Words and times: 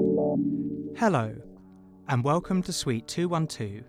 Hello, 0.00 1.36
and 2.08 2.24
welcome 2.24 2.62
to 2.62 2.72
Suite 2.72 3.06
212, 3.06 3.84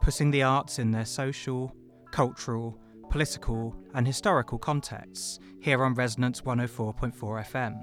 putting 0.00 0.30
the 0.30 0.42
arts 0.42 0.78
in 0.78 0.90
their 0.90 1.04
social, 1.04 1.76
cultural, 2.10 2.80
political, 3.10 3.76
and 3.92 4.06
historical 4.06 4.56
contexts 4.56 5.38
here 5.60 5.84
on 5.84 5.92
Resonance 5.92 6.40
104.4 6.40 7.12
FM, 7.44 7.82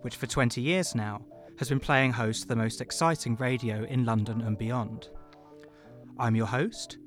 which 0.00 0.16
for 0.16 0.26
20 0.26 0.60
years 0.60 0.96
now 0.96 1.24
has 1.60 1.68
been 1.68 1.78
playing 1.78 2.12
host 2.12 2.42
to 2.42 2.48
the 2.48 2.56
most 2.56 2.80
exciting 2.80 3.36
radio 3.36 3.84
in 3.84 4.04
London 4.04 4.40
and 4.40 4.58
beyond. 4.58 5.10
I'm 6.18 6.34
your 6.34 6.46
host, 6.46 6.98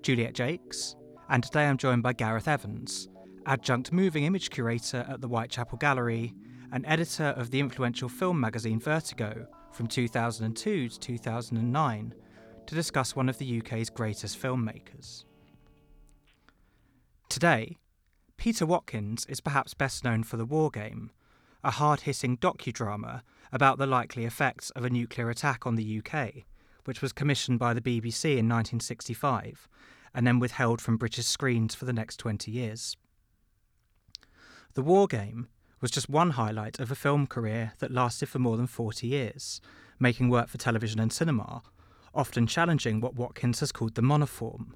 Juliet 0.00 0.36
Jacques, 0.36 0.94
and 1.28 1.42
today 1.42 1.66
I'm 1.66 1.76
joined 1.76 2.04
by 2.04 2.12
Gareth 2.12 2.46
Evans, 2.46 3.08
adjunct 3.46 3.90
moving 3.90 4.26
image 4.26 4.50
curator 4.50 5.04
at 5.08 5.20
the 5.20 5.26
Whitechapel 5.26 5.78
Gallery 5.78 6.36
and 6.72 6.84
editor 6.86 7.28
of 7.36 7.50
the 7.50 7.60
influential 7.60 8.08
film 8.08 8.40
magazine 8.40 8.80
Vertigo 8.80 9.46
from 9.72 9.86
2002 9.86 10.88
to 10.88 10.98
2009, 10.98 12.14
to 12.66 12.74
discuss 12.74 13.16
one 13.16 13.28
of 13.28 13.38
the 13.38 13.60
UK's 13.60 13.88
greatest 13.88 14.40
filmmakers. 14.40 15.24
Today, 17.28 17.78
Peter 18.36 18.66
Watkins 18.66 19.24
is 19.26 19.40
perhaps 19.40 19.74
best 19.74 20.04
known 20.04 20.22
for 20.22 20.36
The 20.36 20.44
War 20.44 20.70
Game, 20.70 21.10
a 21.64 21.70
hard 21.70 22.00
hitting 22.00 22.36
docudrama 22.36 23.22
about 23.52 23.78
the 23.78 23.86
likely 23.86 24.24
effects 24.24 24.70
of 24.70 24.84
a 24.84 24.90
nuclear 24.90 25.30
attack 25.30 25.66
on 25.66 25.76
the 25.76 26.02
UK, 26.02 26.44
which 26.84 27.02
was 27.02 27.12
commissioned 27.12 27.58
by 27.58 27.74
the 27.74 27.80
BBC 27.80 28.24
in 28.24 28.48
1965 28.48 29.68
and 30.14 30.26
then 30.26 30.38
withheld 30.38 30.80
from 30.80 30.96
British 30.96 31.26
screens 31.26 31.74
for 31.74 31.84
the 31.84 31.92
next 31.92 32.16
20 32.16 32.50
years. 32.50 32.96
The 34.74 34.82
War 34.82 35.06
Game 35.06 35.48
was 35.80 35.90
just 35.90 36.08
one 36.08 36.30
highlight 36.30 36.78
of 36.80 36.90
a 36.90 36.96
film 36.96 37.26
career 37.26 37.72
that 37.78 37.92
lasted 37.92 38.28
for 38.28 38.38
more 38.38 38.56
than 38.56 38.66
40 38.66 39.06
years, 39.06 39.60
making 39.98 40.28
work 40.28 40.48
for 40.48 40.58
television 40.58 41.00
and 41.00 41.12
cinema, 41.12 41.62
often 42.14 42.46
challenging 42.46 43.00
what 43.00 43.14
Watkins 43.14 43.60
has 43.60 43.72
called 43.72 43.94
the 43.94 44.02
monoform, 44.02 44.72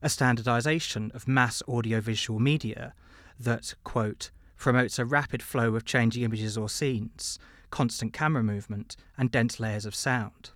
a 0.00 0.08
standardisation 0.08 1.14
of 1.14 1.28
mass 1.28 1.62
audiovisual 1.68 2.40
media 2.40 2.94
that, 3.38 3.74
quote, 3.84 4.30
promotes 4.56 4.98
a 4.98 5.04
rapid 5.04 5.42
flow 5.42 5.74
of 5.74 5.84
changing 5.84 6.22
images 6.22 6.56
or 6.56 6.68
scenes, 6.68 7.38
constant 7.70 8.12
camera 8.12 8.42
movement, 8.42 8.96
and 9.18 9.30
dense 9.30 9.58
layers 9.58 9.84
of 9.84 9.94
sound. 9.94 10.50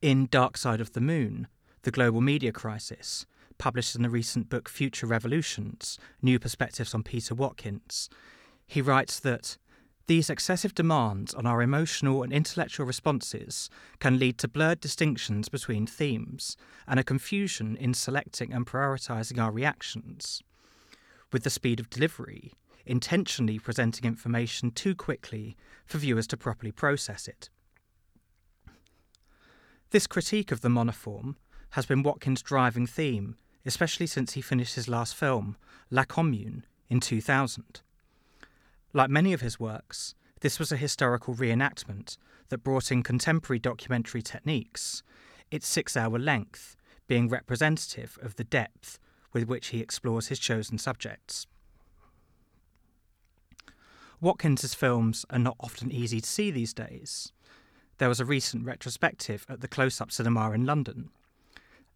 In 0.00 0.26
Dark 0.26 0.56
Side 0.56 0.80
of 0.80 0.92
the 0.92 1.00
Moon, 1.00 1.48
The 1.82 1.90
Global 1.90 2.20
Media 2.20 2.52
Crisis, 2.52 3.26
published 3.58 3.94
in 3.94 4.02
the 4.02 4.10
recent 4.10 4.48
book 4.48 4.68
Future 4.68 5.06
Revolutions 5.06 5.98
New 6.22 6.38
Perspectives 6.38 6.94
on 6.94 7.02
Peter 7.02 7.34
Watkins, 7.34 8.08
he 8.66 8.80
writes 8.80 9.20
that 9.20 9.58
these 10.06 10.30
excessive 10.30 10.74
demands 10.74 11.34
on 11.34 11.44
our 11.44 11.60
emotional 11.60 12.22
and 12.22 12.32
intellectual 12.32 12.86
responses 12.86 13.68
can 13.98 14.18
lead 14.18 14.38
to 14.38 14.48
blurred 14.48 14.80
distinctions 14.80 15.50
between 15.50 15.86
themes 15.86 16.56
and 16.86 16.98
a 16.98 17.04
confusion 17.04 17.76
in 17.76 17.92
selecting 17.92 18.52
and 18.52 18.66
prioritizing 18.66 19.38
our 19.38 19.52
reactions. 19.52 20.42
With 21.30 21.44
the 21.44 21.50
speed 21.50 21.78
of 21.78 21.90
delivery, 21.90 22.52
intentionally 22.86 23.58
presenting 23.58 24.06
information 24.06 24.70
too 24.70 24.94
quickly 24.94 25.56
for 25.84 25.98
viewers 25.98 26.26
to 26.28 26.38
properly 26.38 26.72
process 26.72 27.28
it. 27.28 27.50
This 29.90 30.06
critique 30.06 30.50
of 30.50 30.62
the 30.62 30.68
monoform 30.70 31.34
has 31.72 31.84
been 31.84 32.02
Watkins' 32.02 32.40
driving 32.40 32.86
theme 32.86 33.36
especially 33.68 34.06
since 34.06 34.32
he 34.32 34.40
finished 34.40 34.76
his 34.76 34.88
last 34.88 35.14
film, 35.14 35.54
La 35.90 36.02
Commune, 36.02 36.64
in 36.88 37.00
2000. 37.00 37.82
Like 38.94 39.10
many 39.10 39.34
of 39.34 39.42
his 39.42 39.60
works, 39.60 40.14
this 40.40 40.58
was 40.58 40.72
a 40.72 40.76
historical 40.78 41.34
reenactment 41.34 42.16
that 42.48 42.64
brought 42.64 42.90
in 42.90 43.02
contemporary 43.02 43.58
documentary 43.58 44.22
techniques, 44.22 45.02
its 45.50 45.68
six 45.68 45.98
hour 45.98 46.18
length 46.18 46.76
being 47.08 47.28
representative 47.28 48.18
of 48.22 48.36
the 48.36 48.44
depth 48.44 48.98
with 49.34 49.46
which 49.46 49.66
he 49.68 49.80
explores 49.80 50.28
his 50.28 50.38
chosen 50.38 50.78
subjects. 50.78 51.46
Watkins's 54.18 54.72
films 54.72 55.26
are 55.28 55.38
not 55.38 55.56
often 55.60 55.92
easy 55.92 56.22
to 56.22 56.28
see 56.28 56.50
these 56.50 56.72
days. 56.72 57.32
There 57.98 58.08
was 58.08 58.18
a 58.18 58.24
recent 58.24 58.64
retrospective 58.64 59.44
at 59.46 59.60
the 59.60 59.68
Close 59.68 60.00
Up 60.00 60.10
Cinema 60.10 60.52
in 60.52 60.64
London, 60.64 61.10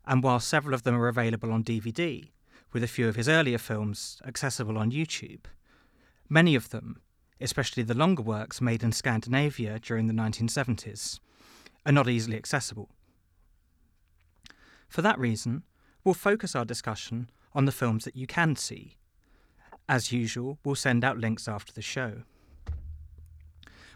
and 0.07 0.23
while 0.23 0.41
several 0.41 0.75
of 0.75 0.83
them 0.83 0.95
are 0.95 1.09
available 1.09 1.53
on 1.53 1.65
DVD, 1.65 2.31
with 2.73 2.83
a 2.83 2.89
few 2.89 3.09
of 3.09 3.17
his 3.17 3.29
earlier 3.29 3.59
films 3.59 4.21
accessible 4.27 4.79
on 4.79 4.91
YouTube, 4.91 5.45
many 6.29 6.55
of 6.55 6.71
them, 6.71 7.01
especially 7.41 7.83
the 7.83 7.95
longer 7.95 8.23
works 8.23 8.61
made 8.61 8.83
in 8.83 8.93
Scandinavia 8.93 9.79
during 9.79 10.07
the 10.07 10.15
1970s, 10.15 11.21
are 11.85 11.93
not 11.93 12.09
easily 12.09 12.37
accessible. 12.37 12.89
For 14.89 15.03
that 15.03 15.19
reason, 15.19 15.63
we'll 16.05 16.15
focus 16.15 16.55
our 16.55 16.65
discussion 16.65 17.31
on 17.55 17.65
the 17.65 17.73
films 17.73 18.05
that 18.05 18.17
you 18.17 18.27
can 18.27 18.57
see. 18.57 18.97
As 19.89 20.13
usual, 20.13 20.59
we'll 20.65 20.75
send 20.75 21.05
out 21.05 21.19
links 21.19 21.49
after 21.49 21.73
the 21.73 21.83
show. 21.83 22.23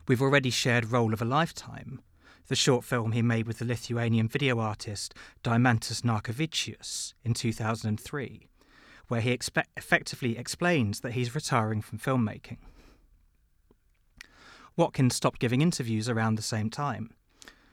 We've 0.09 0.23
already 0.23 0.51
shared 0.51 0.93
Role 0.93 1.13
of 1.13 1.23
a 1.23 1.25
Lifetime, 1.25 2.01
the 2.49 2.57
short 2.57 2.85
film 2.85 3.13
he 3.13 3.23
made 3.23 3.47
with 3.47 3.59
the 3.59 3.65
Lithuanian 3.65 4.29
video 4.29 4.59
artist 4.59 5.15
Deimantas 5.43 6.03
Narkevičius 6.03 7.15
in 7.25 7.35
2003, 7.35 8.47
where 9.09 9.21
he 9.21 9.37
expe- 9.37 9.65
effectively 9.77 10.39
explains 10.39 11.01
that 11.01 11.13
he's 11.13 11.35
retiring 11.35 11.83
from 11.83 11.99
filmmaking. 11.99 12.59
Watkins 14.77 15.17
stopped 15.17 15.41
giving 15.41 15.63
interviews 15.63 16.09
around 16.09 16.37
the 16.37 16.43
same 16.43 16.71
time, 16.71 17.15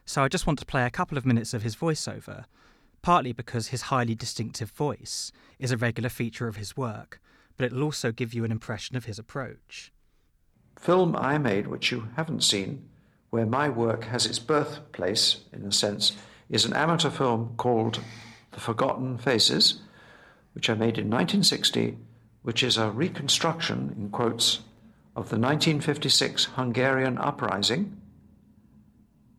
so 0.05 0.23
I 0.23 0.27
just 0.27 0.47
want 0.47 0.59
to 0.59 0.65
play 0.65 0.85
a 0.85 0.89
couple 0.89 1.17
of 1.17 1.25
minutes 1.25 1.53
of 1.53 1.63
his 1.63 1.75
voiceover, 1.75 2.45
partly 3.01 3.33
because 3.33 3.67
his 3.67 3.83
highly 3.83 4.15
distinctive 4.15 4.71
voice 4.71 5.31
is 5.59 5.71
a 5.71 5.77
regular 5.77 6.09
feature 6.09 6.47
of 6.47 6.55
his 6.55 6.77
work, 6.77 7.19
but 7.57 7.65
it'll 7.65 7.83
also 7.83 8.11
give 8.11 8.33
you 8.33 8.43
an 8.43 8.51
impression 8.51 8.95
of 8.95 9.05
his 9.05 9.19
approach. 9.19 9.91
Film 10.79 11.15
I 11.15 11.37
made, 11.37 11.67
which 11.67 11.91
you 11.91 12.07
haven't 12.15 12.43
seen, 12.43 12.89
where 13.33 13.47
my 13.47 13.67
work 13.67 14.03
has 14.03 14.27
its 14.27 14.37
birthplace, 14.37 15.37
in 15.51 15.65
a 15.65 15.71
sense, 15.71 16.15
is 16.51 16.65
an 16.65 16.73
amateur 16.73 17.09
film 17.09 17.51
called 17.57 17.99
The 18.51 18.59
Forgotten 18.59 19.17
Faces, 19.17 19.81
which 20.53 20.69
I 20.69 20.75
made 20.75 20.99
in 20.99 21.09
1960, 21.09 21.97
which 22.43 22.61
is 22.61 22.77
a 22.77 22.91
reconstruction, 22.91 23.95
in 23.97 24.11
quotes, 24.11 24.59
of 25.15 25.29
the 25.29 25.39
1956 25.39 26.45
Hungarian 26.57 27.17
uprising, 27.17 27.99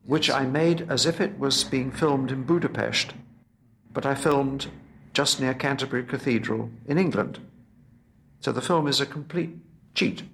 which 0.05 0.29
I 0.29 0.45
made 0.45 0.91
as 0.91 1.07
if 1.07 1.21
it 1.21 1.39
was 1.39 1.63
being 1.63 1.93
filmed 1.93 2.33
in 2.33 2.43
Budapest, 2.43 3.15
but 3.93 4.05
I 4.05 4.17
filmed 4.17 4.67
just 5.13 5.41
near 5.41 5.55
Canterbury 5.55 6.03
Cathedral 6.03 6.69
in 6.89 6.99
England. 6.99 7.39
So 8.41 8.51
the 8.51 8.61
film 8.61 8.89
is 8.89 9.01
a 9.01 9.07
complete 9.07 9.55
cheat. 9.95 10.25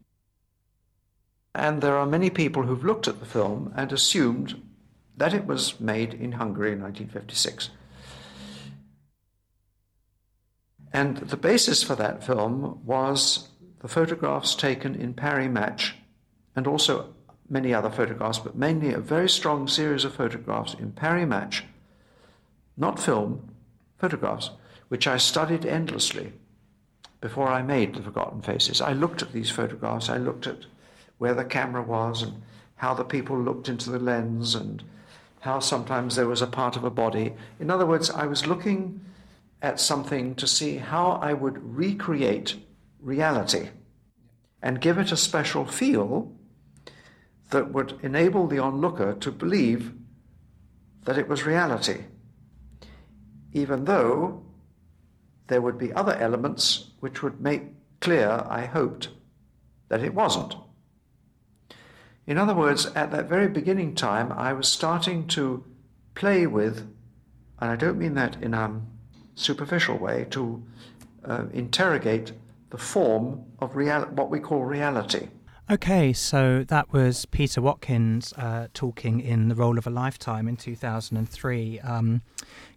And 1.55 1.83
there 1.83 1.97
are 1.97 2.07
many 2.07 2.31
people 2.31 2.63
who've 2.63 2.85
looked 2.85 3.09
at 3.09 3.21
the 3.21 3.27
film 3.27 3.73
and 3.77 3.93
assumed 3.93 4.63
that 5.17 5.35
it 5.35 5.47
was 5.47 5.81
made 5.81 6.15
in 6.15 6.33
Hungary 6.33 6.73
in 6.73 6.81
1956. 6.81 7.71
And 10.93 11.19
the 11.19 11.37
basis 11.37 11.83
for 11.83 11.95
that 11.97 12.25
film 12.25 12.81
was 12.85 13.49
the 13.81 13.89
photographs 13.89 14.55
taken 14.55 14.95
in 14.95 15.15
Paris 15.15 15.51
Match 15.51 15.95
and 16.57 16.67
also 16.67 17.15
many 17.49 17.75
other 17.75 17.91
photographs, 17.91 18.39
but 18.39 18.57
mainly 18.57 18.93
a 18.93 18.99
very 18.99 19.29
strong 19.29 19.67
series 19.69 20.05
of 20.05 20.15
photographs 20.15 20.75
in 20.75 20.93
Paris 20.93 21.29
Match, 21.29 21.65
not 22.77 23.01
film, 23.01 23.55
photographs, 23.99 24.51
which 24.89 25.07
I 25.07 25.17
studied 25.17 25.67
endlessly 25.67 26.33
before 27.21 27.49
I 27.49 27.63
made 27.63 27.95
The 27.95 28.03
Forgotten 28.03 28.43
Faces. 28.43 28.81
I 28.81 28.93
looked 28.93 29.23
at 29.23 29.33
these 29.33 29.51
photographs, 29.51 30.09
I 30.09 30.17
looked 30.17 30.47
at 30.47 30.67
where 31.21 31.35
the 31.35 31.45
camera 31.45 31.83
was 31.83 32.23
and 32.23 32.41
how 32.77 32.95
the 32.95 33.05
people 33.05 33.39
looked 33.39 33.69
into 33.69 33.91
the 33.91 33.99
lens 33.99 34.55
and 34.55 34.83
how 35.41 35.61
sometimes 35.61 36.17
there 36.17 36.27
was 36.27 36.41
a 36.41 36.47
part 36.47 36.77
of 36.77 36.83
a 36.83 36.89
body. 36.89 37.35
In 37.61 37.71
other 37.71 37.85
words, 37.85 38.09
I 38.09 38.25
was 38.25 38.47
looking 38.47 39.03
at 39.61 39.79
something 39.79 40.35
to 40.37 40.47
see 40.47 40.79
how 40.79 41.19
I 41.23 41.35
would 41.35 41.77
recreate 41.77 42.57
reality 43.03 43.69
and 44.63 44.81
give 44.81 44.97
it 44.97 45.13
a 45.13 45.17
special 45.17 45.67
feel 45.67 46.33
that 47.51 47.71
would 47.71 47.99
enable 48.03 48.47
the 48.47 48.59
onlooker 48.59 49.13
to 49.13 49.31
believe 49.31 49.93
that 51.05 51.19
it 51.19 51.29
was 51.29 51.45
reality, 51.45 52.05
even 53.53 53.85
though 53.85 54.43
there 55.49 55.61
would 55.61 55.77
be 55.77 55.93
other 55.93 56.15
elements 56.15 56.93
which 57.01 57.23
would 57.23 57.43
make 57.43 57.65
clear, 58.01 58.47
I 58.49 58.65
hoped, 58.65 59.09
that 59.91 60.03
it 60.03 60.15
wasn't. 60.15 60.55
In 62.31 62.39
other 62.39 62.55
words, 62.55 62.87
at 62.95 63.11
that 63.11 63.29
very 63.29 63.49
beginning 63.49 63.97
time, 63.97 64.31
I 64.31 64.53
was 64.53 64.69
starting 64.69 65.27
to 65.35 65.65
play 66.15 66.47
with, 66.47 66.89
and 67.59 67.73
I 67.73 67.75
don't 67.75 67.99
mean 67.99 68.15
that 68.15 68.41
in 68.41 68.55
a 68.55 68.83
superficial 69.35 69.99
way, 69.99 70.29
to 70.31 70.63
uh, 71.25 71.47
interrogate 71.53 72.31
the 72.71 72.79
form 72.79 73.47
of 73.59 73.75
real- 73.75 74.05
what 74.13 74.31
we 74.31 74.39
call 74.39 74.63
reality. 74.63 75.27
Okay, 75.71 76.13
so 76.13 76.65
that 76.65 76.93
was 76.93 77.27
Peter 77.27 77.63
Watkins 77.63 78.33
uh, 78.33 78.67
talking 78.75 79.21
in 79.21 79.49
the 79.49 79.55
role 79.55 79.79
of 79.79 79.87
a 79.87 79.91
lifetime 79.91 80.49
in 80.49 80.57
2003. 80.57 81.79
Um, 81.79 82.23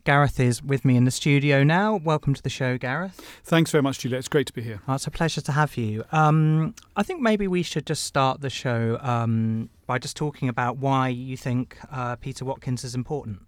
Gareth 0.04 0.40
is 0.40 0.62
with 0.62 0.86
me 0.86 0.96
in 0.96 1.04
the 1.04 1.10
studio 1.10 1.64
now. 1.64 1.96
Welcome 1.96 2.36
to 2.36 2.44
the 2.44 2.52
show, 2.52 2.78
Gareth. 2.78 3.20
Thanks 3.44 3.72
very 3.72 3.82
much, 3.82 3.98
Julia. 3.98 4.20
It's 4.20 4.28
great 4.28 4.46
to 4.46 4.54
be 4.54 4.62
here. 4.62 4.80
Oh, 4.88 4.94
it's 4.94 5.08
a 5.08 5.12
pleasure 5.12 5.42
to 5.42 5.52
have 5.54 5.76
you. 5.76 6.04
Um, 6.12 6.76
I 6.96 7.02
think 7.02 7.20
maybe 7.20 7.48
we 7.48 7.64
should 7.64 7.88
just 7.88 8.04
start 8.04 8.42
the 8.42 8.52
show 8.52 9.00
um, 9.02 9.72
by 9.88 9.98
just 9.98 10.16
talking 10.16 10.48
about 10.48 10.78
why 10.78 11.08
you 11.08 11.36
think 11.36 11.80
uh, 11.92 12.16
Peter 12.18 12.46
Watkins 12.46 12.84
is 12.84 12.94
important. 12.94 13.40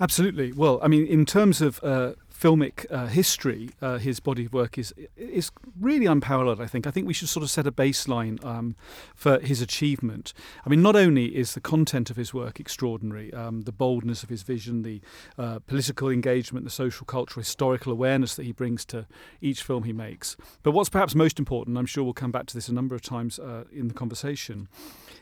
Absolutely. 0.00 0.52
Well, 0.52 0.78
I 0.80 0.86
mean, 0.86 1.08
in 1.08 1.26
terms 1.26 1.60
of 1.60 1.82
uh, 1.82 2.12
filmic 2.40 2.86
uh, 2.90 3.06
history, 3.06 3.70
uh, 3.82 3.98
his 3.98 4.18
body 4.20 4.46
of 4.46 4.52
work 4.52 4.78
is 4.78 4.94
is 5.16 5.50
really 5.78 6.06
unparalleled. 6.06 6.60
I 6.60 6.66
think. 6.66 6.86
I 6.86 6.90
think 6.90 7.06
we 7.06 7.12
should 7.14 7.28
sort 7.28 7.42
of 7.42 7.50
set 7.50 7.66
a 7.66 7.72
baseline 7.72 8.42
um, 8.44 8.76
for 9.14 9.38
his 9.40 9.60
achievement. 9.60 10.32
I 10.64 10.70
mean, 10.70 10.80
not 10.80 10.96
only 10.96 11.36
is 11.36 11.54
the 11.54 11.60
content 11.60 12.10
of 12.10 12.16
his 12.16 12.32
work 12.32 12.58
extraordinary, 12.58 13.32
um, 13.34 13.62
the 13.62 13.72
boldness 13.72 14.22
of 14.22 14.30
his 14.30 14.42
vision, 14.42 14.82
the 14.82 15.00
uh, 15.36 15.58
political 15.66 16.08
engagement, 16.08 16.64
the 16.64 16.70
social, 16.70 17.04
cultural, 17.04 17.42
historical 17.42 17.92
awareness 17.92 18.34
that 18.36 18.46
he 18.46 18.52
brings 18.52 18.84
to 18.86 19.06
each 19.40 19.62
film 19.62 19.84
he 19.84 19.92
makes, 19.92 20.36
but 20.62 20.72
what's 20.72 20.88
perhaps 20.88 21.14
most 21.14 21.38
important, 21.38 21.76
I'm 21.76 21.86
sure 21.86 22.04
we'll 22.04 22.14
come 22.14 22.32
back 22.32 22.46
to 22.46 22.54
this 22.54 22.68
a 22.68 22.74
number 22.74 22.94
of 22.94 23.02
times 23.02 23.38
uh, 23.38 23.64
in 23.72 23.88
the 23.88 23.94
conversation, 23.94 24.68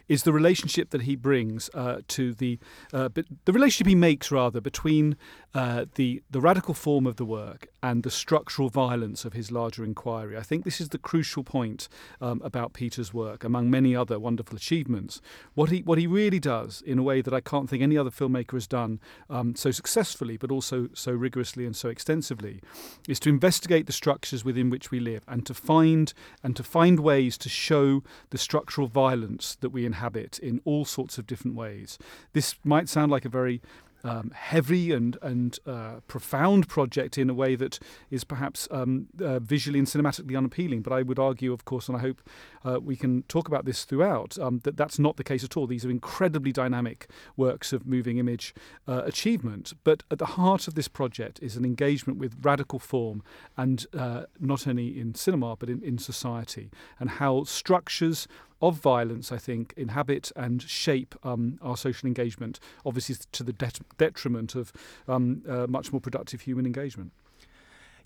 is 0.09 0.23
the 0.23 0.32
relationship 0.32 0.91
that 0.91 1.03
he 1.03 1.17
brings 1.17 1.69
uh, 1.75 2.00
to 2.09 2.32
the 2.32 2.59
uh, 2.93 3.09
the 3.44 3.53
relationship 3.53 3.88
he 3.88 3.94
makes 3.94 4.31
rather 4.31 4.61
between 4.61 5.17
the 5.53 6.23
the 6.31 6.41
radical 6.41 6.75
form 6.75 7.07
of 7.08 7.16
the 7.16 7.25
work 7.25 7.69
and 7.82 8.02
the 8.02 8.10
structural 8.10 8.69
violence 8.69 9.25
of 9.25 9.32
his 9.32 9.50
larger 9.50 9.84
inquiry. 9.84 10.37
I 10.37 10.43
think 10.43 10.64
this 10.64 10.81
is 10.81 10.90
the 10.90 10.99
crucial 10.99 11.43
point 11.43 11.88
um, 12.20 12.40
about 12.44 12.72
Peter's 12.72 13.12
work, 13.12 13.44
among 13.44 13.70
many 13.70 13.96
other 13.96 14.20
wonderful 14.20 14.56
achievements. 14.56 15.20
What 15.55 15.70
he 15.70 15.81
what 15.82 15.99
he 15.99 16.06
really 16.06 16.38
does 16.38 16.82
in 16.82 16.99
a 16.99 17.02
way 17.02 17.20
that 17.22 17.34
I 17.34 17.40
can't 17.40 17.69
think 17.69 17.82
any 17.82 17.99
other 17.99 18.10
filmmaker 18.10 18.52
has 18.52 18.66
done 18.66 19.00
um, 19.28 19.56
so 19.56 19.70
successfully, 19.70 20.37
but 20.37 20.50
also 20.50 20.88
so 20.94 21.12
rigorously 21.12 21.66
and 21.66 21.75
so 21.75 21.88
extensively, 21.88 22.60
is 23.08 23.19
to 23.20 23.28
investigate 23.28 23.87
the 23.87 23.93
structures 23.93 24.44
within 24.44 24.70
which 24.70 24.90
we 24.90 25.00
live 25.00 25.22
and 25.26 25.44
to 25.46 25.54
find 25.54 26.12
and 26.43 26.54
to 26.56 26.62
find 26.62 27.00
ways 27.00 27.38
to 27.38 27.49
show 27.49 28.02
the 28.31 28.38
structural 28.38 28.87
violence 28.87 29.56
that 29.61 29.70
we 29.70 29.87
inhabit 29.87 30.38
in 30.38 30.61
all 30.64 30.84
sorts 30.84 31.19
of 31.19 31.26
different 31.26 31.56
ways. 31.56 31.99
This 32.32 32.54
might 32.64 32.88
sound 32.88 33.11
like 33.11 33.25
a 33.25 33.28
very 33.31 33.61
um, 34.05 34.31
heavy 34.35 34.93
and 34.93 35.17
and 35.23 35.59
uh, 35.67 36.00
profound 36.06 36.69
project 36.69 37.19
in 37.19 37.31
a 37.31 37.35
way 37.35 37.56
that 37.56 37.79
is 38.11 38.25
perhaps 38.25 38.69
um, 38.71 39.06
uh, 39.21 39.39
visually 39.39 39.79
and 39.79 39.89
cinematically 39.89 40.37
unappealing. 40.37 40.83
But 40.83 40.93
I 40.93 41.03
would 41.03 41.19
argue, 41.19 41.53
of 41.53 41.65
course, 41.65 41.89
and 41.89 41.97
I 41.97 42.00
hope 42.00 42.23
uh, 42.65 42.79
we 42.81 42.97
can 42.97 43.23
talk 43.25 43.49
about 43.49 43.65
this 43.65 43.85
throughout, 43.85 44.39
um, 44.39 44.61
that 44.65 44.77
that's 44.77 44.99
not 44.99 45.17
the 45.17 45.25
case 45.25 45.45
at 45.45 45.56
all. 45.56 45.67
These 45.67 45.85
are 45.85 45.91
incredibly 45.91 46.53
dynamic 46.53 47.09
works 47.37 47.73
of 47.73 47.87
moving 47.87 48.19
image 48.19 48.55
uh, 48.87 49.03
achievement. 49.05 49.73
But 49.85 50.03
at 50.11 50.19
the 50.19 50.27
heart 50.27 50.69
of 50.69 50.75
this 50.75 50.89
project 50.89 51.39
is 51.43 51.56
an 51.56 51.65
engagement 51.65 52.19
with 52.19 52.37
radical 52.43 52.79
form, 52.79 53.23
and 53.56 53.87
uh, 53.97 54.25
not 54.41 54.67
only 54.67 54.99
in 54.99 55.15
cinema 55.15 55.56
but 55.56 55.69
in, 55.69 55.83
in 55.83 55.99
society, 55.99 56.71
and 56.99 57.11
how 57.11 57.45
structures 57.45 58.29
of 58.60 58.76
violence, 58.76 59.31
I 59.31 59.38
think, 59.38 59.72
inhabit 59.76 60.32
and 60.34 60.62
shape 60.62 61.14
um, 61.22 61.58
our 61.62 61.76
social 61.76 62.06
engagement, 62.06 62.58
obviously 62.84 63.16
to 63.32 63.43
the 63.43 63.52
det- 63.52 63.81
detriment 63.99 64.55
of 64.55 64.72
um, 65.06 65.43
uh, 65.49 65.66
much 65.69 65.93
more 65.93 66.00
productive 66.00 66.40
human 66.43 66.66
engagement. 66.66 67.12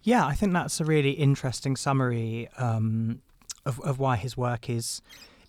Yeah, 0.03 0.27
I 0.27 0.35
think 0.35 0.53
that's 0.53 0.81
a 0.81 0.85
really 0.85 1.13
interesting 1.13 1.77
summary 1.77 2.49
um, 2.59 3.23
of, 3.65 3.81
of 3.81 3.99
why 3.99 4.17
his 4.17 4.37
work 4.37 4.69
is 4.69 5.01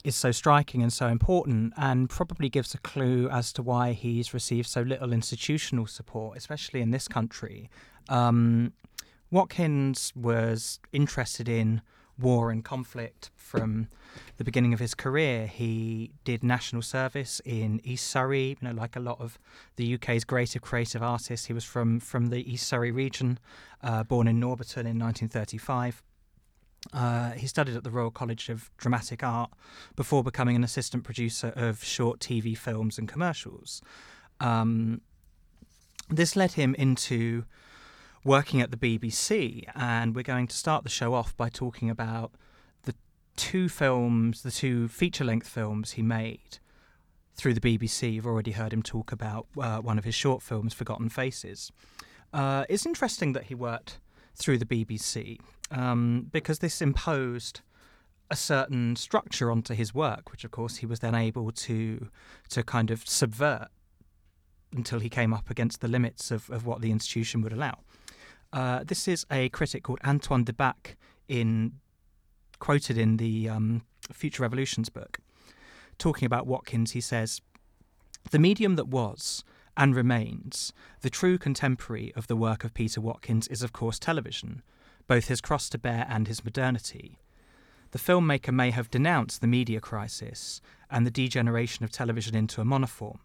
is 0.04 0.18
so 0.18 0.34
striking 0.34 0.82
and 0.82 0.92
so 0.92 1.08
important, 1.08 1.74
and 1.78 2.10
probably 2.10 2.50
gives 2.50 2.74
a 2.74 2.78
clue 2.80 3.30
as 3.30 3.54
to 3.54 3.62
why 3.64 3.94
he's 3.94 4.34
received 4.34 4.68
so 4.68 4.82
little 4.82 5.14
institutional 5.14 5.88
support, 5.88 6.38
especially 6.38 6.82
in 6.82 6.92
this 6.92 7.08
country. 7.08 7.70
Um, 8.10 8.74
Watkins 9.32 10.12
was 10.14 10.82
interested 10.92 11.48
in 11.48 11.82
war 12.24 12.50
and 12.50 12.64
conflict 12.64 13.30
from 13.36 13.88
the 14.38 14.44
beginning 14.44 14.74
of 14.74 14.80
his 14.80 14.96
career. 14.96 15.46
He 15.48 16.12
did 16.24 16.44
national 16.44 16.82
service 16.82 17.42
in 17.46 17.82
East 17.84 18.08
Surrey, 18.08 18.58
you 18.60 18.68
know, 18.68 18.72
like 18.72 18.96
a 18.96 19.00
lot 19.00 19.20
of 19.20 19.38
the 19.76 19.96
UK's 19.96 20.24
greatest 20.24 20.62
creative 20.62 21.04
artists. 21.04 21.48
He 21.48 21.54
was 21.54 21.64
from 21.64 22.00
from 22.00 22.28
the 22.28 22.52
East 22.52 22.68
Surrey 22.68 22.92
region, 22.92 23.40
uh, 23.84 24.04
born 24.04 24.28
in 24.28 24.40
Norbiton 24.40 24.86
in 24.86 24.98
1935. 25.00 26.02
Uh, 26.92 27.32
he 27.32 27.48
studied 27.48 27.76
at 27.76 27.84
the 27.84 27.92
Royal 27.92 28.12
College 28.12 28.50
of 28.50 28.70
Dramatic 28.78 29.24
Art 29.24 29.52
before 29.96 30.24
becoming 30.24 30.56
an 30.56 30.64
assistant 30.64 31.04
producer 31.04 31.54
of 31.56 31.84
short 31.84 32.20
TV 32.20 32.58
films 32.58 32.98
and 32.98 33.08
commercials. 33.08 33.82
Um, 34.40 35.02
this 36.10 36.36
led 36.36 36.54
him 36.54 36.76
into 36.76 37.46
working 38.24 38.62
at 38.62 38.72
the 38.72 38.78
BBC, 38.78 39.66
and 39.76 40.16
we're 40.16 40.24
going 40.24 40.48
to 40.48 40.56
start 40.56 40.84
the 40.84 40.90
show 40.90 41.14
off 41.14 41.36
by 41.36 41.50
talking 41.50 41.90
about 41.90 42.32
the 42.84 42.96
two 43.36 43.68
films, 43.68 44.44
the 44.44 44.52
two 44.52 44.88
feature 44.88 45.24
length 45.24 45.48
films 45.48 45.92
he 45.92 46.02
made 46.02 46.60
through 47.36 47.54
the 47.54 47.62
BBC. 47.62 48.14
You've 48.14 48.28
already 48.28 48.52
heard 48.52 48.74
him 48.74 48.84
talk 48.84 49.12
about 49.12 49.48
uh, 49.60 49.80
one 49.80 49.98
of 49.98 50.04
his 50.04 50.16
short 50.16 50.42
films, 50.42 50.74
Forgotten 50.74 51.10
Faces. 51.10 51.72
Uh, 52.32 52.66
it's 52.70 52.86
interesting 52.86 53.34
that 53.34 53.46
he 53.46 53.56
worked 53.56 54.00
through 54.36 54.58
the 54.58 54.66
BBC 54.66 55.40
um, 55.70 56.28
because 56.32 56.60
this 56.60 56.82
imposed 56.82 57.62
a 58.32 58.36
certain 58.36 58.96
structure 58.96 59.52
onto 59.52 59.74
his 59.74 59.94
work, 59.94 60.32
which 60.32 60.44
of 60.44 60.52
course 60.52 60.78
he 60.78 60.86
was 60.86 61.02
then 61.02 61.14
able 61.14 61.52
to 61.52 62.10
to 62.50 62.64
kind 62.64 62.90
of 62.90 63.08
subvert 63.08 63.68
until 64.72 65.00
he 65.00 65.10
came 65.10 65.34
up 65.34 65.52
against 65.52 65.82
the 65.82 65.88
limits 65.88 66.32
of, 66.32 66.50
of 66.50 66.66
what 66.66 66.82
the 66.82 66.90
institution 66.90 67.42
would 67.42 67.54
allow. 67.54 67.78
Uh, 68.54 68.84
this 68.84 69.08
is 69.08 69.26
a 69.32 69.50
critic 69.50 69.82
called 69.84 70.00
Antoine 70.06 70.44
de 70.44 70.54
Baecque 70.54 70.96
in 71.28 71.74
quoted 72.60 72.98
in 72.98 73.18
the 73.18 73.50
um, 73.50 73.82
Future 74.12 74.44
Revolutions 74.44 74.90
book, 74.90 75.18
talking 75.98 76.28
about 76.28 76.46
Watkins. 76.46 76.92
He 76.92 77.02
says, 77.02 77.42
"The 78.30 78.40
medium 78.40 78.76
that 78.76 78.88
was." 78.88 79.44
And 79.76 79.96
remains 79.96 80.72
the 81.02 81.10
true 81.10 81.40
contemporary 81.40 82.14
of 82.16 82.28
the 82.28 82.36
work 82.36 82.64
of 82.64 82.76
Peter 82.76 83.02
Watkins 83.02 83.48
is, 83.48 83.64
of 83.64 83.74
course, 83.74 83.98
television, 83.98 84.62
both 85.08 85.30
his 85.30 85.42
cross 85.42 85.68
to 85.70 85.80
bear 85.80 86.06
and 86.08 86.28
his 86.28 86.46
modernity. 86.46 87.18
The 87.90 87.98
filmmaker 87.98 88.54
may 88.54 88.70
have 88.70 88.92
denounced 88.92 89.42
the 89.42 89.48
media 89.48 89.82
crisis 89.82 90.62
and 90.92 91.08
the 91.08 91.12
degeneration 91.12 91.84
of 91.84 91.92
television 91.92 92.36
into 92.36 92.62
a 92.62 92.64
monoform, 92.64 93.18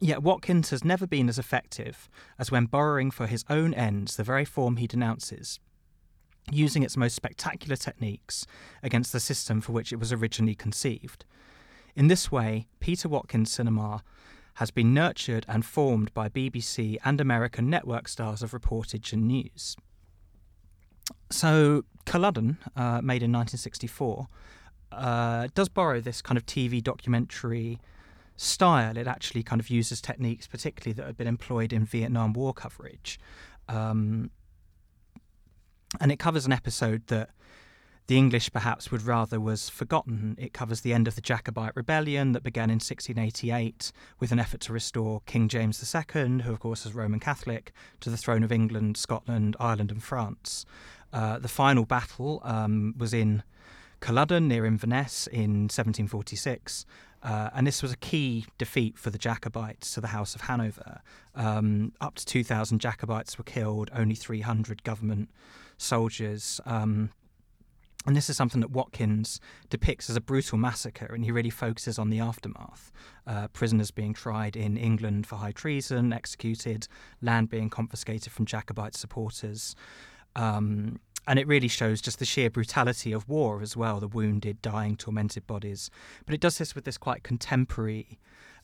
Yet 0.00 0.22
Watkins 0.22 0.70
has 0.70 0.84
never 0.84 1.06
been 1.06 1.28
as 1.28 1.38
effective 1.38 2.08
as 2.38 2.50
when 2.50 2.66
borrowing 2.66 3.10
for 3.10 3.26
his 3.26 3.44
own 3.48 3.72
ends 3.74 4.16
the 4.16 4.24
very 4.24 4.44
form 4.44 4.76
he 4.76 4.86
denounces, 4.86 5.60
using 6.50 6.82
its 6.82 6.96
most 6.96 7.14
spectacular 7.14 7.76
techniques 7.76 8.46
against 8.82 9.12
the 9.12 9.20
system 9.20 9.60
for 9.60 9.72
which 9.72 9.92
it 9.92 10.00
was 10.00 10.12
originally 10.12 10.54
conceived. 10.54 11.24
In 11.94 12.08
this 12.08 12.32
way, 12.32 12.66
Peter 12.80 13.08
Watkins 13.08 13.52
cinema 13.52 14.02
has 14.54 14.70
been 14.70 14.92
nurtured 14.92 15.46
and 15.48 15.64
formed 15.64 16.12
by 16.14 16.28
BBC 16.28 16.98
and 17.04 17.20
American 17.20 17.70
network 17.70 18.08
stars 18.08 18.42
of 18.42 18.52
reportage 18.52 19.12
and 19.12 19.26
news. 19.26 19.76
So, 21.30 21.84
Culloden, 22.04 22.58
uh, 22.76 23.00
made 23.02 23.22
in 23.22 23.32
1964, 23.32 24.28
uh, 24.92 25.48
does 25.54 25.68
borrow 25.68 26.00
this 26.00 26.20
kind 26.20 26.36
of 26.36 26.44
TV 26.44 26.82
documentary 26.82 27.78
style, 28.36 28.96
it 28.96 29.06
actually 29.06 29.42
kind 29.42 29.60
of 29.60 29.70
uses 29.70 30.00
techniques, 30.00 30.46
particularly 30.46 30.92
that 30.94 31.06
had 31.06 31.16
been 31.16 31.26
employed 31.26 31.72
in 31.72 31.84
Vietnam 31.84 32.32
War 32.32 32.52
coverage. 32.52 33.18
Um, 33.68 34.30
and 36.00 36.10
it 36.10 36.18
covers 36.18 36.46
an 36.46 36.52
episode 36.52 37.06
that 37.08 37.30
the 38.08 38.18
English 38.18 38.52
perhaps 38.52 38.90
would 38.90 39.02
rather 39.02 39.40
was 39.40 39.68
forgotten. 39.68 40.36
It 40.38 40.52
covers 40.52 40.80
the 40.80 40.92
end 40.92 41.06
of 41.06 41.14
the 41.14 41.20
Jacobite 41.20 41.76
rebellion 41.76 42.32
that 42.32 42.42
began 42.42 42.68
in 42.68 42.76
1688 42.76 43.92
with 44.18 44.32
an 44.32 44.38
effort 44.38 44.60
to 44.62 44.72
restore 44.72 45.22
King 45.26 45.48
James 45.48 45.94
II, 45.94 46.40
who 46.42 46.52
of 46.52 46.60
course 46.60 46.84
was 46.84 46.94
Roman 46.94 47.20
Catholic, 47.20 47.72
to 48.00 48.10
the 48.10 48.16
throne 48.16 48.42
of 48.42 48.50
England, 48.50 48.96
Scotland, 48.96 49.56
Ireland, 49.60 49.90
and 49.90 50.02
France. 50.02 50.66
Uh, 51.12 51.38
the 51.38 51.48
final 51.48 51.84
battle 51.84 52.40
um, 52.44 52.94
was 52.98 53.14
in 53.14 53.42
Culloden 54.00 54.48
near 54.48 54.66
Inverness 54.66 55.28
in 55.28 55.68
1746, 55.68 56.84
uh, 57.22 57.50
and 57.54 57.66
this 57.66 57.82
was 57.82 57.92
a 57.92 57.96
key 57.96 58.46
defeat 58.58 58.98
for 58.98 59.10
the 59.10 59.18
Jacobites 59.18 59.94
to 59.94 60.00
the 60.00 60.08
House 60.08 60.34
of 60.34 60.42
Hanover. 60.42 61.00
Um, 61.34 61.92
up 62.00 62.16
to 62.16 62.26
2,000 62.26 62.80
Jacobites 62.80 63.38
were 63.38 63.44
killed, 63.44 63.90
only 63.94 64.14
300 64.14 64.82
government 64.82 65.30
soldiers. 65.78 66.60
Um, 66.66 67.10
and 68.04 68.16
this 68.16 68.28
is 68.28 68.36
something 68.36 68.60
that 68.60 68.70
Watkins 68.70 69.40
depicts 69.70 70.10
as 70.10 70.16
a 70.16 70.20
brutal 70.20 70.58
massacre, 70.58 71.14
and 71.14 71.24
he 71.24 71.30
really 71.30 71.50
focuses 71.50 71.98
on 71.98 72.10
the 72.10 72.18
aftermath. 72.18 72.90
Uh, 73.26 73.46
prisoners 73.48 73.92
being 73.92 74.12
tried 74.12 74.56
in 74.56 74.76
England 74.76 75.26
for 75.26 75.36
high 75.36 75.52
treason, 75.52 76.12
executed, 76.12 76.88
land 77.20 77.48
being 77.48 77.70
confiscated 77.70 78.32
from 78.32 78.46
Jacobite 78.46 78.96
supporters. 78.96 79.76
Um, 80.34 80.98
and 81.26 81.38
it 81.38 81.46
really 81.46 81.68
shows 81.68 82.00
just 82.00 82.18
the 82.18 82.24
sheer 82.24 82.50
brutality 82.50 83.12
of 83.12 83.28
war 83.28 83.62
as 83.62 83.76
well 83.76 84.00
the 84.00 84.08
wounded, 84.08 84.60
dying, 84.62 84.96
tormented 84.96 85.46
bodies. 85.46 85.90
But 86.26 86.34
it 86.34 86.40
does 86.40 86.58
this 86.58 86.74
with 86.74 86.84
this 86.84 86.98
quite 86.98 87.22
contemporary 87.22 88.18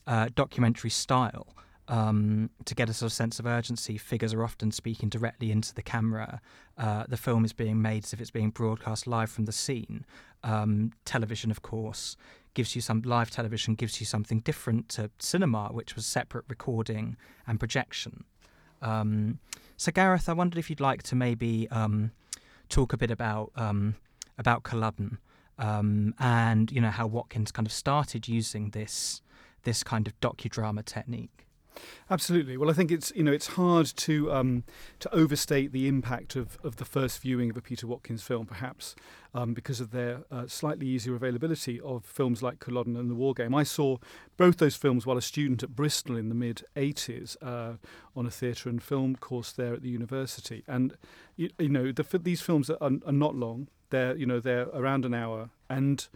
uh, 0.07 0.29
documentary 0.35 0.89
style. 0.89 1.55
Um, 1.87 2.51
to 2.65 2.75
get 2.75 2.87
a 2.87 2.93
sort 2.93 3.07
of 3.07 3.13
sense 3.13 3.39
of 3.39 3.47
urgency, 3.47 3.97
figures 3.97 4.31
are 4.35 4.43
often 4.43 4.71
speaking 4.71 5.09
directly 5.09 5.51
into 5.51 5.73
the 5.73 5.81
camera. 5.81 6.39
Uh, 6.77 7.05
the 7.09 7.17
film 7.17 7.43
is 7.43 7.51
being 7.51 7.81
made 7.81 8.03
as 8.03 8.13
if 8.13 8.21
it's 8.21 8.29
being 8.29 8.51
broadcast 8.51 9.07
live 9.07 9.31
from 9.31 9.45
the 9.45 9.51
scene. 9.51 10.05
Um, 10.43 10.91
television, 11.03 11.49
of 11.49 11.63
course, 11.63 12.15
gives 12.53 12.75
you 12.75 12.81
some 12.81 13.01
live 13.01 13.31
television 13.31 13.73
gives 13.73 13.99
you 13.99 14.05
something 14.05 14.39
different 14.41 14.87
to 14.89 15.09
cinema, 15.17 15.69
which 15.71 15.95
was 15.95 16.05
separate 16.05 16.45
recording 16.47 17.17
and 17.47 17.59
projection. 17.59 18.23
Um, 18.83 19.39
so, 19.75 19.91
Gareth, 19.91 20.29
I 20.29 20.33
wondered 20.33 20.59
if 20.59 20.69
you'd 20.69 20.79
like 20.79 21.01
to 21.03 21.15
maybe 21.15 21.67
um, 21.69 22.11
talk 22.69 22.93
a 22.93 22.97
bit 22.97 23.11
about 23.11 23.51
um, 23.55 23.95
about 24.37 24.63
Culloden 24.63 25.17
um, 25.57 26.13
and 26.19 26.71
you 26.71 26.79
know 26.81 26.89
how 26.89 27.07
Watkins 27.07 27.51
kind 27.51 27.67
of 27.67 27.73
started 27.73 28.27
using 28.27 28.69
this 28.71 29.21
this 29.63 29.83
kind 29.83 30.07
of 30.07 30.19
docudrama 30.21 30.85
technique. 30.85 31.45
Absolutely. 32.09 32.57
Well, 32.57 32.69
I 32.69 32.73
think 32.73 32.91
it's 32.91 33.11
you 33.15 33.23
know 33.23 33.31
it's 33.31 33.47
hard 33.47 33.85
to 33.85 34.31
um, 34.31 34.63
to 34.99 35.13
overstate 35.13 35.71
the 35.71 35.87
impact 35.87 36.35
of, 36.35 36.57
of 36.63 36.77
the 36.77 36.85
first 36.85 37.21
viewing 37.21 37.49
of 37.49 37.57
a 37.57 37.61
Peter 37.61 37.87
Watkins 37.87 38.23
film, 38.23 38.45
perhaps 38.45 38.95
um, 39.33 39.53
because 39.53 39.79
of 39.79 39.91
their 39.91 40.21
uh, 40.31 40.47
slightly 40.47 40.87
easier 40.87 41.15
availability 41.15 41.79
of 41.81 42.03
films 42.03 42.41
like 42.41 42.59
Culloden 42.59 42.95
and 42.95 43.09
The 43.09 43.15
War 43.15 43.33
Game. 43.33 43.53
I 43.53 43.63
saw 43.63 43.97
both 44.37 44.57
those 44.57 44.75
films 44.75 45.05
while 45.05 45.17
a 45.17 45.21
student 45.21 45.63
at 45.63 45.75
Bristol 45.75 46.17
in 46.17 46.29
the 46.29 46.35
mid 46.35 46.63
'80s 46.75 47.37
uh, 47.41 47.77
on 48.15 48.25
a 48.25 48.31
theatre 48.31 48.69
and 48.69 48.81
film 48.81 49.15
course 49.15 49.51
there 49.51 49.73
at 49.73 49.81
the 49.81 49.89
university, 49.89 50.63
and 50.67 50.97
you, 51.35 51.49
you 51.59 51.69
know 51.69 51.91
the, 51.91 52.17
these 52.17 52.41
films 52.41 52.69
are, 52.69 52.77
are 52.81 53.11
not 53.11 53.35
long. 53.35 53.67
They're 53.89 54.15
you 54.15 54.25
know 54.25 54.39
they're 54.39 54.69
around 54.73 55.05
an 55.05 55.13
hour 55.13 55.49
and 55.69 56.07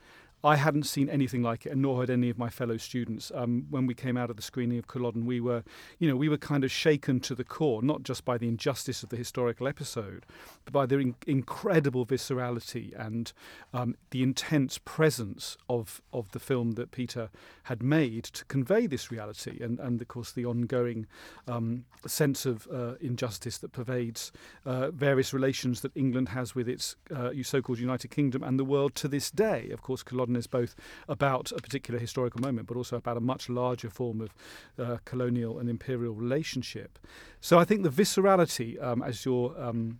I 0.44 0.58
hadn't 0.58 0.84
seen 0.84 1.10
anything 1.10 1.42
like 1.42 1.66
it, 1.66 1.72
and 1.72 1.82
nor 1.82 2.02
had 2.02 2.10
any 2.10 2.30
of 2.30 2.38
my 2.38 2.50
fellow 2.50 2.76
students. 2.76 3.32
Um, 3.34 3.66
when 3.70 3.86
we 3.86 3.94
came 3.94 4.18
out 4.18 4.30
of 4.30 4.36
the 4.36 4.42
screening 4.42 4.78
of 4.78 4.88
Culloden, 4.88 5.26
we 5.26 5.40
were, 5.40 5.64
you 6.00 6.10
know, 6.10 6.18
we 6.18 6.28
were 6.28 6.38
kind 6.38 6.66
of 6.66 6.72
shaken 6.72 7.22
to 7.22 7.34
the 7.34 7.46
core, 7.46 7.82
not 7.82 8.04
just 8.04 8.26
by 8.26 8.38
the 8.38 8.50
injustice 8.50 9.04
of 9.04 9.10
the 9.10 9.16
historical 9.16 9.68
episode, 9.68 10.26
but 10.66 10.74
by 10.74 10.86
the 10.86 10.98
in- 10.98 11.16
incredible 11.26 12.06
viscerality 12.06 12.94
and 13.00 13.32
um, 13.74 13.96
the 14.12 14.22
intense 14.22 14.78
presence 14.78 15.58
of 15.70 16.02
of 16.12 16.32
the 16.32 16.40
film 16.40 16.72
that 16.72 16.92
Peter 16.92 17.30
had 17.64 17.82
made 17.82 18.26
to 18.26 18.44
convey 18.46 18.86
this 18.86 19.12
reality, 19.12 19.64
and 19.64 19.80
and 19.80 20.02
of 20.02 20.08
course 20.10 20.34
the 20.34 20.46
ongoing 20.46 21.08
um, 21.48 21.86
sense 22.06 22.46
of 22.46 22.68
uh, 22.70 22.96
injustice 23.00 23.58
that 23.60 23.72
pervades 23.72 24.34
uh, 24.66 24.92
various 24.92 25.34
relations 25.34 25.80
that 25.82 25.92
England 25.96 26.30
has 26.30 26.54
with 26.54 26.68
its 26.68 26.98
uh, 27.16 27.30
so-called 27.44 27.80
United 27.80 28.10
Kingdom 28.10 28.44
and 28.44 28.60
the 28.60 28.66
world 28.66 28.94
to 28.96 29.08
this 29.08 29.32
day. 29.32 29.70
Of 29.72 29.82
course, 29.82 30.04
Culloden 30.04 30.33
is 30.36 30.48
both 30.48 30.76
about 31.08 31.52
a 31.52 31.62
particular 31.62 32.00
historical 32.00 32.42
moment, 32.42 32.68
but 32.68 32.78
also 32.78 32.96
about 32.96 33.18
a 33.18 33.22
much 33.22 33.50
larger 33.50 33.90
form 33.90 34.22
of 34.22 34.34
uh, 34.80 34.98
colonial 35.06 35.60
and 35.60 35.70
imperial 35.70 36.14
relationship. 36.14 37.00
So 37.42 37.60
I 37.60 37.66
think 37.66 37.84
the 37.84 37.90
viscerality, 37.90 38.82
um, 38.82 39.02
as 39.02 39.26
your 39.26 39.60
um, 39.62 40.00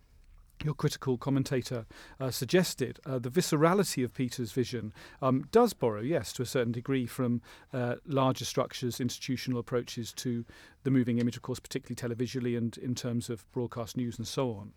your 0.64 0.74
critical 0.74 1.18
commentator 1.18 1.86
uh, 2.20 2.32
suggested, 2.32 3.00
uh, 3.06 3.20
the 3.20 3.30
viscerality 3.30 4.04
of 4.04 4.14
Peter's 4.14 4.52
vision 4.52 4.94
um, 5.22 5.46
does 5.52 5.74
borrow, 5.74 6.02
yes, 6.02 6.32
to 6.34 6.42
a 6.42 6.46
certain 6.46 6.72
degree, 6.72 7.06
from 7.06 7.42
uh, 7.74 7.96
larger 8.06 8.46
structures, 8.46 9.00
institutional 9.00 9.60
approaches 9.60 10.14
to 10.14 10.46
the 10.84 10.92
moving 10.92 11.18
image, 11.18 11.36
of 11.36 11.42
course, 11.42 11.60
particularly 11.60 11.96
televisually 12.16 12.58
and 12.58 12.78
in 12.78 12.96
terms 12.96 13.30
of 13.30 13.50
broadcast 13.52 13.98
news 13.98 14.18
and 14.18 14.28
so 14.28 14.52
on. 14.52 14.74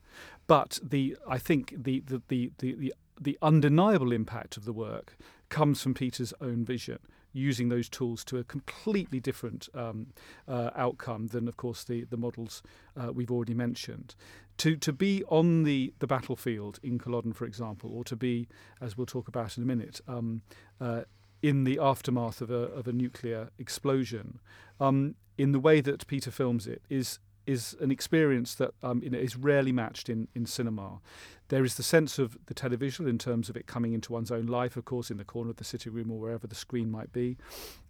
But 0.47 0.81
the, 0.83 1.17
I 1.29 1.39
think 1.39 1.75
the 1.77 2.01
the 2.01 2.23
the 2.29 2.53
the, 2.59 2.75
the, 2.75 2.95
the 3.21 3.39
undeniable 3.43 4.13
impact 4.13 4.57
of 4.57 4.65
the 4.65 4.73
work 4.73 5.17
comes 5.49 5.83
from 5.83 5.95
Peter's 5.95 6.35
own 6.41 6.65
vision, 6.65 6.99
using 7.33 7.69
those 7.69 7.89
tools 7.89 8.25
to 8.25 8.39
a 8.39 8.45
completely 8.45 9.21
different 9.21 9.69
um, 9.75 10.09
uh, 10.49 10.71
outcome 10.75 11.29
than, 11.29 11.49
of 11.49 11.57
course, 11.57 11.85
the 11.85 12.05
the 12.05 12.17
models 12.17 12.63
uh, 12.97 13.13
we've 13.13 13.31
already 13.31 13.55
mentioned. 13.55 14.15
To 14.59 14.77
to 14.77 14.93
be 14.93 15.23
on 15.29 15.65
the 15.65 15.93
the 15.99 16.07
battlefield 16.07 16.79
in 16.83 16.99
Culloden, 16.99 17.33
for 17.33 17.45
example, 17.45 17.91
or 17.93 18.05
to 18.05 18.17
be, 18.17 18.49
as 18.81 18.97
we'll 18.97 19.07
talk 19.07 19.29
about 19.29 19.57
in 19.57 19.63
a 19.63 19.67
minute. 19.67 20.01
Um, 20.09 20.43
uh, 20.81 21.03
in 21.43 21.65
the 21.65 21.79
aftermath 21.79 22.41
of 22.41 22.51
a, 22.51 22.55
of 22.55 22.89
a 22.89 22.93
nuclear 22.93 23.51
explosion, 23.59 24.41
um, 24.81 25.15
in 25.37 25.53
the 25.53 25.61
way 25.61 25.83
that 25.83 26.07
Peter 26.07 26.31
films 26.31 26.67
it, 26.67 26.83
is 26.89 27.19
is 27.47 27.77
an 27.81 27.91
experience 27.91 28.55
that 28.57 28.73
um, 28.83 29.03
is 29.03 29.37
rarely 29.37 29.73
matched 29.73 30.09
in, 30.09 30.29
in 30.35 30.45
cinema. 30.47 31.01
There 31.49 31.65
is 31.65 31.76
the 31.76 31.83
sense 31.83 32.19
of 32.19 32.37
the 32.47 32.55
televisual 32.55 33.09
in 33.09 33.19
terms 33.19 33.49
of 33.49 33.57
it 33.57 33.67
coming 33.67 33.93
into 33.93 34.12
one's 34.12 34.31
own 34.31 34.47
life, 34.47 34.76
of 34.76 34.85
course, 34.85 35.11
in 35.11 35.17
the 35.17 35.25
corner 35.25 35.50
of 35.50 35.57
the 35.57 35.65
sitting 35.65 35.93
room 35.93 36.11
or 36.11 36.19
wherever 36.19 36.47
the 36.47 36.55
screen 36.55 36.91
might 36.91 37.12
be, 37.12 37.37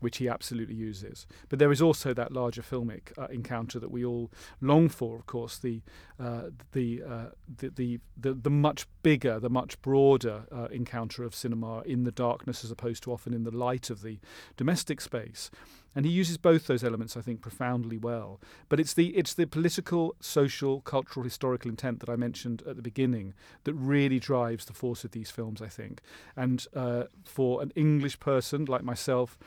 which 0.00 0.18
he 0.18 0.28
absolutely 0.28 0.74
uses. 0.74 1.26
But 1.48 1.58
there 1.58 1.72
is 1.72 1.80
also 1.80 2.12
that 2.14 2.32
larger 2.32 2.62
filmic 2.62 3.12
uh, 3.16 3.26
encounter 3.26 3.78
that 3.78 3.90
we 3.90 4.04
all 4.04 4.30
long 4.60 4.88
for, 4.88 5.16
of 5.16 5.26
course, 5.26 5.58
the 5.58 5.82
uh, 6.18 6.50
the, 6.72 7.02
uh, 7.02 7.26
the, 7.58 7.70
the, 7.70 8.00
the 8.16 8.34
the 8.34 8.50
much 8.50 8.86
bigger, 9.02 9.38
the 9.38 9.50
much 9.50 9.80
broader 9.82 10.44
uh, 10.52 10.68
encounter 10.70 11.24
of 11.24 11.34
cinema 11.34 11.80
in 11.82 12.04
the 12.04 12.12
darkness 12.12 12.64
as 12.64 12.70
opposed 12.70 13.02
to 13.04 13.12
often 13.12 13.32
in 13.32 13.44
the 13.44 13.50
light 13.50 13.90
of 13.90 14.02
the 14.02 14.18
domestic 14.56 15.00
space. 15.00 15.50
And 15.96 16.04
he 16.04 16.12
uses 16.12 16.36
both 16.36 16.66
those 16.66 16.84
elements, 16.84 17.16
I 17.16 17.22
think, 17.22 17.40
profoundly 17.40 17.96
well. 17.96 18.38
But 18.68 18.78
it's 18.78 18.92
the 18.92 19.08
it's 19.16 19.32
the 19.32 19.46
political, 19.46 20.14
social, 20.20 20.82
cultural, 20.82 21.24
historical 21.24 21.70
intent 21.70 22.00
that 22.00 22.10
I 22.10 22.16
mentioned 22.16 22.62
at 22.68 22.76
the 22.76 22.82
beginning 22.82 23.32
that 23.64 23.72
really 23.72 24.20
drives 24.20 24.66
the 24.66 24.74
force 24.74 25.04
of 25.04 25.12
these 25.12 25.30
films, 25.30 25.62
I 25.62 25.68
think. 25.68 26.02
And 26.36 26.66
uh, 26.74 27.04
for 27.24 27.62
an 27.62 27.72
English 27.74 28.20
person 28.20 28.66
like 28.66 28.84
myself, 28.84 29.38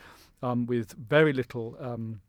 um, 0.42 0.66
with 0.66 0.92
very 0.92 1.32
little. 1.32 1.76
Um, 1.80 2.20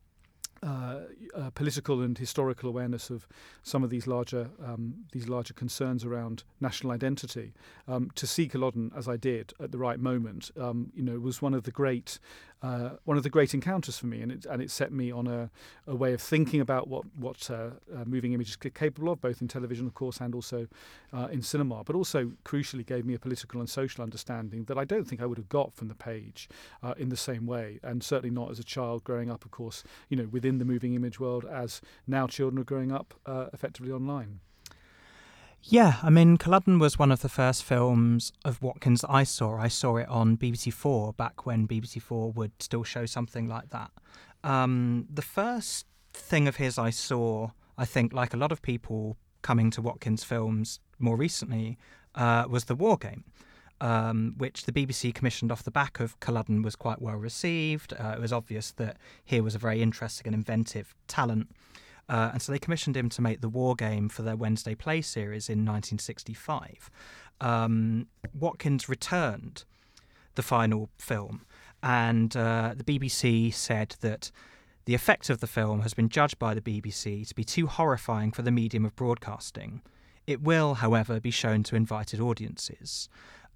uh, 0.64 1.00
uh, 1.36 1.50
political 1.56 2.04
and 2.04 2.20
historical 2.20 2.70
awareness 2.70 3.10
of 3.10 3.28
some 3.64 3.84
of 3.84 3.90
these 3.90 4.06
larger 4.06 4.52
um, 4.64 4.94
these 5.12 5.28
larger 5.28 5.56
concerns 5.56 6.06
around 6.06 6.44
national 6.60 6.92
identity. 6.92 7.52
Um, 7.88 8.12
to 8.14 8.28
see 8.28 8.48
Culloden 8.48 8.92
as 8.96 9.08
I 9.08 9.18
did 9.18 9.54
at 9.60 9.72
the 9.72 9.80
right 9.80 10.00
moment, 10.00 10.52
um, 10.60 10.92
you 10.96 11.02
know, 11.02 11.18
was 11.20 11.42
one 11.42 11.56
of 11.56 11.64
the 11.64 11.72
great 11.72 12.20
uh, 12.62 12.92
one 13.06 13.18
of 13.18 13.24
the 13.24 13.30
great 13.30 13.54
encounters 13.54 13.98
for 13.98 14.06
me, 14.06 14.22
and 14.22 14.32
it 14.32 14.46
and 14.46 14.62
it 14.62 14.70
set 14.70 14.92
me 14.92 15.12
on 15.12 15.28
a, 15.28 15.50
a 15.88 15.96
way 15.96 16.14
of 16.14 16.22
thinking 16.22 16.62
about 16.62 16.88
what 16.88 17.04
what 17.16 17.50
uh, 17.50 17.72
uh, 17.96 18.06
moving 18.06 18.34
images 18.34 18.58
are 18.64 18.70
capable 18.70 19.12
of, 19.12 19.20
both 19.20 19.42
in 19.42 19.48
television, 19.48 19.88
of 19.88 19.94
course, 19.96 20.20
and 20.20 20.36
also 20.36 20.68
uh, 21.12 21.28
in 21.32 21.42
cinema. 21.42 21.84
But 21.84 21.96
also, 21.96 22.32
crucially, 22.46 22.86
gave 22.86 23.06
me 23.06 23.16
a 23.16 23.20
political 23.20 23.60
and 23.60 23.70
social 23.70 24.04
understanding 24.04 24.66
that 24.66 24.78
I 24.78 24.86
don't 24.86 25.06
think 25.06 25.22
I 25.22 25.26
would 25.26 25.38
have 25.38 25.50
got 25.50 25.74
from 25.74 25.88
the 25.88 25.96
page 25.96 26.50
uh, 26.84 26.94
in 26.98 27.10
the 27.10 27.18
same 27.18 27.48
way, 27.48 27.80
and 27.82 28.04
certainly 28.04 28.34
not 28.34 28.52
as 28.52 28.60
a 28.60 28.64
child 28.64 29.04
growing 29.04 29.32
up, 29.32 29.44
of 29.44 29.52
course, 29.52 29.84
you 30.10 30.18
know, 30.18 30.28
within 30.28 30.60
the 30.60 30.66
moving 30.66 30.94
image 30.94 31.20
world, 31.20 31.46
as 31.46 31.82
now 32.06 32.28
children 32.28 32.62
are 32.62 32.66
growing 32.66 32.92
up 32.92 33.16
uh, 33.26 33.48
effectively 33.54 33.92
online. 33.92 34.40
Yeah, 35.64 35.98
I 36.02 36.10
mean, 36.10 36.38
Culloden 36.38 36.80
was 36.80 36.98
one 36.98 37.12
of 37.12 37.22
the 37.22 37.30
first 37.30 37.64
films 37.64 38.34
of 38.44 38.62
Watkins 38.62 39.06
I 39.08 39.24
saw. 39.24 39.58
I 39.58 39.68
saw 39.68 39.98
it 39.98 40.08
on 40.10 40.38
BBC 40.38 40.74
Four 40.74 41.14
back 41.14 41.46
when 41.46 41.68
BBC 41.68 42.02
Four 42.02 42.32
would 42.32 42.52
still 42.62 42.84
show 42.84 43.06
something 43.06 43.48
like 43.48 43.70
that. 43.70 43.92
Um, 44.44 45.08
the 45.14 45.22
first 45.22 45.86
thing 46.14 46.48
of 46.48 46.56
his 46.56 46.78
I 46.80 46.90
saw, 46.90 47.52
I 47.78 47.86
think, 47.86 48.12
like 48.12 48.34
a 48.34 48.38
lot 48.38 48.52
of 48.52 48.62
people 48.62 49.18
coming 49.44 49.70
to 49.72 49.82
Watkins 49.82 50.24
films 50.24 50.80
more 51.00 51.16
recently, 51.16 51.78
uh, 52.16 52.46
was 52.50 52.66
The 52.66 52.76
War 52.76 52.98
Game. 52.98 53.24
Um, 53.80 54.36
which 54.38 54.66
the 54.66 54.72
BBC 54.72 55.12
commissioned 55.12 55.52
off 55.52 55.64
the 55.64 55.72
back 55.72 56.00
of 56.00 56.20
Culloden 56.20 56.62
was 56.62 56.76
quite 56.76 57.02
well 57.02 57.16
received. 57.16 57.94
Uh, 57.94 58.14
it 58.16 58.22
was 58.22 58.32
obvious 58.32 58.70
that 58.74 58.98
here 59.26 59.42
was 59.42 59.56
a 59.56 59.58
very 59.58 59.82
interesting 59.82 60.28
and 60.28 60.36
inventive 60.36 60.94
talent. 61.08 61.50
Uh, 62.12 62.32
and 62.34 62.42
so 62.42 62.52
they 62.52 62.60
commissioned 62.60 62.98
him 62.98 63.08
to 63.08 63.22
make 63.22 63.40
the 63.40 63.48
war 63.48 63.74
game 63.74 64.10
for 64.10 64.22
their 64.22 64.36
Wednesday 64.36 64.76
Play 64.76 65.02
series 65.02 65.48
in 65.48 65.60
1965. 65.60 66.92
Um, 67.40 68.08
Watkins 68.38 68.90
returned 68.90 69.64
the 70.36 70.44
final 70.44 70.90
film, 70.98 71.46
and 71.82 72.36
uh, 72.36 72.74
the 72.76 72.84
BBC 72.84 73.54
said 73.54 73.96
that 74.02 74.30
the 74.84 74.94
effect 74.94 75.30
of 75.30 75.40
the 75.40 75.48
film 75.48 75.82
has 75.82 75.94
been 75.94 76.10
judged 76.10 76.38
by 76.38 76.54
the 76.54 76.60
BBC 76.60 77.26
to 77.30 77.34
be 77.34 77.46
too 77.46 77.68
horrifying 77.68 78.34
for 78.34 78.42
the 78.42 78.52
medium 78.52 78.84
of 78.84 78.94
broadcasting. 78.98 79.82
It 80.28 80.42
will, 80.42 80.76
however, 80.76 81.22
be 81.22 81.32
shown 81.32 81.64
to 81.64 81.78
invited 81.78 82.20
audiences. 82.20 83.08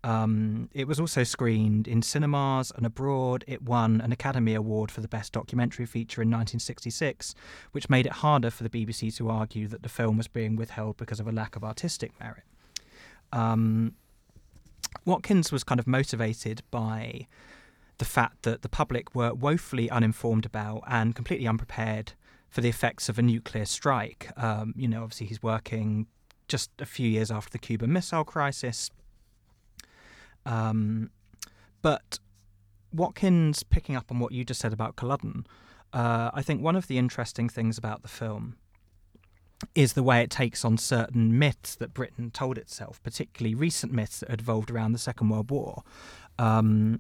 Um, 0.06 0.70
it 0.72 0.88
was 0.88 1.00
also 1.00 1.24
screened 1.24 1.88
in 1.88 2.04
cinemas 2.04 2.72
and 2.76 2.86
abroad. 2.86 3.44
It 3.48 3.64
won 3.64 4.02
an 4.02 4.12
Academy 4.12 4.54
Award 4.54 4.92
for 4.92 5.02
the 5.02 5.08
Best 5.08 5.34
Documentary 5.34 5.88
Feature 5.88 6.22
in 6.22 6.28
1966, 6.28 7.34
which 7.72 7.90
made 7.90 8.06
it 8.06 8.12
harder 8.12 8.52
for 8.52 8.64
the 8.64 8.70
BBC 8.70 9.16
to 9.18 9.32
argue 9.32 9.68
that 9.68 9.82
the 9.82 9.90
film 9.90 10.18
was 10.18 10.28
being 10.28 10.56
withheld 10.56 10.98
because 10.98 11.20
of 11.20 11.28
a 11.28 11.32
lack 11.32 11.56
of 11.56 11.64
artistic 11.64 12.12
merit. 12.20 12.44
Um, 13.34 13.96
Watkins 15.06 15.52
was 15.52 15.64
kind 15.64 15.80
of 15.80 15.88
motivated 15.88 16.62
by 16.70 17.26
the 17.98 18.06
fact 18.06 18.44
that 18.44 18.62
the 18.62 18.70
public 18.70 19.16
were 19.16 19.34
woefully 19.34 19.90
uninformed 19.90 20.46
about 20.46 20.84
and 20.88 21.16
completely 21.16 21.48
unprepared 21.48 22.14
for 22.48 22.62
the 22.62 22.70
effects 22.70 23.10
of 23.10 23.18
a 23.18 23.24
nuclear 23.24 23.66
strike. 23.66 24.30
Um, 24.38 24.76
you 24.78 24.88
know, 24.88 25.02
obviously 25.02 25.26
he's 25.26 25.42
working 25.42 26.06
just 26.48 26.70
a 26.78 26.86
few 26.86 27.10
years 27.10 27.32
after 27.32 27.50
the 27.50 27.58
Cuban 27.58 27.92
Missile 27.92 28.24
Crisis. 28.24 28.92
Um, 30.46 31.10
but 31.82 32.20
Watkins, 32.94 33.64
picking 33.64 33.96
up 33.96 34.12
on 34.12 34.20
what 34.20 34.32
you 34.32 34.44
just 34.44 34.60
said 34.60 34.74
about 34.74 34.96
Culloden, 34.96 35.46
uh, 35.94 36.32
I 36.34 36.42
think 36.42 36.62
one 36.62 36.76
of 36.76 36.88
the 36.88 36.98
interesting 36.98 37.50
things 37.50 37.78
about 37.78 38.02
the 38.02 38.08
film 38.08 38.58
is 39.74 39.94
the 39.94 40.04
way 40.04 40.22
it 40.22 40.30
takes 40.30 40.66
on 40.66 40.78
certain 40.78 41.40
myths 41.40 41.76
that 41.76 41.94
Britain 41.94 42.30
told 42.32 42.58
itself, 42.58 43.02
particularly 43.02 43.56
recent 43.56 43.92
myths 43.92 44.20
that 44.20 44.30
had 44.30 44.42
evolved 44.42 44.70
around 44.70 44.92
the 44.92 45.00
Second 45.00 45.30
World 45.30 45.50
War. 45.50 45.84
Um, 46.38 47.00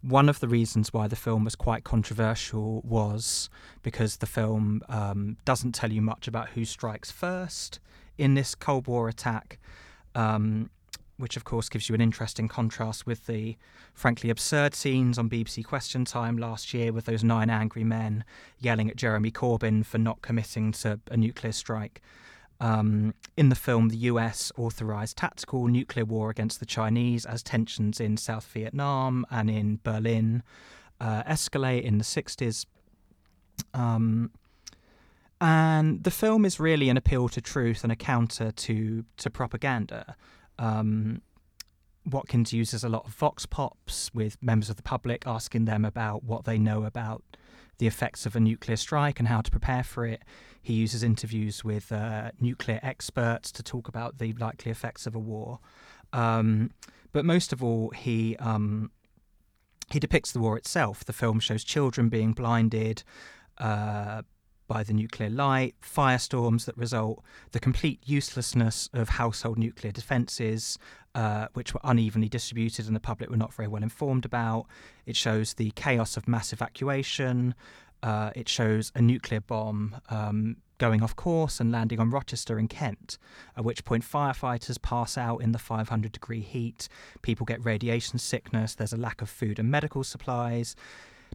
one 0.00 0.28
of 0.28 0.40
the 0.40 0.48
reasons 0.48 0.92
why 0.92 1.06
the 1.06 1.16
film 1.16 1.44
was 1.44 1.54
quite 1.54 1.84
controversial 1.84 2.80
was 2.82 3.48
because 3.82 4.16
the 4.16 4.26
film 4.26 4.82
um, 4.88 5.36
doesn't 5.44 5.72
tell 5.72 5.92
you 5.92 6.02
much 6.02 6.26
about 6.26 6.50
who 6.50 6.64
strikes 6.64 7.10
first 7.10 7.78
in 8.18 8.34
this 8.34 8.54
Cold 8.54 8.86
War 8.88 9.08
attack. 9.08 9.58
Um, 10.14 10.70
which 11.16 11.36
of 11.36 11.44
course 11.44 11.68
gives 11.68 11.88
you 11.88 11.94
an 11.94 12.00
interesting 12.00 12.48
contrast 12.48 13.06
with 13.06 13.26
the 13.26 13.56
frankly 13.94 14.30
absurd 14.30 14.74
scenes 14.74 15.18
on 15.18 15.28
BBC 15.28 15.64
Question 15.64 16.04
Time 16.04 16.36
last 16.36 16.72
year 16.74 16.92
with 16.92 17.04
those 17.04 17.22
nine 17.22 17.50
angry 17.50 17.84
men 17.84 18.24
yelling 18.58 18.90
at 18.90 18.96
Jeremy 18.96 19.30
Corbyn 19.30 19.84
for 19.84 19.98
not 19.98 20.22
committing 20.22 20.72
to 20.72 20.98
a 21.10 21.16
nuclear 21.16 21.52
strike. 21.52 22.00
Um, 22.60 23.14
in 23.36 23.48
the 23.48 23.56
film, 23.56 23.88
the 23.88 23.96
US 23.96 24.52
authorized 24.56 25.16
tactical 25.16 25.66
nuclear 25.66 26.04
war 26.04 26.30
against 26.30 26.60
the 26.60 26.66
Chinese 26.66 27.26
as 27.26 27.42
tensions 27.42 28.00
in 28.00 28.16
South 28.16 28.46
Vietnam 28.46 29.26
and 29.30 29.50
in 29.50 29.80
Berlin 29.82 30.44
uh, 31.00 31.24
escalate 31.24 31.82
in 31.82 31.98
the 31.98 32.04
60s. 32.04 32.66
Um, 33.74 34.30
and 35.40 36.04
the 36.04 36.12
film 36.12 36.44
is 36.44 36.60
really 36.60 36.88
an 36.88 36.96
appeal 36.96 37.28
to 37.30 37.40
truth 37.40 37.82
and 37.82 37.90
a 37.90 37.96
counter 37.96 38.52
to, 38.52 39.04
to 39.16 39.28
propaganda. 39.28 40.16
Um, 40.62 41.22
Watkins 42.08 42.52
uses 42.52 42.84
a 42.84 42.88
lot 42.88 43.04
of 43.06 43.12
vox 43.14 43.46
pops 43.46 44.10
with 44.14 44.36
members 44.40 44.70
of 44.70 44.76
the 44.76 44.82
public 44.82 45.24
asking 45.26 45.64
them 45.64 45.84
about 45.84 46.24
what 46.24 46.44
they 46.44 46.58
know 46.58 46.84
about 46.84 47.22
the 47.78 47.86
effects 47.86 48.26
of 48.26 48.36
a 48.36 48.40
nuclear 48.40 48.76
strike 48.76 49.18
and 49.18 49.28
how 49.28 49.40
to 49.40 49.50
prepare 49.50 49.82
for 49.82 50.06
it. 50.06 50.22
He 50.60 50.74
uses 50.74 51.02
interviews 51.02 51.64
with 51.64 51.90
uh, 51.90 52.30
nuclear 52.40 52.78
experts 52.82 53.50
to 53.52 53.62
talk 53.62 53.88
about 53.88 54.18
the 54.18 54.32
likely 54.34 54.70
effects 54.70 55.06
of 55.06 55.14
a 55.16 55.18
war. 55.18 55.58
Um, 56.12 56.70
but 57.12 57.24
most 57.24 57.52
of 57.52 57.62
all, 57.62 57.90
he 57.90 58.36
um, 58.36 58.90
he 59.90 59.98
depicts 59.98 60.32
the 60.32 60.38
war 60.38 60.56
itself. 60.56 61.04
The 61.04 61.12
film 61.12 61.40
shows 61.40 61.64
children 61.64 62.08
being 62.08 62.32
blinded, 62.32 63.02
uh, 63.58 64.22
by 64.68 64.82
the 64.82 64.92
nuclear 64.92 65.28
light, 65.30 65.74
firestorms 65.82 66.64
that 66.64 66.76
result, 66.76 67.22
the 67.50 67.60
complete 67.60 68.00
uselessness 68.04 68.88
of 68.92 69.10
household 69.10 69.58
nuclear 69.58 69.92
defences, 69.92 70.78
uh, 71.14 71.48
which 71.54 71.74
were 71.74 71.80
unevenly 71.84 72.28
distributed 72.28 72.86
and 72.86 72.96
the 72.96 73.00
public 73.00 73.30
were 73.30 73.36
not 73.36 73.52
very 73.52 73.68
well 73.68 73.82
informed 73.82 74.24
about. 74.24 74.66
It 75.06 75.16
shows 75.16 75.54
the 75.54 75.70
chaos 75.72 76.16
of 76.16 76.26
mass 76.26 76.52
evacuation. 76.52 77.54
Uh, 78.02 78.30
it 78.34 78.48
shows 78.48 78.90
a 78.94 79.02
nuclear 79.02 79.40
bomb 79.40 79.96
um, 80.08 80.56
going 80.78 81.02
off 81.02 81.14
course 81.14 81.60
and 81.60 81.70
landing 81.70 82.00
on 82.00 82.10
Rochester 82.10 82.58
in 82.58 82.66
Kent, 82.66 83.16
at 83.56 83.64
which 83.64 83.84
point 83.84 84.02
firefighters 84.02 84.82
pass 84.82 85.16
out 85.16 85.38
in 85.38 85.52
the 85.52 85.58
500 85.58 86.10
degree 86.10 86.40
heat. 86.40 86.88
People 87.22 87.46
get 87.46 87.64
radiation 87.64 88.18
sickness. 88.18 88.74
There's 88.74 88.92
a 88.92 88.96
lack 88.96 89.22
of 89.22 89.30
food 89.30 89.58
and 89.60 89.70
medical 89.70 90.02
supplies 90.02 90.74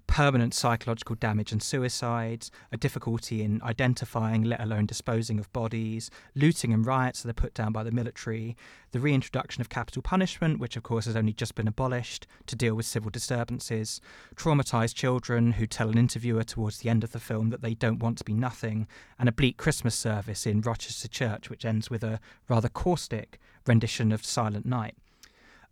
permanent 0.02 0.54
psychological 0.54 1.16
damage 1.16 1.52
and 1.52 1.62
suicides, 1.64 2.52
a 2.72 2.78
difficulty 2.78 3.42
in 3.42 3.62
identifying, 3.64 4.44
let 4.44 4.62
alone 4.62 4.86
disposing 4.86 5.40
of 5.40 5.52
bodies, 5.54 6.12
looting 6.36 6.74
and 6.74 6.86
riots 6.86 7.24
that 7.24 7.30
are 7.30 7.34
put 7.34 7.54
down 7.54 7.72
by 7.72 7.84
the 7.84 7.92
military, 7.92 8.56
the 8.92 9.00
reintroduction 9.00 9.62
of 9.62 9.70
capital 9.70 10.02
punishment, 10.02 10.60
which 10.60 10.78
of 10.78 10.84
course 10.84 11.06
has 11.06 11.16
only 11.16 11.34
just 11.34 11.56
been 11.56 11.68
abolished 11.68 12.28
to 12.46 12.56
deal 12.56 12.76
with 12.76 12.86
civil 12.86 13.10
disturbances, 13.10 14.00
traumatized 14.36 14.94
children 14.94 15.54
who 15.54 15.66
tell 15.66 15.90
an 15.90 15.98
interviewer 15.98 16.44
towards 16.44 16.80
the 16.80 16.90
end 16.90 17.04
of 17.04 17.12
the 17.12 17.20
film 17.20 17.50
that 17.50 17.62
they 17.62 17.74
don't 17.74 18.00
want 18.00 18.18
to 18.18 18.24
be 18.24 18.34
nothing, 18.34 18.88
and 19.18 19.28
a 19.28 19.32
bleak 19.32 19.58
Christmas 19.58 19.96
service 19.96 20.46
in 20.46 20.62
Rochester 20.62 21.08
Church, 21.08 21.50
which 21.50 21.66
ends 21.66 21.90
with 21.90 22.04
a 22.04 22.20
rather 22.48 22.70
caustic 22.70 23.40
rendition 23.66 24.12
of 24.12 24.26
Silent 24.26 24.66
Night 24.66 24.96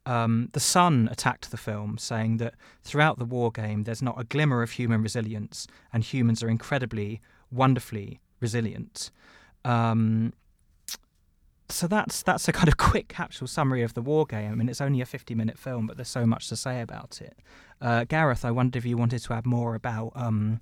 um, 0.05 0.49
The 0.53 0.59
Sun 0.59 1.09
attacked 1.11 1.51
the 1.51 1.57
film, 1.57 1.97
saying 1.97 2.37
that 2.37 2.55
throughout 2.83 3.17
the 3.17 3.25
war 3.25 3.51
game, 3.51 3.83
there's 3.83 4.01
not 4.01 4.19
a 4.19 4.23
glimmer 4.23 4.61
of 4.61 4.71
human 4.71 5.01
resilience, 5.01 5.67
and 5.91 6.03
humans 6.03 6.43
are 6.43 6.49
incredibly, 6.49 7.21
wonderfully 7.51 8.19
resilient. 8.39 9.11
Um, 9.63 10.33
so 11.69 11.87
that's 11.87 12.21
that's 12.21 12.47
a 12.47 12.51
kind 12.51 12.67
of 12.67 12.77
quick 12.91 13.07
capsule 13.07 13.47
summary 13.47 13.81
of 13.81 13.93
the 13.93 14.01
war 14.01 14.25
game. 14.25 14.51
I 14.51 14.55
mean, 14.55 14.69
it's 14.69 14.81
only 14.81 15.01
a 15.01 15.05
50-minute 15.05 15.57
film, 15.57 15.87
but 15.87 15.97
there's 15.97 16.09
so 16.09 16.25
much 16.25 16.47
to 16.49 16.55
say 16.55 16.81
about 16.81 17.21
it. 17.21 17.37
Uh, 17.81 18.03
Gareth, 18.03 18.45
I 18.45 18.51
wondered 18.51 18.77
if 18.77 18.85
you 18.85 18.97
wanted 18.97 19.19
to 19.23 19.33
add 19.33 19.45
more 19.45 19.75
about 19.75 20.11
um, 20.15 20.61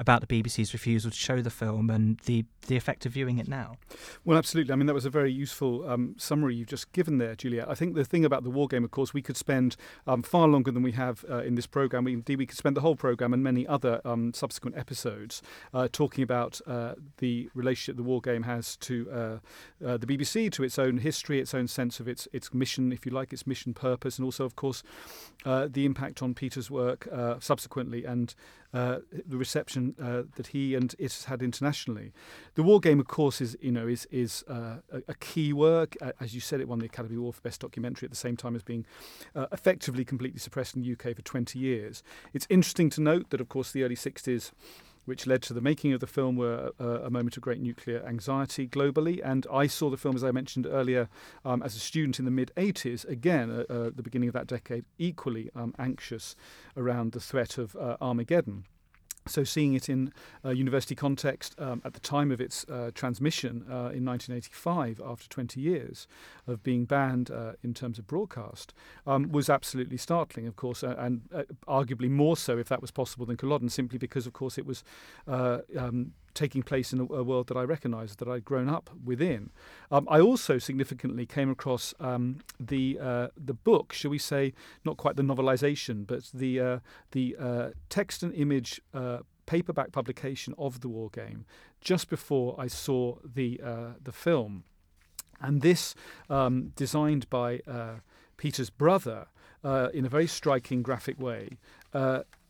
about 0.00 0.26
the 0.26 0.42
BBC's 0.42 0.72
refusal 0.72 1.10
to 1.10 1.16
show 1.16 1.42
the 1.42 1.50
film 1.50 1.90
and 1.90 2.18
the, 2.24 2.46
the 2.68 2.76
effect 2.76 3.04
of 3.04 3.12
viewing 3.12 3.38
it 3.38 3.46
now. 3.46 3.76
Well, 4.24 4.38
absolutely. 4.38 4.72
I 4.72 4.76
mean, 4.76 4.86
that 4.86 4.94
was 4.94 5.04
a 5.04 5.10
very 5.10 5.30
useful 5.30 5.86
um, 5.88 6.14
summary 6.16 6.54
you've 6.54 6.68
just 6.68 6.90
given 6.92 7.18
there, 7.18 7.34
Juliet. 7.34 7.68
I 7.68 7.74
think 7.74 7.94
the 7.94 8.04
thing 8.04 8.24
about 8.24 8.42
the 8.42 8.50
war 8.50 8.66
game, 8.66 8.82
of 8.82 8.90
course, 8.90 9.12
we 9.12 9.20
could 9.20 9.36
spend 9.36 9.76
um, 10.06 10.22
far 10.22 10.48
longer 10.48 10.70
than 10.70 10.82
we 10.82 10.92
have 10.92 11.22
uh, 11.30 11.42
in 11.42 11.54
this 11.54 11.66
program. 11.66 12.04
We, 12.04 12.14
indeed, 12.14 12.38
we 12.38 12.46
could 12.46 12.56
spend 12.56 12.78
the 12.78 12.80
whole 12.80 12.96
program 12.96 13.34
and 13.34 13.44
many 13.44 13.66
other 13.66 14.00
um, 14.06 14.32
subsequent 14.32 14.78
episodes 14.78 15.42
uh, 15.74 15.88
talking 15.92 16.24
about 16.24 16.62
uh, 16.66 16.94
the 17.18 17.50
relationship 17.54 17.98
the 17.98 18.02
war 18.02 18.22
game 18.22 18.44
has 18.44 18.76
to 18.76 19.10
uh, 19.12 19.86
uh, 19.86 19.98
the 19.98 20.06
BBC, 20.06 20.50
to 20.52 20.64
its 20.64 20.78
own 20.78 20.98
history, 20.98 21.40
its 21.40 21.52
own 21.52 21.68
sense 21.68 22.00
of 22.00 22.08
its 22.08 22.26
its 22.32 22.54
mission, 22.54 22.90
if 22.90 23.04
you 23.04 23.12
like, 23.12 23.34
its 23.34 23.46
mission 23.46 23.74
purpose, 23.74 24.16
and 24.16 24.24
also, 24.24 24.46
of 24.46 24.56
course, 24.56 24.82
uh, 25.44 25.68
the 25.70 25.84
impact 25.84 26.22
on 26.22 26.32
Peter's 26.32 26.70
work 26.70 27.06
subsequently 27.40 28.04
and 28.04 28.34
the 28.72 29.36
reception 29.36 29.94
uh, 30.00 30.22
that 30.36 30.48
he 30.48 30.74
and 30.74 30.94
it 30.98 31.12
has 31.12 31.24
had 31.24 31.42
internationally. 31.42 32.12
The 32.54 32.62
War 32.62 32.80
Game, 32.80 33.00
of 33.00 33.08
course, 33.08 33.40
is 33.40 33.56
you 33.60 33.72
know 33.72 33.86
is 33.86 34.06
is 34.10 34.44
uh, 34.48 34.76
a, 34.92 35.02
a, 35.08 35.14
key 35.14 35.52
work. 35.52 35.96
as 36.20 36.34
you 36.34 36.40
said, 36.40 36.60
it 36.60 36.68
won 36.68 36.78
the 36.78 36.86
Academy 36.86 37.16
Award 37.16 37.34
for 37.34 37.42
Best 37.42 37.60
Documentary 37.60 38.06
at 38.06 38.10
the 38.10 38.16
same 38.16 38.36
time 38.36 38.54
as 38.54 38.62
being 38.62 38.86
uh, 39.34 39.46
effectively 39.52 40.04
completely 40.04 40.38
suppressed 40.38 40.76
in 40.76 40.82
the 40.82 40.92
UK 40.92 41.16
for 41.16 41.22
20 41.22 41.58
years. 41.58 42.02
It's 42.32 42.46
interesting 42.48 42.90
to 42.90 43.00
note 43.00 43.30
that, 43.30 43.40
of 43.40 43.48
course, 43.48 43.72
the 43.72 43.82
early 43.82 43.96
60s 43.96 44.52
which 45.04 45.26
led 45.26 45.42
to 45.42 45.54
the 45.54 45.60
making 45.60 45.92
of 45.92 46.00
the 46.00 46.06
film, 46.06 46.36
were 46.36 46.72
a, 46.78 46.84
a, 46.84 47.10
moment 47.10 47.36
of 47.36 47.42
great 47.42 47.60
nuclear 47.60 48.04
anxiety 48.06 48.68
globally. 48.68 49.20
And 49.24 49.46
I 49.52 49.66
saw 49.66 49.90
the 49.90 49.96
film, 49.96 50.16
as 50.16 50.24
I 50.24 50.30
mentioned 50.30 50.66
earlier, 50.66 51.08
um, 51.44 51.62
as 51.62 51.76
a 51.76 51.80
student 51.80 52.18
in 52.18 52.24
the 52.24 52.30
mid 52.30 52.52
80s, 52.56 53.08
again, 53.08 53.50
uh, 53.50 53.72
uh, 53.72 53.90
the 53.94 54.02
beginning 54.02 54.28
of 54.28 54.34
that 54.34 54.46
decade, 54.46 54.84
equally 54.98 55.50
um, 55.54 55.74
anxious 55.78 56.36
around 56.76 57.12
the 57.12 57.20
threat 57.20 57.58
of 57.58 57.74
uh, 57.76 57.96
Armageddon. 58.00 58.64
So, 59.26 59.44
seeing 59.44 59.74
it 59.74 59.88
in 59.88 60.12
a 60.42 60.54
university 60.54 60.94
context 60.94 61.54
um, 61.58 61.82
at 61.84 61.92
the 61.92 62.00
time 62.00 62.30
of 62.32 62.40
its 62.40 62.64
uh, 62.68 62.90
transmission 62.94 63.64
uh, 63.68 63.92
in 63.92 64.04
1985, 64.04 65.00
after 65.04 65.28
20 65.28 65.60
years 65.60 66.08
of 66.46 66.62
being 66.62 66.84
banned 66.84 67.30
uh, 67.30 67.52
in 67.62 67.74
terms 67.74 67.98
of 67.98 68.06
broadcast, 68.06 68.72
um, 69.06 69.30
was 69.30 69.50
absolutely 69.50 69.98
startling, 69.98 70.46
of 70.46 70.56
course, 70.56 70.82
and 70.82 71.22
uh, 71.34 71.42
arguably 71.68 72.08
more 72.08 72.36
so 72.36 72.56
if 72.58 72.68
that 72.68 72.80
was 72.80 72.90
possible 72.90 73.26
than 73.26 73.36
Culloden, 73.36 73.68
simply 73.68 73.98
because, 73.98 74.26
of 74.26 74.32
course, 74.32 74.56
it 74.56 74.64
was 74.64 74.82
uh, 75.28 75.58
um, 75.78 76.12
taking 76.34 76.62
place 76.62 76.92
in 76.92 77.00
a, 77.00 77.04
a, 77.04 77.22
world 77.22 77.48
that 77.48 77.56
I 77.56 77.62
recognised, 77.62 78.18
that 78.18 78.28
I'd 78.28 78.44
grown 78.44 78.68
up 78.68 78.90
within. 79.04 79.50
Um, 79.90 80.06
I 80.10 80.20
also 80.20 80.58
significantly 80.58 81.26
came 81.26 81.50
across 81.50 81.94
um, 82.00 82.40
the 82.58 82.98
uh, 83.00 83.28
the 83.36 83.54
book, 83.54 83.92
shall 83.92 84.10
we 84.10 84.18
say, 84.18 84.52
not 84.84 84.96
quite 84.96 85.16
the 85.16 85.22
novelisation, 85.22 86.06
but 86.06 86.30
the 86.32 86.60
uh, 86.60 86.78
the 87.12 87.36
uh, 87.38 87.68
text 87.88 88.22
and 88.22 88.34
image 88.34 88.80
uh, 88.94 89.18
paperback 89.46 89.92
publication 89.92 90.54
of 90.58 90.80
the 90.80 90.88
war 90.88 91.10
game 91.10 91.44
just 91.80 92.08
before 92.08 92.54
I 92.58 92.66
saw 92.66 93.16
the 93.24 93.60
uh, 93.64 93.92
the 94.02 94.12
film, 94.12 94.64
and 95.40 95.62
this 95.62 95.94
um, 96.28 96.72
designed 96.76 97.28
by 97.30 97.60
uh, 97.66 97.96
Peter's 98.36 98.70
brother 98.70 99.26
in 99.92 100.06
a 100.06 100.08
very 100.08 100.26
striking 100.26 100.82
graphic 100.82 101.20
way 101.20 101.58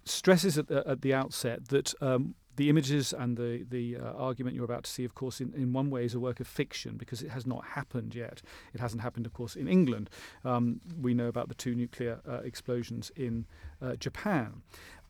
stresses 0.04 0.58
at 0.58 0.68
the, 0.68 0.86
at 0.86 1.02
the 1.02 1.14
outset 1.14 1.68
that 1.68 1.94
um, 2.00 2.34
the 2.56 2.68
images 2.68 3.12
and 3.12 3.36
the 3.36 3.64
the 3.68 3.96
uh, 3.96 4.12
argument 4.12 4.54
you're 4.56 4.64
about 4.64 4.84
to 4.84 4.90
see, 4.90 5.04
of 5.04 5.14
course, 5.14 5.40
in, 5.40 5.52
in 5.54 5.72
one 5.72 5.90
way 5.90 6.04
is 6.04 6.14
a 6.14 6.20
work 6.20 6.40
of 6.40 6.46
fiction 6.46 6.96
because 6.96 7.22
it 7.22 7.30
has 7.30 7.46
not 7.46 7.64
happened 7.64 8.14
yet. 8.14 8.42
It 8.74 8.80
hasn't 8.80 9.02
happened, 9.02 9.26
of 9.26 9.32
course, 9.32 9.56
in 9.56 9.68
England. 9.68 10.10
Um, 10.44 10.80
we 11.00 11.14
know 11.14 11.28
about 11.28 11.48
the 11.48 11.54
two 11.54 11.74
nuclear 11.74 12.20
uh, 12.28 12.40
explosions 12.42 13.10
in 13.16 13.46
uh, 13.82 13.96
Japan. 13.96 14.62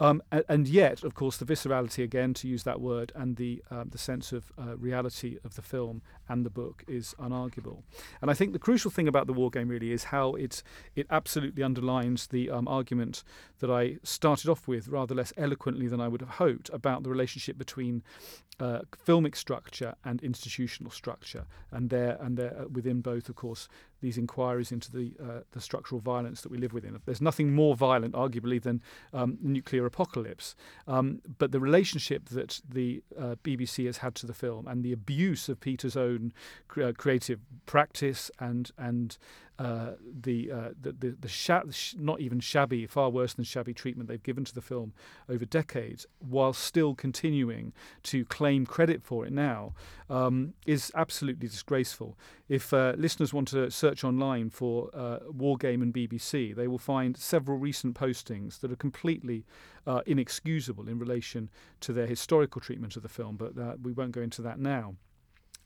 Um, 0.02 0.22
and, 0.32 0.44
and, 0.48 0.66
yet, 0.66 1.04
of 1.04 1.14
course, 1.14 1.36
the 1.36 1.44
viscerality, 1.44 2.02
again, 2.02 2.32
to 2.32 2.48
use 2.48 2.62
that 2.62 2.80
word, 2.80 3.12
and 3.14 3.36
the, 3.36 3.62
um, 3.70 3.90
the 3.90 3.98
sense 3.98 4.32
of 4.32 4.50
uh, 4.58 4.74
reality 4.78 5.36
of 5.44 5.56
the 5.56 5.62
film 5.62 6.00
and 6.26 6.46
the 6.46 6.48
book 6.48 6.82
is 6.88 7.14
unarguable. 7.18 7.82
And 8.22 8.30
I 8.30 8.34
think 8.34 8.54
the 8.54 8.58
crucial 8.58 8.90
thing 8.90 9.06
about 9.06 9.26
the 9.26 9.34
war 9.34 9.50
game 9.50 9.68
really 9.68 9.92
is 9.92 10.04
how 10.04 10.32
it, 10.36 10.62
it 10.96 11.06
absolutely 11.10 11.62
underlines 11.62 12.28
the 12.28 12.48
um, 12.48 12.66
argument 12.66 13.22
that 13.58 13.70
I 13.70 13.98
started 14.02 14.48
off 14.48 14.66
with 14.66 14.88
rather 14.88 15.14
less 15.14 15.34
eloquently 15.36 15.86
than 15.86 16.00
I 16.00 16.08
would 16.08 16.22
have 16.22 16.30
hoped 16.30 16.70
about 16.72 17.02
the 17.02 17.10
relationship 17.10 17.30
relationship 17.30 17.58
between 17.58 18.02
uh, 18.58 18.80
filmic 19.06 19.36
structure 19.36 19.94
and 20.04 20.22
institutional 20.22 20.90
structure, 20.90 21.46
and 21.70 21.90
there 21.90 22.18
and 22.20 22.36
there 22.36 22.54
uh, 22.58 22.68
within 22.68 23.00
both, 23.00 23.28
of 23.28 23.36
course, 23.36 23.68
these 24.00 24.18
inquiries 24.18 24.72
into 24.72 24.90
the 24.90 25.12
uh, 25.22 25.40
the 25.52 25.60
structural 25.60 26.00
violence 26.00 26.40
that 26.42 26.50
we 26.50 26.58
live 26.58 26.72
within. 26.72 26.98
There's 27.04 27.20
nothing 27.20 27.52
more 27.54 27.76
violent, 27.76 28.14
arguably, 28.14 28.62
than 28.62 28.82
um, 29.12 29.38
nuclear 29.40 29.86
apocalypse. 29.86 30.54
Um, 30.86 31.20
but 31.38 31.52
the 31.52 31.60
relationship 31.60 32.28
that 32.30 32.60
the 32.68 33.02
uh, 33.18 33.36
BBC 33.44 33.86
has 33.86 33.98
had 33.98 34.14
to 34.16 34.26
the 34.26 34.34
film 34.34 34.66
and 34.66 34.82
the 34.82 34.92
abuse 34.92 35.48
of 35.48 35.60
Peter's 35.60 35.96
own 35.96 36.32
cre- 36.68 36.90
creative 36.92 37.40
practice 37.66 38.30
and 38.38 38.70
and 38.78 39.16
uh, 39.60 39.92
the, 40.22 40.50
uh, 40.50 40.68
the 40.80 40.90
the 40.92 41.16
the 41.20 41.28
sha- 41.28 41.64
not 41.98 42.18
even 42.18 42.40
shabby, 42.40 42.86
far 42.86 43.10
worse 43.10 43.34
than 43.34 43.44
shabby 43.44 43.74
treatment 43.74 44.08
they've 44.08 44.22
given 44.22 44.42
to 44.42 44.54
the 44.54 44.62
film 44.62 44.94
over 45.28 45.44
decades, 45.44 46.06
while 46.18 46.54
still 46.54 46.94
continuing 46.94 47.74
to 48.02 48.24
claim 48.24 48.64
credit 48.64 49.02
for 49.02 49.26
it 49.26 49.32
now, 49.32 49.74
um, 50.08 50.54
is 50.64 50.90
absolutely 50.94 51.46
disgraceful. 51.46 52.16
If 52.48 52.72
uh, 52.72 52.94
listeners 52.96 53.34
want 53.34 53.48
to 53.48 53.70
search 53.70 54.02
online 54.02 54.48
for 54.48 54.88
uh, 54.94 55.18
War 55.28 55.58
Game 55.58 55.82
and 55.82 55.92
BBC, 55.92 56.56
they 56.56 56.66
will 56.66 56.78
find 56.78 57.14
several 57.14 57.58
recent 57.58 57.94
postings 57.94 58.60
that 58.60 58.72
are 58.72 58.76
completely 58.76 59.44
uh, 59.86 60.00
inexcusable 60.06 60.88
in 60.88 60.98
relation 60.98 61.50
to 61.80 61.92
their 61.92 62.06
historical 62.06 62.62
treatment 62.62 62.96
of 62.96 63.02
the 63.02 63.10
film. 63.10 63.36
But 63.36 63.52
we 63.82 63.92
won't 63.92 64.12
go 64.12 64.22
into 64.22 64.40
that 64.40 64.58
now. 64.58 64.94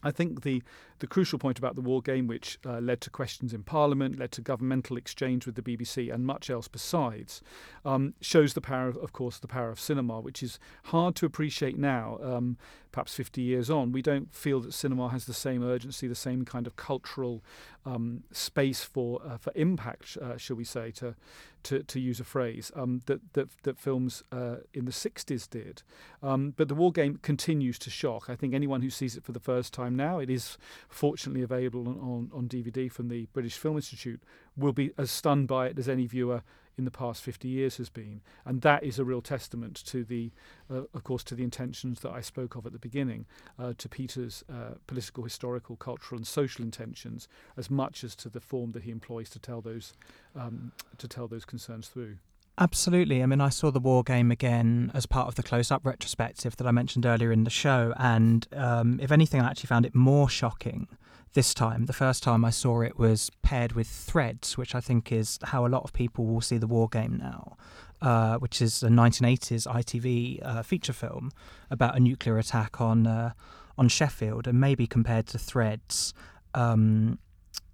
I 0.04 0.10
think 0.10 0.42
the, 0.42 0.62
the 1.00 1.06
crucial 1.06 1.38
point 1.38 1.58
about 1.58 1.74
the 1.74 1.80
war 1.80 2.02
game, 2.02 2.26
which 2.26 2.58
uh, 2.64 2.78
led 2.78 3.00
to 3.02 3.10
questions 3.10 3.52
in 3.52 3.62
Parliament, 3.62 4.18
led 4.18 4.30
to 4.32 4.40
governmental 4.40 4.96
exchange 4.96 5.46
with 5.46 5.56
the 5.56 5.62
BBC, 5.62 6.12
and 6.12 6.24
much 6.24 6.50
else 6.50 6.68
besides, 6.68 7.42
um, 7.84 8.14
shows 8.20 8.54
the 8.54 8.60
power, 8.60 8.88
of, 8.88 8.96
of, 8.98 9.12
course, 9.12 9.38
the 9.38 9.48
power 9.48 9.70
of 9.70 9.80
cinema, 9.80 10.20
which 10.20 10.42
is 10.42 10.58
hard 10.84 11.16
to 11.16 11.26
appreciate 11.26 11.78
now. 11.78 12.18
Um, 12.22 12.58
perhaps 12.94 13.12
50 13.16 13.42
years 13.42 13.70
on, 13.70 13.90
we 13.90 14.02
don't 14.02 14.32
feel 14.32 14.60
that 14.60 14.72
cinema 14.72 15.08
has 15.08 15.24
the 15.24 15.34
same 15.34 15.64
urgency, 15.64 16.06
the 16.06 16.14
same 16.14 16.44
kind 16.44 16.64
of 16.64 16.76
cultural 16.76 17.42
um, 17.84 18.22
space 18.30 18.84
for 18.84 19.20
uh, 19.26 19.36
for 19.36 19.52
impact, 19.56 20.16
uh, 20.22 20.36
shall 20.36 20.54
we 20.54 20.62
say, 20.62 20.92
to 20.92 21.16
to, 21.64 21.82
to 21.82 21.98
use 21.98 22.20
a 22.20 22.24
phrase 22.24 22.70
um, 22.76 23.00
that, 23.06 23.20
that 23.32 23.48
that 23.64 23.80
films 23.80 24.22
uh, 24.30 24.58
in 24.72 24.84
the 24.84 24.92
60s 24.92 25.50
did. 25.50 25.82
Um, 26.22 26.54
but 26.56 26.68
the 26.68 26.74
war 26.76 26.92
game 26.92 27.18
continues 27.20 27.80
to 27.80 27.90
shock. 27.90 28.30
I 28.30 28.36
think 28.36 28.54
anyone 28.54 28.80
who 28.80 28.90
sees 28.90 29.16
it 29.16 29.24
for 29.24 29.32
the 29.32 29.40
first 29.40 29.74
time 29.74 29.96
now, 29.96 30.20
it 30.20 30.30
is 30.30 30.56
fortunately 30.88 31.42
available 31.42 31.88
on, 31.88 31.98
on, 31.98 32.30
on 32.32 32.48
DVD 32.48 32.88
from 32.92 33.08
the 33.08 33.26
British 33.32 33.58
Film 33.58 33.74
Institute, 33.74 34.22
will 34.56 34.72
be 34.72 34.92
as 34.96 35.10
stunned 35.10 35.48
by 35.48 35.66
it 35.66 35.80
as 35.80 35.88
any 35.88 36.06
viewer 36.06 36.44
in 36.76 36.84
the 36.84 36.90
past 36.90 37.22
50 37.22 37.48
years 37.48 37.76
has 37.76 37.88
been. 37.88 38.20
And 38.44 38.60
that 38.62 38.82
is 38.82 38.98
a 38.98 39.04
real 39.04 39.22
testament 39.22 39.76
to 39.86 40.04
the, 40.04 40.32
uh, 40.70 40.82
of 40.94 41.04
course, 41.04 41.24
to 41.24 41.34
the 41.34 41.44
intentions 41.44 42.00
that 42.00 42.12
I 42.12 42.20
spoke 42.20 42.56
of 42.56 42.66
at 42.66 42.72
the 42.72 42.78
beginning, 42.78 43.26
uh, 43.58 43.74
to 43.78 43.88
Peter's 43.88 44.44
uh, 44.50 44.74
political, 44.86 45.24
historical, 45.24 45.76
cultural, 45.76 46.18
and 46.18 46.26
social 46.26 46.64
intentions, 46.64 47.28
as 47.56 47.70
much 47.70 48.04
as 48.04 48.14
to 48.16 48.28
the 48.28 48.40
form 48.40 48.72
that 48.72 48.82
he 48.82 48.90
employs 48.90 49.30
to 49.30 49.38
tell 49.38 49.60
those, 49.60 49.94
um, 50.34 50.72
to 50.98 51.08
tell 51.08 51.28
those 51.28 51.44
concerns 51.44 51.88
through. 51.88 52.16
Absolutely. 52.56 53.20
I 53.20 53.26
mean, 53.26 53.40
I 53.40 53.48
saw 53.48 53.72
the 53.72 53.80
war 53.80 54.04
game 54.04 54.30
again 54.30 54.92
as 54.94 55.06
part 55.06 55.26
of 55.26 55.34
the 55.34 55.42
close 55.42 55.72
up 55.72 55.84
retrospective 55.84 56.56
that 56.56 56.66
I 56.66 56.70
mentioned 56.70 57.04
earlier 57.04 57.32
in 57.32 57.42
the 57.42 57.50
show. 57.50 57.92
And 57.96 58.46
um, 58.52 59.00
if 59.02 59.10
anything, 59.10 59.40
I 59.40 59.50
actually 59.50 59.66
found 59.66 59.84
it 59.84 59.94
more 59.94 60.28
shocking 60.28 60.86
this 61.32 61.52
time. 61.52 61.86
The 61.86 61.92
first 61.92 62.22
time 62.22 62.44
I 62.44 62.50
saw 62.50 62.80
it 62.80 62.96
was 62.96 63.28
paired 63.42 63.72
with 63.72 63.88
Threads, 63.88 64.56
which 64.56 64.74
I 64.76 64.80
think 64.80 65.10
is 65.10 65.40
how 65.42 65.66
a 65.66 65.68
lot 65.68 65.82
of 65.82 65.92
people 65.92 66.26
will 66.26 66.40
see 66.40 66.56
the 66.56 66.68
war 66.68 66.88
game 66.88 67.18
now, 67.20 67.56
uh, 68.00 68.38
which 68.38 68.62
is 68.62 68.84
a 68.84 68.88
1980s 68.88 69.66
ITV 69.66 70.46
uh, 70.46 70.62
feature 70.62 70.92
film 70.92 71.32
about 71.72 71.96
a 71.96 72.00
nuclear 72.00 72.38
attack 72.38 72.80
on 72.80 73.06
uh, 73.06 73.32
on 73.76 73.88
Sheffield, 73.88 74.46
and 74.46 74.60
maybe 74.60 74.86
compared 74.86 75.26
to 75.26 75.38
Threads, 75.38 76.14
um, 76.54 77.18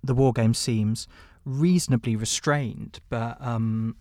the 0.03 0.15
war 0.15 0.33
game 0.33 0.55
seems 0.55 1.07
reasonably 1.45 2.17
restrained, 2.17 3.01
but 3.11 3.37
um, 3.39 3.97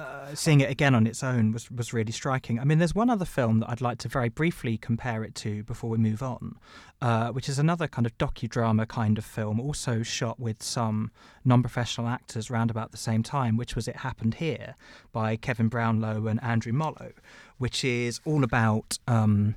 uh, 0.00 0.34
seeing 0.34 0.60
it 0.60 0.70
again 0.70 0.94
on 0.94 1.06
its 1.06 1.22
own 1.22 1.52
was, 1.52 1.70
was 1.70 1.92
really 1.92 2.12
striking. 2.12 2.58
I 2.58 2.64
mean, 2.64 2.78
there's 2.78 2.94
one 2.94 3.10
other 3.10 3.24
film 3.24 3.60
that 3.60 3.68
I'd 3.68 3.80
like 3.80 3.98
to 3.98 4.08
very 4.08 4.30
briefly 4.30 4.78
compare 4.78 5.22
it 5.24 5.34
to 5.36 5.62
before 5.64 5.90
we 5.90 5.98
move 5.98 6.22
on, 6.22 6.56
uh, 7.02 7.28
which 7.28 7.48
is 7.48 7.58
another 7.58 7.86
kind 7.86 8.06
of 8.06 8.16
docudrama 8.16 8.88
kind 8.88 9.18
of 9.18 9.24
film, 9.24 9.60
also 9.60 10.02
shot 10.02 10.40
with 10.40 10.62
some 10.62 11.10
non 11.44 11.62
professional 11.62 12.08
actors 12.08 12.50
around 12.50 12.70
about 12.70 12.92
the 12.92 12.96
same 12.96 13.22
time, 13.22 13.56
which 13.56 13.76
was 13.76 13.86
It 13.86 13.96
Happened 13.96 14.34
Here 14.34 14.74
by 15.12 15.36
Kevin 15.36 15.68
Brownlow 15.68 16.26
and 16.26 16.42
Andrew 16.42 16.72
Mollo, 16.72 17.12
which 17.58 17.84
is 17.84 18.20
all 18.24 18.42
about 18.42 18.98
um, 19.06 19.56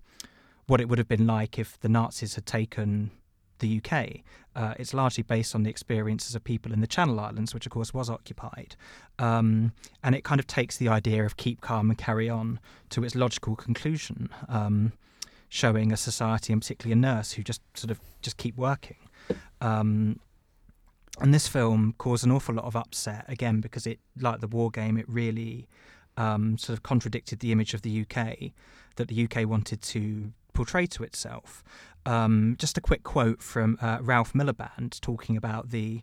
what 0.68 0.82
it 0.82 0.90
would 0.90 0.98
have 0.98 1.08
been 1.08 1.28
like 1.28 1.58
if 1.58 1.80
the 1.80 1.90
Nazis 1.90 2.36
had 2.36 2.46
taken 2.46 3.12
the 3.60 3.82
UK. 3.84 4.24
Uh, 4.56 4.74
it's 4.78 4.94
largely 4.94 5.24
based 5.24 5.56
on 5.56 5.64
the 5.64 5.70
experiences 5.70 6.36
of 6.36 6.44
people 6.44 6.72
in 6.72 6.82
the 6.82 6.88
Channel 6.88 7.20
Islands, 7.20 7.54
which 7.54 7.66
of 7.66 7.72
course 7.72 7.94
was 7.94 8.10
occupied. 8.10 8.76
Um, 9.20 9.74
and 10.04 10.16
it 10.16 10.24
kind 10.24 10.40
of 10.40 10.48
takes 10.48 10.78
the 10.78 10.88
idea 10.88 11.26
of 11.26 11.38
keep 11.38 11.62
calm 11.62 11.90
and 11.90 11.98
carry 11.98 12.30
on 12.30 12.60
to 12.90 13.04
its 13.04 13.16
logical 13.16 13.56
conclusion, 13.56 14.30
um, 14.48 14.94
showing 15.50 15.92
a 15.92 15.98
society 15.98 16.54
and 16.54 16.62
particularly 16.62 16.94
a 16.94 17.02
nurse 17.02 17.34
who 17.34 17.44
just 17.44 17.62
sort 17.74 17.92
of 17.92 18.00
just 18.22 18.38
keep 18.38 18.56
working. 18.56 18.98
Um, 19.62 20.20
and 21.20 21.34
this 21.34 21.48
film 21.48 21.94
caused 21.98 22.26
an 22.26 22.32
awful 22.32 22.56
lot 22.56 22.66
of 22.66 22.76
upset 22.76 23.26
again 23.28 23.60
because 23.62 23.86
it, 23.86 24.00
like 24.20 24.40
the 24.40 24.48
war 24.48 24.72
game, 24.72 24.98
it 24.98 25.08
really 25.08 25.68
um, 26.18 26.58
sort 26.58 26.78
of 26.78 26.84
contradicted 26.84 27.40
the 27.40 27.52
image 27.52 27.74
of 27.74 27.82
the 27.82 28.02
UK 28.02 28.52
that 28.96 29.08
the 29.08 29.24
UK 29.24 29.48
wanted 29.48 29.82
to 29.82 30.32
portray 30.54 30.86
to 30.88 31.04
itself. 31.04 31.64
Um, 32.06 32.56
just 32.60 32.78
a 32.78 32.82
quick 32.82 33.04
quote 33.04 33.42
from 33.42 33.78
uh, 33.82 34.00
Ralph 34.02 34.34
Miliband 34.34 35.00
talking 35.00 35.38
about 35.38 35.70
the 35.70 36.02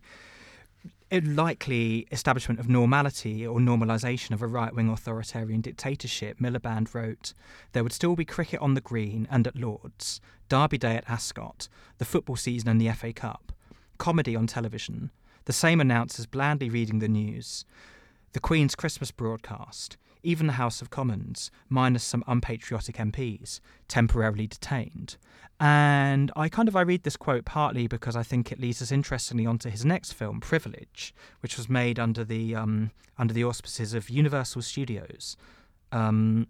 likely 1.12 2.06
establishment 2.12 2.60
of 2.60 2.68
normality 2.68 3.46
or 3.46 3.58
normalisation 3.58 4.30
of 4.30 4.42
a 4.42 4.46
right 4.46 4.74
wing 4.74 4.88
authoritarian 4.88 5.60
dictatorship, 5.60 6.38
Miliband 6.38 6.94
wrote, 6.94 7.34
There 7.72 7.82
would 7.82 7.92
still 7.92 8.14
be 8.14 8.24
cricket 8.24 8.60
on 8.60 8.74
the 8.74 8.80
green 8.80 9.26
and 9.30 9.46
at 9.46 9.56
Lords, 9.56 10.20
Derby 10.48 10.78
Day 10.78 10.96
at 10.96 11.08
Ascot, 11.10 11.68
the 11.98 12.04
football 12.04 12.36
season 12.36 12.68
and 12.68 12.80
the 12.80 12.90
FA 12.92 13.12
Cup, 13.12 13.52
comedy 13.98 14.36
on 14.36 14.46
television, 14.46 15.10
the 15.46 15.52
same 15.52 15.80
announcers 15.80 16.26
blandly 16.26 16.70
reading 16.70 17.00
the 17.00 17.08
news, 17.08 17.64
the 18.32 18.40
Queen's 18.40 18.76
Christmas 18.76 19.10
broadcast, 19.10 19.96
even 20.22 20.46
the 20.46 20.54
House 20.54 20.82
of 20.82 20.90
Commons, 20.90 21.50
minus 21.68 22.04
some 22.04 22.24
unpatriotic 22.26 22.96
MPs, 22.96 23.60
temporarily 23.88 24.46
detained. 24.46 25.16
And 25.58 26.32
I 26.36 26.48
kind 26.48 26.68
of 26.68 26.76
I 26.76 26.80
read 26.80 27.02
this 27.02 27.18
quote 27.18 27.44
partly 27.44 27.86
because 27.86 28.16
I 28.16 28.22
think 28.22 28.50
it 28.50 28.58
leads 28.58 28.80
us 28.80 28.90
interestingly 28.90 29.44
onto 29.44 29.68
his 29.68 29.84
next 29.84 30.12
film, 30.12 30.40
Privilege, 30.40 31.14
which 31.40 31.58
was 31.58 31.68
made 31.68 31.98
under 31.98 32.24
the 32.24 32.54
um, 32.54 32.90
under 33.18 33.34
the 33.34 33.44
auspices 33.44 33.92
of 33.92 34.08
Universal 34.08 34.62
Studios. 34.62 35.36
Um, 35.92 36.46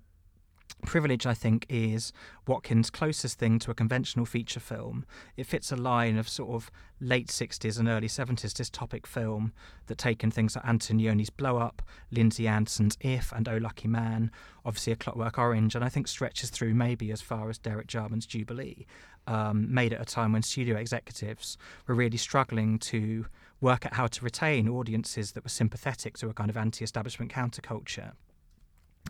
Privilege, 0.87 1.27
I 1.27 1.35
think, 1.35 1.67
is 1.69 2.13
Watkins' 2.47 2.91
closest 2.91 3.39
thing 3.39 3.59
to 3.61 3.71
a 3.71 3.75
conventional 3.75 4.25
feature 4.25 4.61
film. 4.61 5.05
It 5.37 5.47
fits 5.47 5.71
a 5.71 5.77
line 5.77 6.17
of 6.17 6.29
sort 6.29 6.51
of 6.51 6.71
late 7.01 7.29
60s 7.29 7.79
and 7.79 7.89
early 7.89 8.09
70s 8.09 8.53
dystopic 8.53 9.07
film 9.07 9.53
that 9.87 9.99
taken 9.99 10.31
things 10.31 10.57
like 10.57 10.65
Antonioni's 10.65 11.31
Blow 11.31 11.59
Up, 11.59 11.83
Lindsay 12.11 12.49
Anderson's 12.49 12.97
If, 13.01 13.33
and 13.33 13.49
Oh 13.49 13.59
Lucky 13.59 13.89
Man, 13.89 14.31
obviously 14.65 14.93
A 14.93 14.97
Clockwork 14.97 15.39
Orange, 15.39 15.75
and 15.75 15.85
I 15.85 15.89
think 15.89 16.09
stretches 16.09 16.51
through 16.51 16.75
maybe 16.75 17.11
as 17.13 17.21
far 17.21 17.51
as 17.51 17.59
Derek 17.59 17.87
Jarman's 17.87 18.27
Jubilee, 18.27 18.87
um, 19.27 19.73
made 19.73 19.93
at 19.93 20.01
a 20.01 20.05
time 20.05 20.33
when 20.33 20.43
studio 20.43 20.77
executives 20.77 21.59
were 21.87 21.95
really 21.95 22.17
struggling 22.17 22.79
to 22.79 23.27
work 23.61 23.85
out 23.87 23.95
how 23.95 24.07
to 24.07 24.25
retain 24.25 24.69
audiences 24.69 25.33
that 25.33 25.45
were 25.45 25.51
sympathetic 25.51 26.17
to 26.19 26.29
a 26.29 26.35
kind 26.35 26.51
of 26.51 26.57
anti 26.57 26.85
establishment 26.85 27.31
counterculture. 27.31 28.13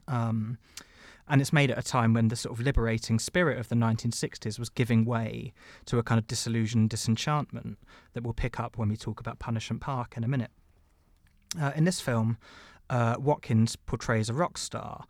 Um, 0.09 0.59
and 1.31 1.41
it's 1.41 1.53
made 1.53 1.71
at 1.71 1.79
a 1.79 1.83
time 1.83 2.13
when 2.13 2.29
the 2.29 2.37
sort 2.37 2.59
of 2.59 2.65
liberating 2.65 3.21
spirit 3.21 3.59
of 3.59 3.69
the 3.69 3.77
1960s 3.77 4.59
was 4.59 4.69
giving 4.69 5.05
way 5.05 5.53
to 5.87 5.99
a 5.99 6.03
kind 6.03 6.19
of 6.19 6.27
disillusion, 6.27 6.89
disenchantment 6.89 7.79
that 8.13 8.25
we'll 8.25 8.35
pick 8.35 8.59
up 8.59 8.77
when 8.77 8.89
we 8.89 8.97
talk 8.97 9.21
about 9.21 9.39
Punishment 9.39 9.81
Park 9.81 10.15
in 10.17 10.25
a 10.25 10.29
minute. 10.29 10.51
Uh, 11.61 11.71
in 11.77 11.85
this 11.85 12.01
film, 12.01 12.37
uh, 12.91 13.15
Watkins 13.19 13.77
portrays 13.77 14.29
a 14.29 14.35
rock 14.35 14.59
star 14.59 15.05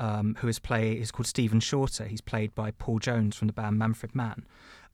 um, 0.00 0.36
who 0.40 0.48
is 0.48 0.58
play 0.58 0.92
is 0.92 1.10
called 1.10 1.26
Stephen 1.26 1.60
Shorter. 1.60 2.06
He's 2.06 2.22
played 2.22 2.54
by 2.54 2.70
Paul 2.70 2.98
Jones 2.98 3.36
from 3.36 3.46
the 3.46 3.52
band 3.52 3.78
Manfred 3.78 4.14
Mann. 4.14 4.46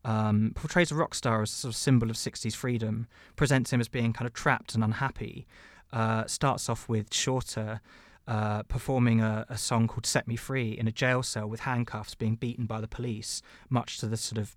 Um, 0.05 0.53
portrays 0.57 0.91
a 0.91 0.97
rock 0.97 1.15
star 1.15 1.43
as 1.43 1.51
a 1.51 1.55
sort 1.55 1.73
of 1.73 1.77
symbol 1.77 2.11
of 2.11 2.17
60s 2.17 2.55
freedom, 2.55 3.07
presents 3.37 3.73
him 3.73 3.81
as 3.81 3.89
being 3.89 4.13
kind 4.13 4.27
of 4.27 4.35
trapped 4.35 4.75
and 4.75 4.83
unhappy. 4.83 5.47
Uh, 5.93 6.27
starts 6.27 6.69
off 6.69 6.89
with 6.89 7.15
Shorter 7.15 7.81
uh, 8.27 8.63
performing 8.65 9.21
a, 9.21 9.45
a, 9.49 9.59
song 9.59 9.87
called 9.87 10.07
Set 10.07 10.27
Me 10.27 10.37
Free 10.37 10.73
in 10.73 10.89
a 10.89 10.93
jail 10.93 11.23
cell 11.23 11.47
with 11.47 11.61
handcuffs, 11.61 12.15
being 12.15 12.37
beaten 12.37 12.65
by 12.65 12.81
the 12.81 12.89
police, 12.89 13.43
much 13.69 13.99
to 13.99 14.07
the 14.07 14.17
sort 14.17 14.39
of 14.39 14.57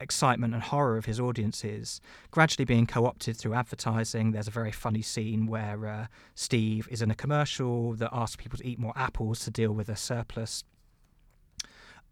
excitement 0.00 0.54
and 0.54 0.62
horror 0.62 0.96
of 0.96 1.04
his 1.04 1.20
audiences, 1.20 2.00
gradually 2.30 2.64
being 2.64 2.86
co 2.86 3.04
opted 3.04 3.36
through 3.36 3.54
advertising. 3.54 4.32
There's 4.32 4.48
a 4.48 4.52
very 4.52 4.72
funny 4.72 5.02
scene 5.02 5.46
where 5.46 5.86
uh, 5.86 6.06
Steve 6.34 6.88
is 6.90 7.02
in 7.02 7.10
a 7.10 7.14
commercial 7.14 7.92
that 7.94 8.10
asks 8.12 8.36
people 8.36 8.58
to 8.58 8.66
eat 8.66 8.78
more 8.78 8.94
apples 8.96 9.40
to 9.40 9.50
deal 9.50 9.72
with 9.72 9.88
a 9.88 9.96
surplus 9.96 10.64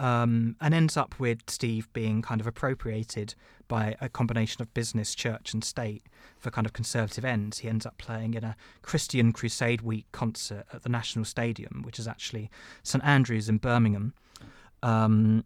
um, 0.01 0.57
and 0.61 0.75
ends 0.75 0.97
up 0.97 1.19
with 1.19 1.43
Steve 1.49 1.93
being 1.93 2.23
kind 2.23 2.41
of 2.41 2.47
appropriated 2.47 3.35
by 3.67 3.97
a 4.01 4.09
combination 4.09 4.63
of 4.63 4.73
business, 4.73 5.15
church, 5.15 5.53
and 5.53 5.63
state 5.63 6.05
for 6.39 6.51
kind 6.51 6.67
of 6.67 6.73
conservative 6.73 7.25
ends. 7.25 7.59
He 7.59 7.69
ends 7.69 7.85
up 7.85 7.99
playing 7.99 8.35
in 8.35 8.45
a 8.45 8.57
Christian 8.83 9.33
Crusade 9.33 9.83
Week 9.83 10.07
concert 10.13 10.65
at 10.73 10.83
the 10.83 10.89
National 10.89 11.25
Stadium, 11.25 11.83
which 11.85 11.99
is 11.99 12.09
actually 12.09 12.51
St 12.83 13.05
Andrews 13.05 13.49
in 13.49 13.59
Birmingham, 13.59 14.15
um, 14.83 15.45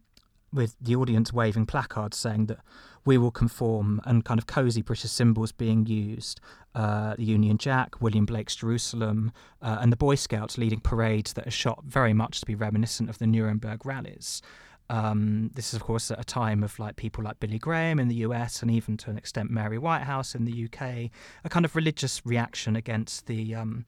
with 0.52 0.76
the 0.80 0.94
audience 0.96 1.32
waving 1.32 1.66
placards 1.66 2.16
saying 2.16 2.46
that 2.46 2.58
we 3.04 3.18
will 3.18 3.30
conform 3.30 4.00
and 4.04 4.24
kind 4.24 4.38
of 4.38 4.46
cosy 4.46 4.82
British 4.82 5.10
symbols 5.10 5.52
being 5.52 5.86
used. 5.86 6.40
Uh, 6.74 7.14
the 7.16 7.24
Union 7.24 7.58
Jack, 7.58 8.00
William 8.00 8.24
Blake's 8.24 8.56
Jerusalem, 8.56 9.32
uh, 9.60 9.78
and 9.80 9.92
the 9.92 9.96
Boy 9.96 10.14
Scouts 10.14 10.56
leading 10.56 10.80
parades 10.80 11.32
that 11.34 11.46
are 11.46 11.50
shot 11.50 11.82
very 11.84 12.12
much 12.12 12.40
to 12.40 12.46
be 12.46 12.54
reminiscent 12.54 13.10
of 13.10 13.18
the 13.18 13.26
Nuremberg 13.26 13.84
rallies. 13.84 14.40
Um, 14.88 15.50
this 15.54 15.68
is, 15.68 15.74
of 15.74 15.82
course, 15.82 16.10
at 16.10 16.20
a 16.20 16.24
time 16.24 16.62
of 16.62 16.78
like 16.78 16.96
people 16.96 17.24
like 17.24 17.40
Billy 17.40 17.58
Graham 17.58 17.98
in 17.98 18.08
the 18.08 18.16
US 18.16 18.62
and 18.62 18.70
even 18.70 18.96
to 18.98 19.10
an 19.10 19.18
extent 19.18 19.50
Mary 19.50 19.78
Whitehouse 19.78 20.34
in 20.34 20.44
the 20.44 20.64
UK, 20.66 21.10
a 21.44 21.48
kind 21.48 21.64
of 21.64 21.74
religious 21.74 22.24
reaction 22.24 22.76
against 22.76 23.26
the 23.26 23.54
um, 23.54 23.84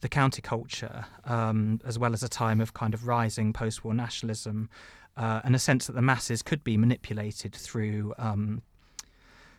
the 0.00 0.08
counterculture, 0.08 1.06
um, 1.24 1.80
as 1.84 1.98
well 1.98 2.12
as 2.12 2.22
a 2.22 2.28
time 2.28 2.60
of 2.60 2.74
kind 2.74 2.92
of 2.94 3.06
rising 3.06 3.52
post-war 3.52 3.94
nationalism 3.94 4.68
uh, 5.16 5.40
and 5.44 5.54
a 5.54 5.58
sense 5.58 5.86
that 5.86 5.94
the 5.94 6.02
masses 6.02 6.42
could 6.42 6.64
be 6.64 6.76
manipulated 6.76 7.54
through 7.54 8.14
um, 8.18 8.62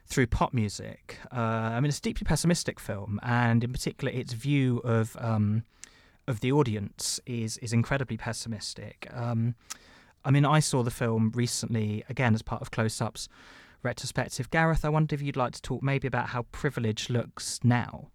through 0.07 0.27
pop 0.27 0.53
music. 0.53 1.17
Uh, 1.31 1.39
I 1.39 1.79
mean, 1.79 1.89
it's 1.89 1.97
a 1.97 2.01
deeply 2.01 2.25
pessimistic 2.25 2.79
film, 2.79 3.19
and 3.23 3.63
in 3.63 3.71
particular, 3.71 4.13
its 4.13 4.33
view 4.33 4.79
of 4.83 5.17
um, 5.19 5.63
of 6.27 6.39
the 6.41 6.51
audience 6.51 7.19
is 7.25 7.57
is 7.57 7.73
incredibly 7.73 8.17
pessimistic. 8.17 9.07
Um, 9.13 9.55
I 10.23 10.31
mean, 10.31 10.45
I 10.45 10.59
saw 10.59 10.83
the 10.83 10.91
film 10.91 11.31
recently 11.35 12.03
again 12.09 12.33
as 12.33 12.41
part 12.41 12.61
of 12.61 12.71
Close 12.71 12.99
Up's 13.01 13.29
retrospective. 13.83 14.49
Gareth, 14.49 14.83
I 14.83 14.89
wonder 14.89 15.13
if 15.13 15.21
you'd 15.21 15.37
like 15.37 15.53
to 15.53 15.61
talk 15.61 15.83
maybe 15.83 16.07
about 16.07 16.29
how 16.29 16.43
privilege 16.51 17.09
looks 17.09 17.59
now. 17.63 18.09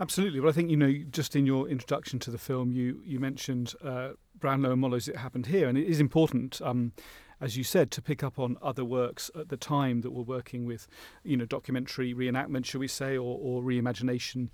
Absolutely. 0.00 0.40
Well, 0.40 0.48
I 0.48 0.52
think 0.52 0.70
you 0.70 0.76
know, 0.76 0.92
just 1.10 1.36
in 1.36 1.46
your 1.46 1.68
introduction 1.68 2.18
to 2.20 2.30
the 2.30 2.38
film, 2.38 2.72
you 2.72 3.02
you 3.04 3.20
mentioned 3.20 3.74
uh, 3.84 4.10
Brownlow 4.38 4.72
and 4.72 4.80
Mollo's 4.80 5.08
"It 5.08 5.16
Happened 5.16 5.46
Here," 5.46 5.68
and 5.68 5.76
it 5.76 5.86
is 5.86 6.00
important. 6.00 6.60
Um, 6.62 6.92
as 7.40 7.56
you 7.56 7.64
said, 7.64 7.90
to 7.90 8.02
pick 8.02 8.22
up 8.22 8.38
on 8.38 8.58
other 8.60 8.84
works 8.84 9.30
at 9.34 9.48
the 9.48 9.56
time 9.56 10.02
that 10.02 10.10
were 10.10 10.22
working 10.22 10.66
with, 10.66 10.86
you 11.24 11.36
know, 11.36 11.46
documentary 11.46 12.12
reenactment, 12.12 12.66
shall 12.66 12.80
we 12.80 12.88
say, 12.88 13.16
or, 13.16 13.38
or 13.40 13.62
reimagination 13.62 14.50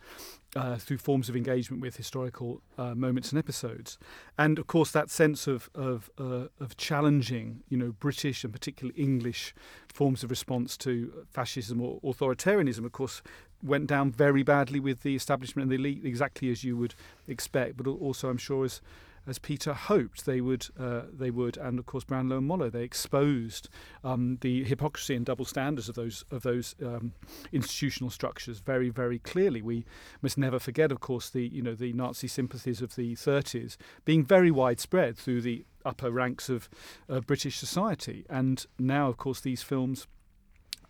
uh, 0.54 0.76
through 0.76 0.98
forms 0.98 1.28
of 1.28 1.36
engagement 1.36 1.82
with 1.82 1.96
historical 1.96 2.62
uh, 2.78 2.94
moments 2.94 3.30
and 3.30 3.38
episodes. 3.38 3.98
And 4.38 4.58
of 4.58 4.68
course, 4.68 4.92
that 4.92 5.10
sense 5.10 5.46
of 5.46 5.68
of, 5.74 6.10
uh, 6.18 6.46
of 6.60 6.76
challenging, 6.76 7.62
you 7.68 7.76
know, 7.76 7.92
British 7.92 8.44
and 8.44 8.52
particularly 8.52 8.98
English 9.00 9.52
forms 9.92 10.22
of 10.22 10.30
response 10.30 10.76
to 10.78 11.26
fascism 11.28 11.80
or 11.80 12.00
authoritarianism, 12.02 12.84
of 12.84 12.92
course, 12.92 13.20
went 13.66 13.86
down 13.86 14.10
very 14.10 14.42
badly 14.42 14.80
with 14.80 15.02
the 15.02 15.14
establishment 15.14 15.64
and 15.64 15.72
the 15.72 15.76
elite, 15.76 16.04
exactly 16.04 16.50
as 16.50 16.64
you 16.64 16.76
would 16.76 16.94
expect. 17.26 17.76
But 17.76 17.86
also, 17.86 18.28
I'm 18.28 18.38
sure, 18.38 18.64
as 18.64 18.80
as 19.26 19.38
Peter 19.38 19.74
hoped 19.74 20.24
they 20.24 20.40
would, 20.40 20.68
uh, 20.78 21.02
they 21.12 21.30
would, 21.30 21.56
and 21.56 21.78
of 21.78 21.86
course 21.86 22.04
Brownlow 22.04 22.38
and 22.38 22.46
Mollo, 22.46 22.70
they 22.70 22.84
exposed 22.84 23.68
um, 24.04 24.38
the 24.40 24.62
hypocrisy 24.64 25.16
and 25.16 25.26
double 25.26 25.44
standards 25.44 25.88
of 25.88 25.96
those 25.96 26.24
of 26.30 26.42
those 26.42 26.74
um, 26.84 27.12
institutional 27.52 28.10
structures 28.10 28.60
very, 28.60 28.88
very 28.88 29.18
clearly. 29.18 29.62
We 29.62 29.84
must 30.22 30.38
never 30.38 30.58
forget, 30.58 30.92
of 30.92 31.00
course, 31.00 31.28
the 31.30 31.46
you 31.46 31.62
know 31.62 31.74
the 31.74 31.92
Nazi 31.92 32.28
sympathies 32.28 32.80
of 32.80 32.94
the 32.94 33.14
30s 33.16 33.76
being 34.04 34.24
very 34.24 34.50
widespread 34.50 35.16
through 35.16 35.42
the 35.42 35.64
upper 35.84 36.10
ranks 36.10 36.48
of 36.48 36.68
uh, 37.08 37.20
British 37.20 37.58
society, 37.58 38.24
and 38.30 38.64
now, 38.78 39.08
of 39.08 39.16
course, 39.16 39.40
these 39.40 39.62
films 39.62 40.06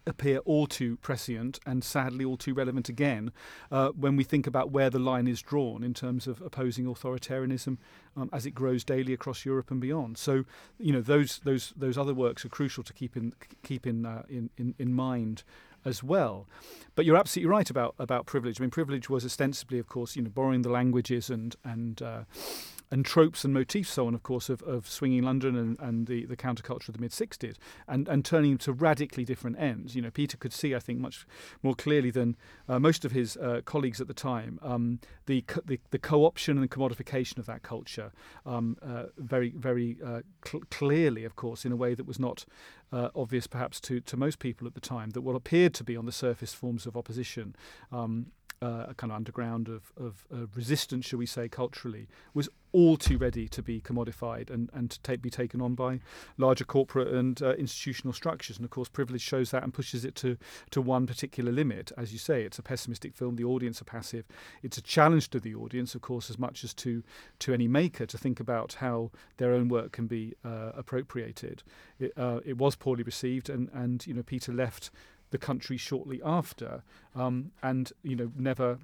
appear 0.06 0.38
all 0.38 0.66
too 0.66 0.96
prescient 0.96 1.58
and 1.66 1.82
sadly 1.82 2.24
all 2.24 2.36
too 2.36 2.54
relevant 2.54 2.88
again 2.88 3.32
uh, 3.70 3.88
when 3.90 4.16
we 4.16 4.24
think 4.24 4.46
about 4.46 4.70
where 4.70 4.90
the 4.90 4.98
line 4.98 5.26
is 5.26 5.42
drawn 5.42 5.82
in 5.82 5.92
terms 5.92 6.26
of 6.26 6.40
opposing 6.40 6.86
authoritarianism 6.86 7.76
um, 8.16 8.30
as 8.32 8.46
it 8.46 8.52
grows 8.52 8.84
daily 8.84 9.12
across 9.12 9.44
Europe 9.44 9.70
and 9.70 9.80
beyond. 9.80 10.16
So, 10.16 10.44
you 10.78 10.92
know, 10.92 11.00
those 11.00 11.40
those 11.44 11.72
those 11.76 11.98
other 11.98 12.14
works 12.14 12.44
are 12.44 12.48
crucial 12.48 12.84
to 12.84 12.92
keep 12.92 13.16
in 13.16 13.32
keep 13.62 13.86
in 13.86 14.06
uh, 14.06 14.22
in, 14.28 14.50
in, 14.56 14.74
in 14.78 14.94
mind 14.94 15.42
as 15.84 16.02
well. 16.02 16.46
But 16.94 17.04
you're 17.04 17.16
absolutely 17.16 17.50
right 17.50 17.68
about 17.70 17.94
about 17.98 18.26
privilege. 18.26 18.60
I 18.60 18.62
mean, 18.62 18.70
privilege 18.70 19.08
was 19.08 19.24
ostensibly, 19.24 19.78
of 19.78 19.86
course, 19.86 20.16
you 20.16 20.22
know, 20.22 20.30
borrowing 20.30 20.62
the 20.62 20.70
languages 20.70 21.30
and 21.30 21.54
and 21.64 22.02
uh, 22.02 22.20
and 22.90 23.04
tropes 23.04 23.44
and 23.44 23.52
motifs, 23.52 23.90
so 23.90 24.06
on, 24.06 24.14
of 24.14 24.22
course, 24.22 24.48
of, 24.48 24.62
of 24.62 24.88
swinging 24.88 25.22
London 25.22 25.56
and, 25.56 25.78
and 25.80 26.06
the, 26.06 26.24
the 26.26 26.36
counterculture 26.36 26.88
of 26.88 26.94
the 26.94 27.00
mid 27.00 27.10
60s, 27.10 27.56
and, 27.88 28.06
and 28.08 28.24
turning 28.24 28.58
to 28.58 28.72
radically 28.72 29.24
different 29.24 29.58
ends. 29.58 29.96
You 29.96 30.02
know, 30.02 30.10
Peter 30.10 30.36
could 30.36 30.52
see, 30.52 30.74
I 30.74 30.78
think, 30.78 31.00
much 31.00 31.26
more 31.62 31.74
clearly 31.74 32.10
than 32.10 32.36
uh, 32.68 32.78
most 32.78 33.04
of 33.04 33.12
his 33.12 33.36
uh, 33.36 33.62
colleagues 33.64 34.00
at 34.00 34.06
the 34.06 34.14
time, 34.14 34.58
um, 34.62 35.00
the, 35.26 35.42
co- 35.42 35.62
the, 35.64 35.80
the 35.90 35.98
co 35.98 36.24
option 36.24 36.58
and 36.58 36.70
commodification 36.70 37.38
of 37.38 37.46
that 37.46 37.62
culture 37.62 38.12
um, 38.44 38.76
uh, 38.82 39.04
very, 39.18 39.50
very 39.56 39.98
uh, 40.04 40.20
cl- 40.46 40.62
clearly, 40.70 41.24
of 41.24 41.36
course, 41.36 41.64
in 41.64 41.72
a 41.72 41.76
way 41.76 41.94
that 41.94 42.06
was 42.06 42.20
not 42.20 42.44
uh, 42.92 43.08
obvious 43.16 43.46
perhaps 43.46 43.80
to, 43.80 44.00
to 44.00 44.16
most 44.16 44.38
people 44.38 44.66
at 44.66 44.74
the 44.74 44.80
time, 44.80 45.10
that 45.10 45.22
what 45.22 45.34
appeared 45.34 45.74
to 45.74 45.84
be 45.84 45.96
on 45.96 46.06
the 46.06 46.12
surface 46.12 46.54
forms 46.54 46.86
of 46.86 46.96
opposition. 46.96 47.56
Um, 47.90 48.26
uh, 48.62 48.86
a 48.88 48.94
kind 48.94 49.12
of 49.12 49.16
underground 49.16 49.68
of, 49.68 49.92
of 49.96 50.26
uh, 50.32 50.46
resistance, 50.54 51.06
shall 51.06 51.18
we 51.18 51.26
say, 51.26 51.48
culturally, 51.48 52.08
was 52.34 52.48
all 52.72 52.96
too 52.96 53.16
ready 53.16 53.48
to 53.48 53.62
be 53.62 53.80
commodified 53.80 54.50
and, 54.50 54.68
and 54.74 54.90
to 54.90 55.00
take, 55.00 55.22
be 55.22 55.30
taken 55.30 55.60
on 55.62 55.74
by 55.74 55.98
larger 56.36 56.64
corporate 56.64 57.08
and 57.08 57.40
uh, 57.42 57.54
institutional 57.54 58.12
structures. 58.12 58.56
And 58.56 58.64
of 58.64 58.70
course, 58.70 58.88
privilege 58.88 59.22
shows 59.22 59.50
that 59.50 59.62
and 59.62 59.72
pushes 59.72 60.04
it 60.04 60.14
to, 60.16 60.36
to 60.70 60.82
one 60.82 61.06
particular 61.06 61.52
limit. 61.52 61.92
As 61.96 62.12
you 62.12 62.18
say, 62.18 62.42
it's 62.42 62.58
a 62.58 62.62
pessimistic 62.62 63.14
film, 63.14 63.36
the 63.36 63.44
audience 63.44 63.80
are 63.80 63.86
passive. 63.86 64.24
It's 64.62 64.78
a 64.78 64.82
challenge 64.82 65.30
to 65.30 65.40
the 65.40 65.54
audience, 65.54 65.94
of 65.94 66.02
course, 66.02 66.28
as 66.28 66.38
much 66.38 66.64
as 66.64 66.74
to, 66.74 67.02
to 67.40 67.54
any 67.54 67.68
maker 67.68 68.06
to 68.06 68.18
think 68.18 68.40
about 68.40 68.74
how 68.74 69.10
their 69.38 69.52
own 69.52 69.68
work 69.68 69.92
can 69.92 70.06
be 70.06 70.34
uh, 70.44 70.72
appropriated. 70.74 71.62
It, 71.98 72.12
uh, 72.16 72.40
it 72.44 72.58
was 72.58 72.76
poorly 72.76 73.02
received, 73.02 73.48
and, 73.48 73.70
and 73.72 74.06
you 74.06 74.14
know, 74.14 74.22
Peter 74.22 74.52
left 74.52 74.90
the 75.30 75.38
country 75.38 75.76
shortly 75.76 76.20
after, 76.24 76.82
um, 77.14 77.52
and 77.62 77.92
you 78.02 78.16
know 78.16 78.32
never 78.36 78.78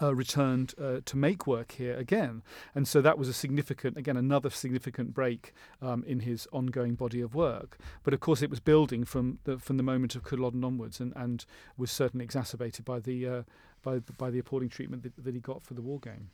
uh, 0.00 0.14
returned 0.14 0.74
uh, 0.80 1.00
to 1.04 1.16
make 1.16 1.46
work 1.46 1.72
here 1.72 1.96
again. 1.96 2.42
And 2.74 2.86
so 2.86 3.00
that 3.00 3.18
was 3.18 3.28
a 3.28 3.32
significant, 3.32 3.96
again, 3.96 4.16
another 4.16 4.50
significant 4.50 5.14
break 5.14 5.52
um, 5.82 6.04
in 6.06 6.20
his 6.20 6.46
ongoing 6.52 6.94
body 6.94 7.20
of 7.20 7.34
work. 7.34 7.78
But 8.04 8.14
of 8.14 8.20
course, 8.20 8.42
it 8.42 8.50
was 8.50 8.60
building 8.60 9.04
from 9.04 9.38
the 9.44 9.58
from 9.58 9.76
the 9.76 9.82
moment 9.82 10.14
of 10.14 10.22
Culloden 10.22 10.64
onwards, 10.64 11.00
and, 11.00 11.12
and 11.16 11.44
was 11.76 11.90
certainly 11.90 12.24
exacerbated 12.24 12.84
by 12.84 13.00
the 13.00 13.26
uh, 13.26 13.42
by 13.82 13.98
by 13.98 14.30
the 14.30 14.38
appalling 14.38 14.68
treatment 14.68 15.02
that, 15.02 15.24
that 15.24 15.34
he 15.34 15.40
got 15.40 15.62
for 15.62 15.74
the 15.74 15.82
war 15.82 15.98
game. 15.98 16.30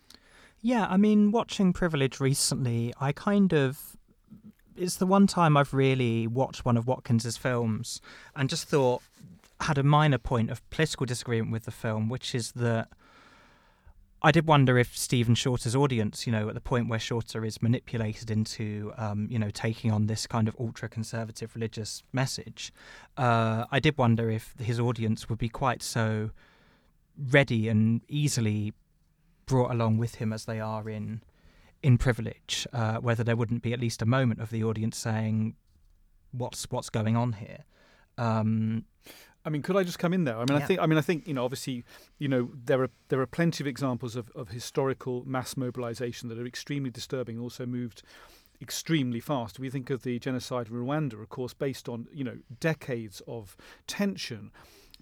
Yeah, 0.62 0.86
I 0.88 0.96
mean, 0.96 1.32
watching 1.32 1.72
Privilege 1.72 2.18
recently, 2.18 2.92
I 2.98 3.12
kind 3.12 3.52
of 3.52 3.95
it's 4.76 4.96
the 4.96 5.06
one 5.06 5.26
time 5.26 5.56
I've 5.56 5.74
really 5.74 6.26
watched 6.26 6.64
one 6.64 6.76
of 6.76 6.86
Watkins's 6.86 7.36
films 7.36 8.00
and 8.34 8.48
just 8.48 8.68
thought 8.68 9.02
had 9.60 9.78
a 9.78 9.82
minor 9.82 10.18
point 10.18 10.50
of 10.50 10.68
political 10.70 11.06
disagreement 11.06 11.52
with 11.52 11.64
the 11.64 11.70
film, 11.70 12.08
which 12.08 12.34
is 12.34 12.52
that 12.52 12.88
I 14.22 14.32
did 14.32 14.46
wonder 14.46 14.78
if 14.78 14.96
Stephen 14.96 15.34
Shorter's 15.34 15.76
audience, 15.76 16.26
you 16.26 16.32
know, 16.32 16.48
at 16.48 16.54
the 16.54 16.60
point 16.60 16.88
where 16.88 16.98
Shorter 16.98 17.44
is 17.44 17.62
manipulated 17.62 18.30
into, 18.30 18.92
um, 18.96 19.28
you 19.30 19.38
know, 19.38 19.50
taking 19.50 19.92
on 19.92 20.06
this 20.06 20.26
kind 20.26 20.48
of 20.48 20.56
ultra 20.58 20.88
conservative 20.88 21.54
religious 21.54 22.02
message, 22.12 22.72
uh, 23.16 23.66
I 23.70 23.78
did 23.78 23.96
wonder 23.98 24.30
if 24.30 24.54
his 24.58 24.80
audience 24.80 25.28
would 25.28 25.38
be 25.38 25.48
quite 25.48 25.82
so 25.82 26.30
ready 27.16 27.68
and 27.68 28.00
easily 28.08 28.72
brought 29.46 29.70
along 29.70 29.98
with 29.98 30.16
him 30.16 30.32
as 30.32 30.44
they 30.44 30.60
are 30.60 30.88
in 30.88 31.22
in 31.86 31.96
privilege, 31.98 32.66
uh, 32.72 32.96
whether 32.96 33.22
there 33.22 33.36
wouldn't 33.36 33.62
be 33.62 33.72
at 33.72 33.78
least 33.78 34.02
a 34.02 34.06
moment 34.06 34.40
of 34.40 34.50
the 34.50 34.64
audience 34.64 34.96
saying, 34.96 35.54
"What's 36.32 36.68
what's 36.68 36.90
going 36.90 37.16
on 37.16 37.34
here?" 37.34 37.64
Um, 38.18 38.86
I 39.44 39.50
mean, 39.50 39.62
could 39.62 39.76
I 39.76 39.84
just 39.84 40.00
come 40.00 40.12
in 40.12 40.24
there? 40.24 40.34
I 40.36 40.40
mean, 40.40 40.58
yeah. 40.58 40.64
I 40.64 40.66
think. 40.66 40.80
I 40.80 40.86
mean, 40.86 40.98
I 40.98 41.00
think 41.00 41.28
you 41.28 41.34
know. 41.34 41.44
Obviously, 41.44 41.84
you 42.18 42.26
know, 42.26 42.50
there 42.52 42.82
are 42.82 42.90
there 43.06 43.20
are 43.20 43.26
plenty 43.26 43.62
of 43.62 43.68
examples 43.68 44.16
of, 44.16 44.32
of 44.34 44.48
historical 44.48 45.22
mass 45.26 45.56
mobilization 45.56 46.28
that 46.28 46.40
are 46.40 46.46
extremely 46.46 46.90
disturbing. 46.90 47.38
Also 47.38 47.66
moved 47.66 48.02
extremely 48.60 49.20
fast. 49.20 49.60
We 49.60 49.70
think 49.70 49.88
of 49.88 50.02
the 50.02 50.18
genocide 50.18 50.66
in 50.66 50.74
Rwanda, 50.74 51.22
of 51.22 51.28
course, 51.28 51.54
based 51.54 51.88
on 51.88 52.08
you 52.12 52.24
know 52.24 52.38
decades 52.58 53.22
of 53.28 53.56
tension 53.86 54.50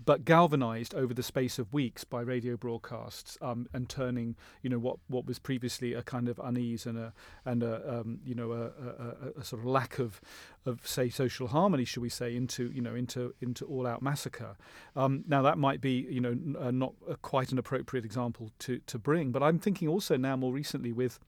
but 0.02 0.24
galvanized 0.24 0.94
over 0.94 1.14
the 1.14 1.22
space 1.22 1.58
of 1.58 1.72
weeks 1.72 2.04
by 2.04 2.20
radio 2.20 2.56
broadcasts 2.56 3.38
um, 3.40 3.66
and 3.72 3.88
turning 3.88 4.36
you 4.62 4.70
know 4.70 4.78
what 4.78 4.96
what 5.08 5.26
was 5.26 5.38
previously 5.38 5.94
a 5.94 6.02
kind 6.02 6.28
of 6.28 6.40
unease 6.42 6.86
and 6.86 6.98
a 6.98 7.12
and 7.44 7.62
a 7.62 8.00
um, 8.00 8.20
you 8.24 8.34
know 8.34 8.52
a, 8.52 8.64
a, 8.64 9.40
a, 9.40 9.44
sort 9.44 9.60
of 9.60 9.66
lack 9.66 9.98
of 9.98 10.20
of 10.66 10.86
say 10.86 11.08
social 11.08 11.48
harmony 11.48 11.84
should 11.84 12.02
we 12.02 12.08
say 12.08 12.34
into 12.34 12.70
you 12.72 12.82
know 12.82 12.94
into 12.94 13.34
into 13.40 13.64
all 13.66 13.86
out 13.86 14.02
massacre. 14.02 14.56
Um, 14.96 15.24
now 15.26 15.42
that 15.42 15.58
might 15.58 15.80
be 15.80 16.06
you 16.10 16.20
know 16.20 16.36
uh, 16.58 16.70
not 16.70 16.94
quite 17.22 17.52
an 17.52 17.58
appropriate 17.58 18.04
example 18.04 18.50
to 18.60 18.78
to 18.86 18.98
bring 18.98 19.30
but 19.30 19.42
I'm 19.42 19.58
thinking 19.58 19.88
also 19.88 20.16
now 20.16 20.36
more 20.36 20.52
recently 20.52 20.92
with 20.92 21.18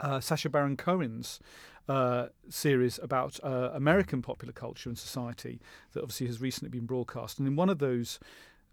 uh, 0.00 0.20
Baron 0.50 0.76
Cohen's 0.76 1.40
uh, 1.88 2.26
series 2.48 2.98
about 3.02 3.38
uh, 3.42 3.70
American 3.74 4.22
popular 4.22 4.52
culture 4.52 4.88
and 4.88 4.98
society 4.98 5.60
that 5.92 6.02
obviously 6.02 6.26
has 6.26 6.40
recently 6.40 6.70
been 6.70 6.86
broadcast. 6.86 7.38
And 7.38 7.46
in 7.46 7.56
one 7.56 7.68
of 7.68 7.78
those 7.78 8.18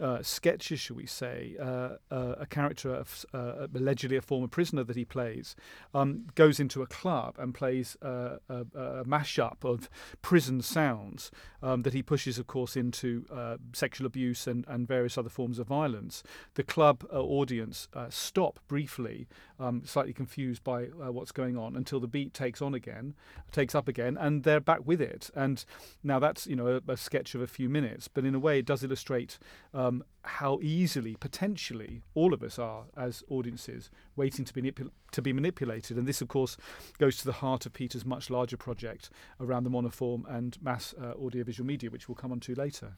uh, 0.01 0.21
sketches, 0.23 0.79
shall 0.79 0.95
we 0.95 1.05
say, 1.05 1.55
uh, 1.61 1.89
uh, 2.09 2.35
a 2.39 2.45
character, 2.45 3.03
uh, 3.33 3.67
allegedly 3.75 4.17
a 4.17 4.21
former 4.21 4.47
prisoner 4.47 4.83
that 4.83 4.95
he 4.95 5.05
plays, 5.05 5.55
um, 5.93 6.25
goes 6.35 6.59
into 6.59 6.81
a 6.81 6.87
club 6.87 7.35
and 7.37 7.53
plays 7.53 7.95
a, 8.01 8.39
a, 8.49 8.59
a 8.73 9.05
mashup 9.05 9.63
of 9.63 9.89
prison 10.21 10.61
sounds 10.61 11.31
um, 11.61 11.83
that 11.83 11.93
he 11.93 12.01
pushes, 12.01 12.39
of 12.39 12.47
course, 12.47 12.75
into 12.75 13.25
uh, 13.31 13.57
sexual 13.73 14.07
abuse 14.07 14.47
and, 14.47 14.65
and 14.67 14.87
various 14.87 15.17
other 15.17 15.29
forms 15.29 15.59
of 15.59 15.67
violence. 15.67 16.23
The 16.55 16.63
club 16.63 17.05
uh, 17.13 17.21
audience 17.21 17.87
stop 18.09 18.59
briefly, 18.67 19.27
um, 19.59 19.83
slightly 19.85 20.13
confused 20.13 20.63
by 20.63 20.85
what's 20.85 21.31
going 21.31 21.57
on, 21.57 21.75
until 21.75 21.99
the 21.99 22.07
beat 22.07 22.33
takes 22.33 22.61
on 22.61 22.73
again, 22.73 23.13
takes 23.51 23.75
up 23.75 23.87
again, 23.87 24.17
and 24.19 24.43
they're 24.43 24.59
back 24.59 24.85
with 24.85 25.01
it. 25.01 25.29
And 25.35 25.63
now 26.03 26.17
that's 26.17 26.47
you 26.47 26.55
know 26.55 26.81
a, 26.87 26.91
a 26.91 26.97
sketch 26.97 27.35
of 27.35 27.41
a 27.41 27.47
few 27.47 27.69
minutes, 27.69 28.07
but 28.07 28.25
in 28.25 28.33
a 28.33 28.39
way 28.39 28.59
it 28.59 28.65
does 28.65 28.83
illustrate. 28.83 29.37
Um, 29.73 29.90
um, 29.91 30.03
how 30.23 30.59
easily, 30.61 31.15
potentially, 31.19 32.03
all 32.13 32.33
of 32.33 32.43
us 32.43 32.57
are 32.57 32.85
as 32.95 33.23
audiences 33.29 33.89
waiting 34.15 34.45
to 34.45 34.53
be, 34.53 34.61
manipul- 34.61 34.91
to 35.11 35.21
be 35.21 35.33
manipulated. 35.33 35.97
And 35.97 36.07
this, 36.07 36.21
of 36.21 36.27
course, 36.27 36.57
goes 36.99 37.17
to 37.17 37.25
the 37.25 37.33
heart 37.33 37.65
of 37.65 37.73
Peter's 37.73 38.05
much 38.05 38.29
larger 38.29 38.57
project 38.57 39.09
around 39.39 39.63
the 39.63 39.69
monoform 39.69 40.23
and 40.33 40.57
mass 40.61 40.93
uh, 41.01 41.13
audiovisual 41.13 41.67
media, 41.67 41.89
which 41.89 42.07
we'll 42.07 42.15
come 42.15 42.31
on 42.31 42.39
to 42.41 42.55
later. 42.55 42.93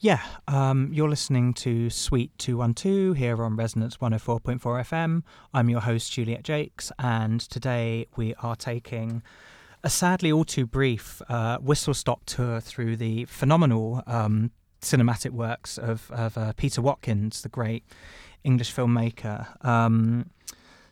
Yeah, 0.00 0.20
um, 0.46 0.90
you're 0.92 1.08
listening 1.08 1.54
to 1.54 1.90
Suite 1.90 2.30
212 2.38 3.16
here 3.16 3.42
on 3.42 3.56
Resonance 3.56 3.96
104.4 3.96 4.60
FM. 4.60 5.22
I'm 5.52 5.68
your 5.68 5.80
host, 5.80 6.12
Juliet 6.12 6.44
Jacques, 6.44 6.84
and 7.00 7.40
today 7.40 8.06
we 8.14 8.34
are 8.36 8.54
taking 8.54 9.22
a 9.82 9.90
sadly 9.90 10.30
all 10.30 10.44
too 10.44 10.66
brief 10.66 11.20
uh, 11.28 11.58
whistle 11.58 11.94
stop 11.94 12.24
tour 12.26 12.60
through 12.60 12.96
the 12.96 13.24
phenomenal 13.24 14.02
um, 14.06 14.52
cinematic 14.80 15.30
works 15.30 15.78
of, 15.78 16.10
of 16.10 16.36
uh, 16.38 16.52
Peter 16.56 16.80
Watkins, 16.80 17.42
the 17.42 17.48
great 17.48 17.84
English 18.44 18.74
filmmaker. 18.74 19.64
Um, 19.64 20.30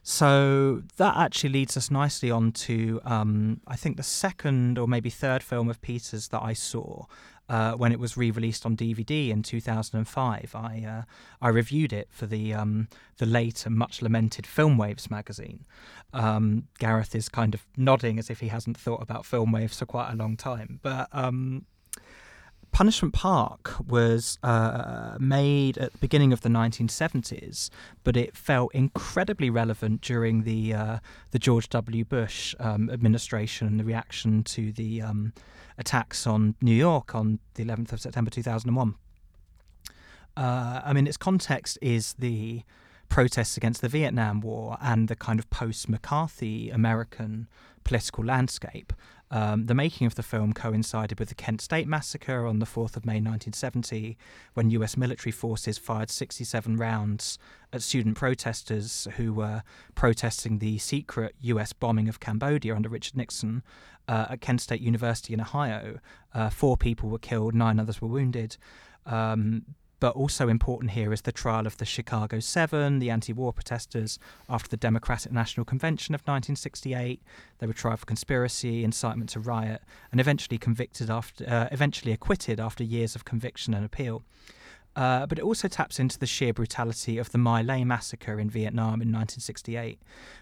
so 0.03 0.83
that 0.99 1.16
actually 1.16 1.51
leads 1.51 1.77
us 1.77 1.90
nicely 1.90 2.31
on 2.31 2.53
to, 2.53 3.01
um, 3.05 3.61
I 3.66 3.75
think, 3.75 3.96
the 3.96 4.05
second 4.05 4.79
or 4.79 4.87
maybe 4.87 5.11
third 5.11 5.42
film 5.42 5.68
of 5.68 5.83
Peter's 5.83 6.29
that 6.29 6.42
I 6.42 6.53
saw 6.53 7.07
uh, 7.49 7.72
when 7.72 7.92
it 7.92 7.99
was 7.99 8.16
re-released 8.16 8.64
on 8.64 8.77
DVD 8.77 9.31
in 9.31 9.42
2005. 9.42 10.55
I 10.55 10.85
uh, 10.87 11.03
I 11.40 11.49
reviewed 11.49 11.92
it 11.92 12.09
for 12.11 12.27
the 12.27 12.55
um, 12.55 12.88
the 13.18 13.27
late 13.27 13.66
and 13.66 13.77
much 13.77 14.03
lamented 14.03 14.46
Film 14.46 14.79
Waves 14.79 15.11
magazine. 15.11 15.64
Um, 16.12 16.68
Gareth 16.79 17.14
is 17.14 17.29
kind 17.29 17.55
of 17.55 17.66
nodding 17.77 18.18
as 18.18 18.31
if 18.31 18.40
he 18.40 18.49
hasn't 18.49 18.77
thought 18.77 19.03
about 19.03 19.27
Film 19.27 19.53
Waves 19.53 19.79
for 19.79 19.87
quite 19.87 20.12
a 20.12 20.16
long 20.16 20.37
time, 20.37 20.81
but 20.83 21.09
um, 21.12 21.66
Punishment 22.77 23.15
Park 23.15 23.75
was 23.89 24.39
uh, 24.43 25.17
made 25.19 25.79
at 25.79 25.93
the 25.93 25.99
beginning 25.99 26.31
of 26.35 26.43
the 26.43 26.51
1970s, 26.51 27.71
but 28.05 28.19
it 28.19 28.37
felt 28.37 28.71
incredibly 28.75 29.49
relevant 29.49 30.03
during 30.03 30.43
the 30.43 30.75
uh, 30.75 30.99
the 31.31 31.39
George 31.39 31.71
W. 31.71 32.05
Bush 32.05 32.55
um, 32.61 32.91
administration 32.91 33.67
and 33.67 33.81
the 33.81 33.85
reaction 33.85 34.43
to 34.43 34.73
the 34.73 35.01
um, 35.01 35.33
attacks 35.79 36.27
on 36.27 36.55
New 36.61 36.75
York 36.75 37.15
on 37.15 37.39
the 37.55 37.65
11th 37.65 37.93
of 37.95 38.01
September 38.03 38.31
2001. 38.31 38.95
Uh, 40.37 40.83
I 40.85 40.93
mean, 40.93 41.07
its 41.07 41.17
context 41.17 41.79
is 41.81 42.12
the 42.19 42.61
protests 43.09 43.57
against 43.57 43.81
the 43.81 43.89
Vietnam 43.89 44.43
War 44.43 44.77
and 44.83 45.09
the 45.09 45.17
kind 45.17 45.39
of 45.39 45.49
post 45.49 45.89
McCarthy 45.89 46.69
American 46.69 47.49
political 47.85 48.23
landscape. 48.23 48.93
Um, 49.31 49.67
the 49.67 49.75
making 49.75 50.07
of 50.07 50.15
the 50.15 50.23
film 50.23 50.53
coincided 50.53 51.19
with 51.19 51.29
the 51.29 51.35
Kent 51.35 51.61
State 51.61 51.89
Massacre 51.89 52.47
on 52.47 52.61
the 52.61 52.67
4th 52.67 52.97
of 52.97 53.05
May 53.05 53.15
1970, 53.15 54.17
when 54.55 54.71
US 54.71 54.97
military 54.97 55.33
forces 55.33 55.79
fired 55.79 56.11
67 56.11 56.77
rounds 56.77 57.39
at 57.73 57.83
student 57.83 58.17
protesters 58.17 59.09
who 59.17 59.33
were 59.33 59.62
protesting 59.95 60.59
the 60.59 60.79
secret 60.79 61.35
US 61.41 61.73
bombing 61.73 62.09
of 62.09 62.21
Cambodia 62.21 62.75
under 62.75 62.89
Richard 62.89 63.17
Nixon 63.17 63.62
uh, 64.07 64.27
at 64.31 64.41
Kent 64.41 64.61
State 64.61 64.81
University 64.81 65.35
in 65.35 65.41
Ohio. 65.41 65.99
Uh, 66.33 66.51
four 66.51 66.77
people 66.77 67.09
were 67.09 67.19
killed, 67.19 67.55
nine 67.55 67.81
others 67.81 68.01
were 68.01 68.09
wounded. 68.09 68.57
Um, 69.07 69.65
but 69.98 70.14
also 70.14 70.48
important 70.48 70.90
here 70.92 71.12
is 71.12 71.22
the 71.22 71.32
trial 71.32 71.66
of 71.66 71.78
the 71.78 71.85
Chicago 71.85 72.40
Seven, 72.40 72.98
the 72.98 73.11
anti 73.11 73.32
war 73.32 73.52
protesters, 73.52 74.18
after 74.48 74.68
the 74.68 74.76
Democratic 74.76 75.32
National 75.32 75.64
Convention 75.64 76.14
of 76.14 76.20
1968. 76.22 77.22
They 77.59 77.66
were 77.66 77.72
tried 77.72 77.98
for 77.98 78.06
conspiracy, 78.06 78.85
incitement 78.85 79.30
to 79.30 79.40
riot, 79.40 79.82
and 80.12 80.20
eventually 80.20 80.59
convicted 80.59 81.11
after, 81.11 81.48
uh, 81.48 81.68
eventually 81.72 82.12
acquitted 82.12 82.61
after 82.61 82.85
years 82.85 83.14
of 83.14 83.24
conviction 83.24 83.74
and 83.74 83.85
appeal. 83.85 84.22
Uh, 84.94 85.26
but 85.26 85.38
it 85.38 85.44
also 85.44 85.68
taps 85.68 86.00
into 86.00 86.18
the 86.18 86.26
sheer 86.26 86.54
brutality 86.54 87.18
of 87.18 87.30
the 87.30 87.38
My 87.38 87.61
Lai 87.61 87.85
massacre 87.85 88.40
in 88.40 88.48
Vietnam 88.48 89.02
in 89.02 89.12
1968, 89.12 90.00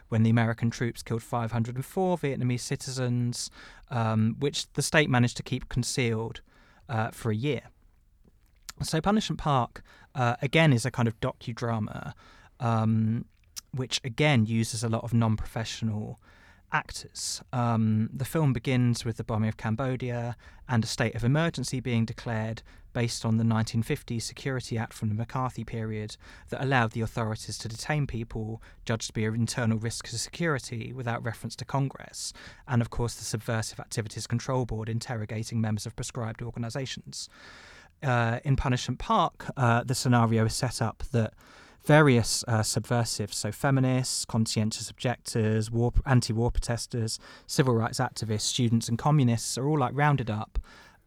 when 0.08 0.22
the 0.22 0.30
American 0.30 0.70
troops 0.70 1.02
killed 1.02 1.24
504 1.24 2.18
Vietnamese 2.18 2.60
citizens, 2.60 3.50
um, 3.90 4.36
which 4.38 4.72
the 4.74 4.82
state 4.82 5.10
managed 5.10 5.36
to 5.38 5.42
keep 5.42 5.68
concealed 5.68 6.40
uh, 6.88 7.10
for 7.10 7.32
a 7.32 7.34
year. 7.34 7.62
So 8.82 9.00
Punishment 9.00 9.38
Park 9.38 9.82
uh, 10.14 10.36
again 10.42 10.72
is 10.72 10.84
a 10.84 10.90
kind 10.90 11.08
of 11.08 11.18
docudrama, 11.20 12.12
um, 12.60 13.24
which 13.72 14.00
again 14.04 14.46
uses 14.46 14.82
a 14.82 14.88
lot 14.88 15.04
of 15.04 15.14
non-professional 15.14 16.18
actors. 16.72 17.40
Um, 17.52 18.10
the 18.12 18.24
film 18.24 18.52
begins 18.52 19.04
with 19.04 19.16
the 19.16 19.24
bombing 19.24 19.48
of 19.48 19.56
Cambodia 19.56 20.36
and 20.68 20.82
a 20.82 20.86
state 20.86 21.14
of 21.14 21.22
emergency 21.22 21.78
being 21.78 22.04
declared 22.04 22.62
based 22.92 23.24
on 23.24 23.36
the 23.36 23.44
1950 23.44 24.18
Security 24.18 24.76
Act 24.76 24.92
from 24.92 25.08
the 25.08 25.14
McCarthy 25.14 25.64
period 25.64 26.16
that 26.48 26.62
allowed 26.62 26.92
the 26.92 27.00
authorities 27.00 27.58
to 27.58 27.68
detain 27.68 28.06
people 28.06 28.60
judged 28.84 29.08
to 29.08 29.12
be 29.12 29.24
an 29.24 29.34
internal 29.34 29.78
risk 29.78 30.08
to 30.08 30.18
security 30.18 30.92
without 30.92 31.24
reference 31.24 31.56
to 31.56 31.64
Congress, 31.64 32.32
and 32.66 32.82
of 32.82 32.90
course 32.90 33.14
the 33.14 33.24
Subversive 33.24 33.80
Activities 33.80 34.26
Control 34.26 34.64
Board 34.64 34.88
interrogating 34.88 35.60
members 35.60 35.86
of 35.86 35.96
prescribed 35.96 36.42
organisations 36.42 37.28
uh, 38.04 38.40
in 38.44 38.56
Punishment 38.56 38.98
Park, 38.98 39.46
uh, 39.56 39.82
the 39.84 39.94
scenario 39.94 40.44
is 40.44 40.54
set 40.54 40.82
up 40.82 41.02
that 41.12 41.34
various 41.84 42.44
uh, 42.48 42.62
subversives, 42.62 43.36
so 43.36 43.52
feminists, 43.52 44.24
conscientious 44.24 44.90
objectors, 44.90 45.70
war, 45.70 45.92
anti-war 46.06 46.50
protesters, 46.50 47.18
civil 47.46 47.74
rights 47.74 47.98
activists, 47.98 48.42
students, 48.42 48.88
and 48.88 48.98
communists 48.98 49.58
are 49.58 49.68
all 49.68 49.78
like 49.78 49.92
rounded 49.94 50.30
up, 50.30 50.58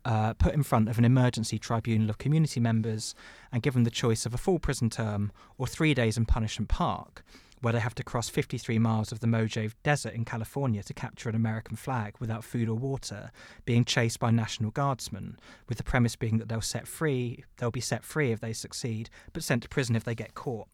uh, 0.05 0.33
put 0.36 0.53
in 0.53 0.63
front 0.63 0.88
of 0.88 0.97
an 0.97 1.05
emergency 1.05 1.57
tribunal 1.57 2.10
of 2.10 2.17
community 2.17 2.60
members, 2.60 3.15
and 3.51 3.63
given 3.63 3.83
the 3.83 3.91
choice 3.91 4.25
of 4.25 4.33
a 4.33 4.38
full 4.38 4.60
prison 4.60 4.89
term 4.89 5.31
or 5.57 5.65
three 5.65 5.93
days 5.93 6.17
in 6.17 6.25
Punishment 6.25 6.69
Park 6.69 7.23
where 7.62 7.74
they 7.74 7.80
have 7.80 7.96
to 7.96 8.04
cross 8.04 8.30
53 8.30 8.78
miles 8.80 9.12
of 9.12 9.20
the 9.20 9.28
Mojave 9.28 9.74
Desert 9.84 10.13
in 10.13 10.26
California 10.26 10.84
to 10.84 10.93
capture 10.93 11.30
an 11.30 11.36
American 11.36 11.76
flag 11.76 12.15
without 12.20 12.43
food 12.43 12.70
or 12.70 12.76
water, 12.76 13.32
being 13.65 13.84
chased 13.84 14.20
by 14.20 14.30
National 14.30 14.72
Guardsmen, 14.72 15.38
with 15.67 15.78
the 15.78 15.84
premise 15.84 16.15
being 16.15 16.38
that 16.38 16.50
they'll 16.50 16.62
set 16.62 16.88
free, 16.88 17.43
they'll 17.58 17.72
be 17.72 17.82
set 17.82 18.04
free 18.04 18.32
if 18.32 18.39
they 18.39 18.54
succeed, 18.54 19.10
but 19.34 19.43
sent 19.43 19.63
to 19.63 19.70
prison 19.70 19.96
if 19.96 20.04
they 20.04 20.15
get 20.15 20.36
caught. 20.36 20.67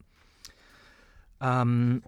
Um, 1.40 2.02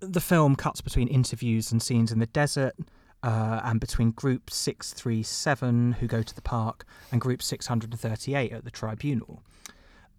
the 0.00 0.20
film 0.20 0.54
cuts 0.54 0.80
between 0.80 1.08
interviews 1.08 1.72
and 1.72 1.82
scenes 1.82 2.12
in 2.12 2.18
the 2.18 2.26
desert. 2.26 2.74
Uh, 3.20 3.60
and 3.64 3.80
between 3.80 4.12
Group 4.12 4.48
637, 4.48 5.94
who 5.94 6.06
go 6.06 6.22
to 6.22 6.32
the 6.32 6.40
park, 6.40 6.84
and 7.10 7.20
Group 7.20 7.42
638 7.42 8.52
at 8.52 8.64
the 8.64 8.70
tribunal 8.70 9.42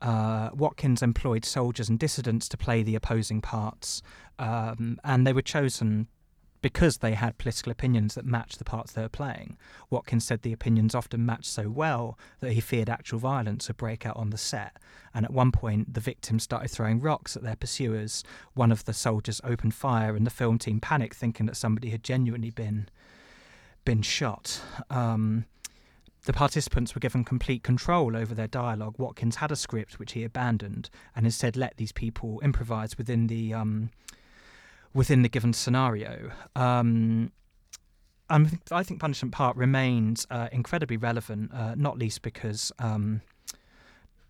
uh, 0.02 0.50
Watkins 0.54 1.02
employed 1.02 1.46
soldiers 1.46 1.90
and 1.90 2.00
dissidents 2.00 2.48
to 2.50 2.58
play 2.58 2.84
the 2.84 2.96
opposing 2.96 3.42
parts, 3.42 4.02
um, 4.38 5.00
and 5.04 5.26
they 5.26 5.34
were 5.34 5.42
chosen 5.42 6.08
because 6.62 6.98
they 6.98 7.14
had 7.14 7.38
political 7.38 7.72
opinions 7.72 8.16
that 8.16 8.26
matched 8.26 8.60
the 8.60 8.66
parts 8.66 8.92
they 8.92 9.02
were 9.02 9.10
playing. 9.10 9.58
Watkins 9.90 10.26
said 10.26 10.42
the 10.42 10.54
opinions 10.54 10.94
often 10.94 11.26
matched 11.26 11.46
so 11.46 11.70
well 11.70 12.18
that 12.42 12.52
he 12.52 12.60
feared 12.60 12.90
actual 12.90 13.20
violence 13.20 13.68
would 13.68 13.78
break 13.78 14.06
out 14.06 14.18
on 14.18 14.30
the 14.30 14.38
set. 14.38 14.76
And 15.14 15.26
at 15.26 15.32
one 15.32 15.52
point, 15.52 15.94
the 15.94 16.02
victims 16.02 16.44
started 16.44 16.70
throwing 16.70 17.00
rocks 17.00 17.36
at 17.36 17.44
their 17.44 17.56
pursuers. 17.56 18.24
One 18.54 18.72
of 18.72 18.86
the 18.86 18.94
soldiers 18.94 19.42
opened 19.44 19.74
fire, 19.74 20.16
and 20.16 20.26
the 20.26 20.32
film 20.32 20.60
team 20.60 20.80
panicked, 20.80 21.16
thinking 21.16 21.46
that 21.46 21.58
somebody 21.58 21.90
had 21.90 22.04
genuinely 22.04 22.52
been 22.52 22.90
been 23.86 24.02
shot. 24.02 24.62
Um, 24.90 25.46
the 26.30 26.34
participants 26.34 26.94
were 26.94 27.00
given 27.00 27.24
complete 27.24 27.64
control 27.64 28.16
over 28.16 28.36
their 28.36 28.48
dialogue. 28.48 28.94
Watkins 29.00 29.38
had 29.38 29.52
a 29.52 29.56
script 29.56 29.98
which 29.98 30.12
he 30.12 30.24
abandoned 30.24 30.92
and 31.16 31.26
instead 31.26 31.58
let 31.58 31.78
these 31.78 31.92
people 31.92 32.40
improvise 32.42 33.00
within 33.00 33.26
the 33.26 33.52
um, 33.52 33.90
within 34.94 35.24
the 35.24 35.28
given 35.28 35.54
scenario. 35.54 36.30
Um, 36.56 37.32
I 38.30 38.84
think 38.84 39.00
Punishment 39.00 39.34
Park 39.34 39.58
remains 39.58 40.28
uh, 40.30 40.50
incredibly 40.52 40.98
relevant, 40.98 41.52
uh, 41.52 41.74
not 41.74 41.98
least 41.98 42.22
because 42.22 42.72
um, 42.78 43.22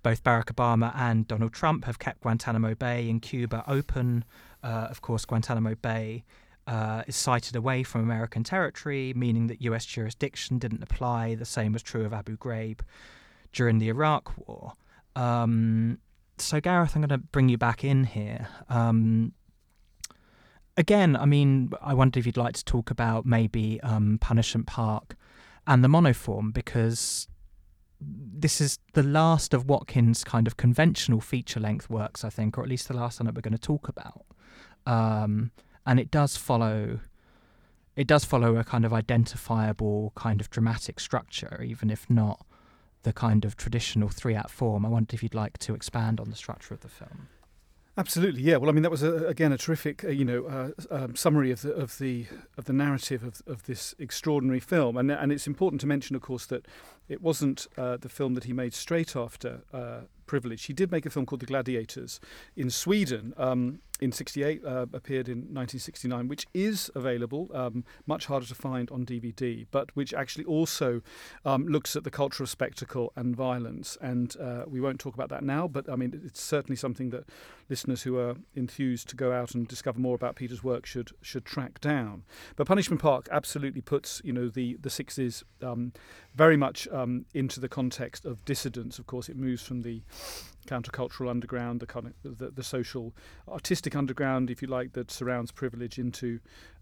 both 0.01 0.23
Barack 0.23 0.45
Obama 0.45 0.95
and 0.95 1.27
Donald 1.27 1.51
Trump 1.51 1.83
have 1.83 1.99
kept 1.99 2.21
Guantanamo 2.21 2.75
Bay 2.75 3.09
in 3.09 3.19
Cuba 3.19 3.65
open. 3.67 4.23
Uh, 4.63 4.87
of 4.89 5.01
course, 5.01 5.25
Guantanamo 5.25 5.75
Bay 5.75 6.23
uh, 6.70 7.01
is 7.07 7.15
sited 7.15 7.55
away 7.55 7.82
from 7.82 8.01
American 8.01 8.43
territory, 8.43 9.11
meaning 9.15 9.47
that 9.47 9.59
US 9.63 9.86
jurisdiction 9.86 10.59
didn't 10.59 10.84
apply. 10.84 11.34
The 11.34 11.45
same 11.45 11.74
was 11.74 11.82
true 11.82 12.05
of 12.05 12.13
Abu 12.13 12.38
Ghraib 12.38 12.82
during 13.51 13.80
the 13.80 13.89
Iraq 13.89 14.32
War. 14.38 14.74
Um, 15.15 15.97
so, 16.38 16.61
Gareth, 16.61 16.95
I'm 16.95 17.01
going 17.01 17.09
to 17.09 17.17
bring 17.17 17.49
you 17.49 17.57
back 17.57 17.84
in 17.84 18.03
here. 18.03 18.47
Um, 18.70 19.34
again, 20.78 21.15
I 21.15 21.26
mean, 21.26 21.72
I 21.82 21.95
wonder 21.95 22.20
if 22.20 22.28
you'd 22.28 22.38
like 22.38 22.53
to 22.53 22.63
talk 22.63 22.91
about 22.91 23.26
maybe 23.26 23.82
um, 23.82 24.20
Punishment 24.22 24.67
Park 24.67 25.15
and 25.65 25.84
the 25.84 25.88
monoform, 25.88 26.53
because 26.53 27.28
this 27.99 28.61
is 28.61 28.78
the 28.93 29.03
last 29.03 29.55
of 29.55 29.65
Watkins' 29.65 30.24
kind 30.24 30.45
of 30.45 30.55
conventional 30.55 31.20
feature 31.20 31.59
length 31.59 31.89
works, 31.89 32.24
I 32.24 32.30
think, 32.30 32.59
or 32.59 32.61
at 32.61 32.70
least 32.70 32.88
the 32.88 32.95
last 32.95 33.20
one 33.20 33.26
that 33.26 33.34
we're 33.34 33.41
going 33.41 33.53
to 33.53 33.57
talk 33.57 33.89
about. 33.89 34.24
Um, 34.86 35.51
and 35.89 35.99
it 35.99 36.11
does 36.11 36.37
follow. 36.37 36.99
It 37.95 38.05
does 38.05 38.23
follow 38.23 38.57
a 38.57 38.63
kind 38.63 38.85
of 38.85 38.93
identifiable 38.93 40.13
kind 40.15 40.39
of 40.39 40.49
dramatic 40.51 40.99
structure, 40.99 41.63
even 41.63 41.89
if 41.89 42.07
not 42.07 42.45
the 43.01 43.11
kind 43.11 43.43
of 43.43 43.57
traditional 43.57 44.07
three 44.07 44.35
act 44.35 44.51
form. 44.51 44.85
I 44.85 44.89
wonder 44.89 45.15
if 45.15 45.23
you'd 45.23 45.33
like 45.33 45.57
to 45.57 45.73
expand 45.73 46.19
on 46.19 46.29
the 46.29 46.35
structure 46.35 46.75
of 46.75 46.81
the 46.81 46.89
film. 46.89 47.27
Absolutely, 47.97 48.43
yeah. 48.43 48.57
Well, 48.57 48.69
I 48.69 48.73
mean, 48.73 48.83
that 48.83 48.91
was 48.91 49.01
a, 49.01 49.25
again 49.25 49.51
a 49.51 49.57
terrific, 49.57 50.03
uh, 50.03 50.09
you 50.09 50.23
know, 50.23 50.45
uh, 50.45 50.69
um, 50.91 51.15
summary 51.15 51.49
of 51.49 51.63
the 51.63 51.73
of 51.73 51.97
the 51.97 52.27
of 52.55 52.65
the 52.65 52.73
narrative 52.73 53.23
of, 53.23 53.41
of 53.47 53.63
this 53.63 53.95
extraordinary 53.97 54.59
film, 54.59 54.95
and 54.95 55.11
and 55.11 55.31
it's 55.31 55.47
important 55.47 55.81
to 55.81 55.87
mention, 55.87 56.15
of 56.15 56.21
course, 56.21 56.45
that 56.45 56.67
it 57.07 57.19
wasn't 57.19 57.65
uh, 57.77 57.97
the 57.97 58.09
film 58.09 58.35
that 58.35 58.43
he 58.43 58.53
made 58.53 58.75
straight 58.75 59.15
after 59.15 59.63
uh, 59.73 60.01
Privilege. 60.30 60.65
He 60.65 60.73
did 60.73 60.91
make 60.91 61.07
a 61.07 61.09
film 61.09 61.25
called 61.25 61.41
The 61.41 61.47
Gladiators 61.47 62.19
in 62.55 62.69
Sweden 62.69 63.34
um, 63.36 63.80
in 63.99 64.11
'68, 64.11 64.63
uh, 64.63 64.86
appeared 64.93 65.27
in 65.27 65.39
1969, 65.39 66.27
which 66.27 66.45
is 66.53 66.91
available, 66.93 67.49
um, 67.51 67.84
much 68.05 68.27
harder 68.27 68.45
to 68.45 68.53
find 68.53 68.91
on 68.91 69.07
DVD, 69.07 69.65
but 69.71 69.95
which 69.95 70.13
actually 70.13 70.45
also 70.45 71.01
um, 71.45 71.65
looks 71.65 71.95
at 71.95 72.03
the 72.03 72.11
culture 72.11 72.43
of 72.43 72.49
spectacle 72.49 73.11
and 73.15 73.36
violence. 73.36 73.97
And 74.01 74.36
uh, 74.39 74.65
we 74.67 74.80
won't 74.80 74.99
talk 74.99 75.15
about 75.15 75.30
that 75.30 75.43
now, 75.43 75.67
but 75.67 75.89
I 75.89 75.95
mean, 75.95 76.21
it's 76.23 76.41
certainly 76.41 76.75
something 76.75 77.09
that 77.09 77.23
listeners 77.67 78.03
who 78.03 78.19
are 78.19 78.36
enthused 78.55 79.09
to 79.09 79.15
go 79.15 79.32
out 79.32 79.55
and 79.55 79.67
discover 79.67 79.99
more 79.99 80.15
about 80.15 80.36
Peter's 80.36 80.63
work 80.63 80.86
should 80.86 81.09
should 81.23 81.43
track 81.43 81.82
down. 81.82 82.23
But 82.55 82.67
Punishment 82.67 83.01
Park 83.01 83.27
absolutely 83.32 83.82
puts, 83.82 84.21
you 84.23 84.32
know, 84.32 84.47
the 84.47 84.77
the 84.80 84.91
sixes 84.91 85.43
um, 85.63 85.91
very 86.36 86.57
much 86.57 86.88
um, 86.91 87.25
into 87.34 87.59
the 87.59 87.69
context 87.69 88.25
of 88.25 88.43
dissidence. 88.45 88.99
Of 88.99 89.07
course, 89.07 89.30
it 89.30 89.36
moves 89.36 89.63
from 89.63 89.82
the 89.82 90.01
countercultural 90.67 91.30
underground, 91.30 91.80
the 91.80 91.88
kind 91.88 92.13
of 92.23 92.38
the, 92.38 92.49
the 92.49 92.63
social, 92.63 93.13
artistic 93.47 93.95
underground, 93.95 94.49
if 94.49 94.61
you 94.61 94.67
like, 94.67 94.93
that 94.93 95.11
surrounds 95.11 95.51
privilege 95.51 95.97
into 95.97 96.39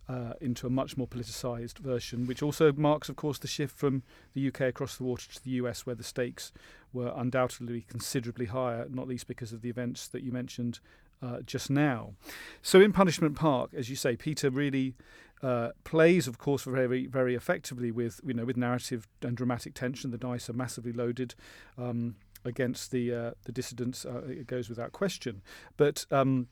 uh, 0.09 0.33
into 0.39 0.65
a 0.65 0.69
much 0.69 0.95
more 0.95 1.07
politicised 1.07 1.79
version, 1.79 2.27
which 2.27 2.41
also 2.41 2.71
marks, 2.71 3.09
of 3.09 3.17
course, 3.17 3.39
the 3.39 3.47
shift 3.47 3.75
from 3.75 4.03
the 4.33 4.47
UK 4.47 4.61
across 4.61 4.95
the 4.95 5.03
water 5.03 5.27
to 5.33 5.43
the 5.43 5.51
US, 5.51 5.85
where 5.85 5.95
the 5.95 6.03
stakes 6.03 6.53
were 6.93 7.11
undoubtedly 7.15 7.81
considerably 7.89 8.45
higher, 8.45 8.87
not 8.89 9.07
least 9.07 9.27
because 9.27 9.51
of 9.51 9.61
the 9.61 9.69
events 9.69 10.07
that 10.07 10.23
you 10.23 10.31
mentioned 10.31 10.79
uh, 11.21 11.41
just 11.45 11.69
now. 11.69 12.13
So, 12.61 12.79
in 12.79 12.93
Punishment 12.93 13.35
Park, 13.35 13.71
as 13.75 13.89
you 13.89 13.95
say, 13.95 14.15
Peter 14.15 14.49
really 14.49 14.95
uh, 15.41 15.69
plays, 15.83 16.27
of 16.27 16.37
course, 16.37 16.63
very, 16.63 17.07
very 17.07 17.35
effectively 17.35 17.91
with 17.91 18.19
you 18.25 18.33
know 18.33 18.45
with 18.45 18.57
narrative 18.57 19.07
and 19.21 19.35
dramatic 19.35 19.73
tension. 19.73 20.11
The 20.11 20.17
dice 20.17 20.49
are 20.49 20.53
massively 20.53 20.93
loaded. 20.93 21.35
Um, 21.77 22.15
against 22.45 22.91
the 22.91 23.13
uh, 23.13 23.31
the 23.43 23.51
dissidents. 23.51 24.05
Uh, 24.05 24.21
it 24.27 24.47
goes 24.47 24.69
without 24.69 24.91
question, 24.91 25.41
but. 25.75 26.05
Um, 26.11 26.47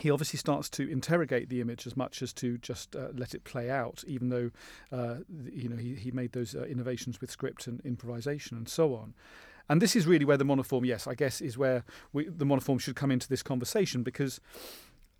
he 0.00 0.10
obviously 0.10 0.38
starts 0.38 0.70
to 0.70 0.90
interrogate 0.90 1.50
the 1.50 1.60
image 1.60 1.86
as 1.86 1.94
much 1.94 2.22
as 2.22 2.32
to 2.32 2.56
just 2.56 2.96
uh, 2.96 3.08
let 3.14 3.34
it 3.34 3.44
play 3.44 3.68
out, 3.68 4.02
even 4.06 4.30
though 4.30 4.50
uh, 4.90 5.16
you 5.44 5.68
know 5.68 5.76
he, 5.76 5.94
he 5.94 6.10
made 6.10 6.32
those 6.32 6.54
uh, 6.54 6.62
innovations 6.62 7.20
with 7.20 7.30
script 7.30 7.66
and 7.66 7.82
improvisation 7.84 8.56
and 8.56 8.66
so 8.66 8.94
on. 8.94 9.12
And 9.68 9.82
this 9.82 9.94
is 9.94 10.06
really 10.06 10.24
where 10.24 10.38
the 10.38 10.44
monoform, 10.44 10.86
yes, 10.86 11.06
I 11.06 11.14
guess, 11.14 11.42
is 11.42 11.58
where 11.58 11.84
we, 12.14 12.26
the 12.26 12.46
monoform 12.46 12.80
should 12.80 12.96
come 12.96 13.10
into 13.10 13.28
this 13.28 13.42
conversation 13.42 14.02
because 14.02 14.40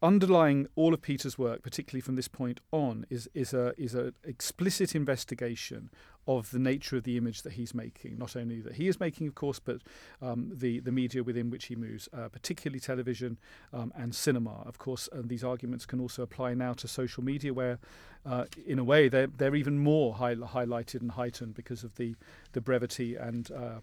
underlying 0.03 0.67
all 0.77 0.95
of 0.95 1.03
Peter's 1.03 1.39
work, 1.39 1.63
particularly 1.63 2.01
from 2.01 2.17
this 2.17 2.29
point 2.29 2.61
on, 2.73 3.07
is 3.11 3.29
is 3.35 3.53
a 3.53 3.75
is 3.77 3.95
a 3.95 4.13
explicit 4.25 4.95
investigation 4.95 5.91
of 6.27 6.51
the 6.51 6.59
nature 6.59 6.97
of 6.97 7.05
the 7.05 7.17
image 7.17 7.43
that 7.43 7.55
he's 7.55 7.75
making. 7.75 8.19
Not 8.19 8.37
only 8.37 8.61
that 8.61 8.75
he 8.75 8.89
is 8.89 9.01
making, 9.01 9.27
of 9.29 9.35
course, 9.35 9.59
but 9.59 9.81
um, 10.23 10.53
the 10.55 10.81
the 10.81 10.93
media 10.93 11.23
within 11.23 11.51
which 11.51 11.67
he 11.67 11.77
moves, 11.77 12.09
uh, 12.13 12.29
particularly 12.29 12.81
television 12.81 13.39
um, 13.73 13.93
and 13.97 14.15
cinema. 14.15 14.63
Of 14.67 14.79
course, 14.79 15.09
and 15.13 15.29
these 15.29 15.45
arguments 15.45 15.87
can 15.87 16.01
also 16.01 16.23
apply 16.23 16.55
now 16.55 16.73
to 16.75 16.89
social 16.89 17.23
media, 17.23 17.53
where, 17.53 17.79
uh, 18.25 18.45
in 18.67 18.79
a 18.79 18.85
way, 18.85 19.09
they're 19.09 19.27
they're 19.29 19.57
even 19.57 19.79
more 19.79 20.15
high, 20.15 20.35
highlighted 20.35 21.01
and 21.01 21.13
heightened 21.13 21.55
because 21.55 21.85
of 21.85 21.97
the 21.97 22.15
the 22.53 22.61
brevity 22.61 23.17
and 23.17 23.51
uh, 23.51 23.81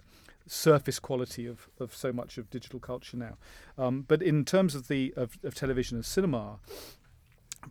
surface 0.48 1.00
quality 1.00 1.46
of, 1.46 1.70
of 1.80 1.96
so 1.96 2.12
much 2.12 2.38
of 2.38 2.50
digital 2.50 2.80
culture 2.80 3.18
now. 3.18 3.38
Um, 3.78 4.06
but 4.08 4.22
in 4.22 4.46
terms 4.46 4.76
of 4.76 4.88
the 4.88 5.14
of, 5.16 5.38
of 5.44 5.56
television 5.56 5.98
and 5.98 6.06
cinema, 6.06 6.60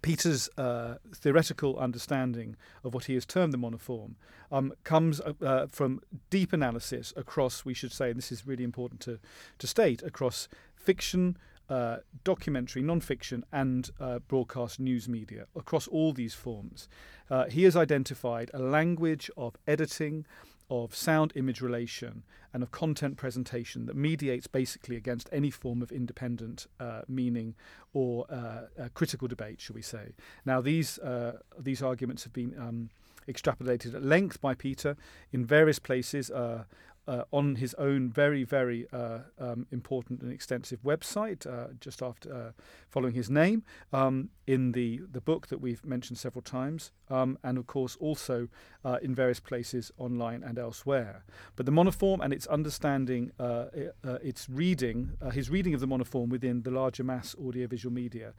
Peter's 0.02 0.48
uh, 0.58 0.96
theoretical 1.14 1.78
understanding 1.78 2.56
of 2.84 2.94
what 2.94 3.04
he 3.04 3.14
has 3.14 3.24
termed 3.24 3.52
the 3.52 3.58
monoform 3.58 4.14
um, 4.50 4.72
comes 4.84 5.20
uh, 5.20 5.32
uh, 5.42 5.66
from 5.68 6.00
deep 6.30 6.52
analysis 6.52 7.12
across, 7.16 7.64
we 7.64 7.74
should 7.74 7.92
say, 7.92 8.10
and 8.10 8.18
this 8.18 8.32
is 8.32 8.46
really 8.46 8.64
important 8.64 9.00
to, 9.00 9.18
to 9.58 9.66
state, 9.66 10.02
across 10.02 10.48
fiction, 10.74 11.36
uh, 11.68 11.98
documentary, 12.24 12.82
non-fiction, 12.82 13.44
and 13.52 13.90
uh, 13.98 14.18
broadcast 14.20 14.78
news 14.78 15.08
media 15.08 15.46
across 15.56 15.88
all 15.88 16.12
these 16.12 16.34
forms. 16.34 16.88
Uh, 17.30 17.46
he 17.46 17.64
has 17.64 17.74
identified 17.76 18.50
a 18.54 18.58
language 18.58 19.30
of 19.36 19.56
editing, 19.66 20.24
of 20.68 20.94
sound 20.94 21.32
image 21.36 21.60
relation 21.60 22.22
and 22.52 22.62
of 22.62 22.70
content 22.70 23.16
presentation 23.16 23.86
that 23.86 23.96
mediates 23.96 24.46
basically 24.46 24.96
against 24.96 25.28
any 25.30 25.50
form 25.50 25.82
of 25.82 25.92
independent 25.92 26.66
uh, 26.80 27.02
meaning 27.08 27.54
or 27.92 28.26
uh, 28.30 28.88
critical 28.94 29.28
debate, 29.28 29.60
shall 29.60 29.74
we 29.74 29.82
say. 29.82 30.14
Now, 30.44 30.60
these, 30.60 30.98
uh, 30.98 31.38
these 31.58 31.82
arguments 31.82 32.24
have 32.24 32.32
been 32.32 32.54
um, 32.58 32.90
extrapolated 33.28 33.94
at 33.94 34.02
length 34.02 34.40
by 34.40 34.54
Peter 34.54 34.96
in 35.32 35.44
various 35.44 35.78
places. 35.78 36.30
Uh, 37.08 37.22
on 37.30 37.54
his 37.54 37.72
own 37.74 38.10
very, 38.10 38.42
very 38.42 38.84
uh, 38.92 39.20
um, 39.38 39.64
important 39.70 40.20
and 40.22 40.32
extensive 40.32 40.82
website, 40.82 41.46
uh, 41.46 41.68
just 41.80 42.02
after 42.02 42.34
uh, 42.34 42.50
following 42.88 43.14
his 43.14 43.30
name, 43.30 43.62
um, 43.92 44.28
in 44.46 44.72
the, 44.72 45.00
the 45.12 45.20
book 45.20 45.46
that 45.46 45.60
we've 45.60 45.84
mentioned 45.84 46.18
several 46.18 46.42
times, 46.42 46.90
um, 47.08 47.38
and 47.44 47.58
of 47.58 47.66
course 47.68 47.96
also 48.00 48.48
uh, 48.84 48.98
in 49.02 49.14
various 49.14 49.38
places 49.38 49.92
online 49.98 50.42
and 50.42 50.58
elsewhere. 50.58 51.24
But 51.54 51.66
the 51.66 51.72
monoform 51.72 52.18
and 52.24 52.32
its 52.32 52.46
understanding, 52.48 53.30
uh, 53.38 53.66
its 54.20 54.48
reading, 54.48 55.12
his 55.32 55.48
reading 55.48 55.74
of 55.74 55.80
the 55.80 55.88
monoform 55.88 56.28
within 56.28 56.62
the 56.62 56.72
larger 56.72 57.04
mass 57.04 57.36
audiovisual 57.38 57.92
media 57.92 58.34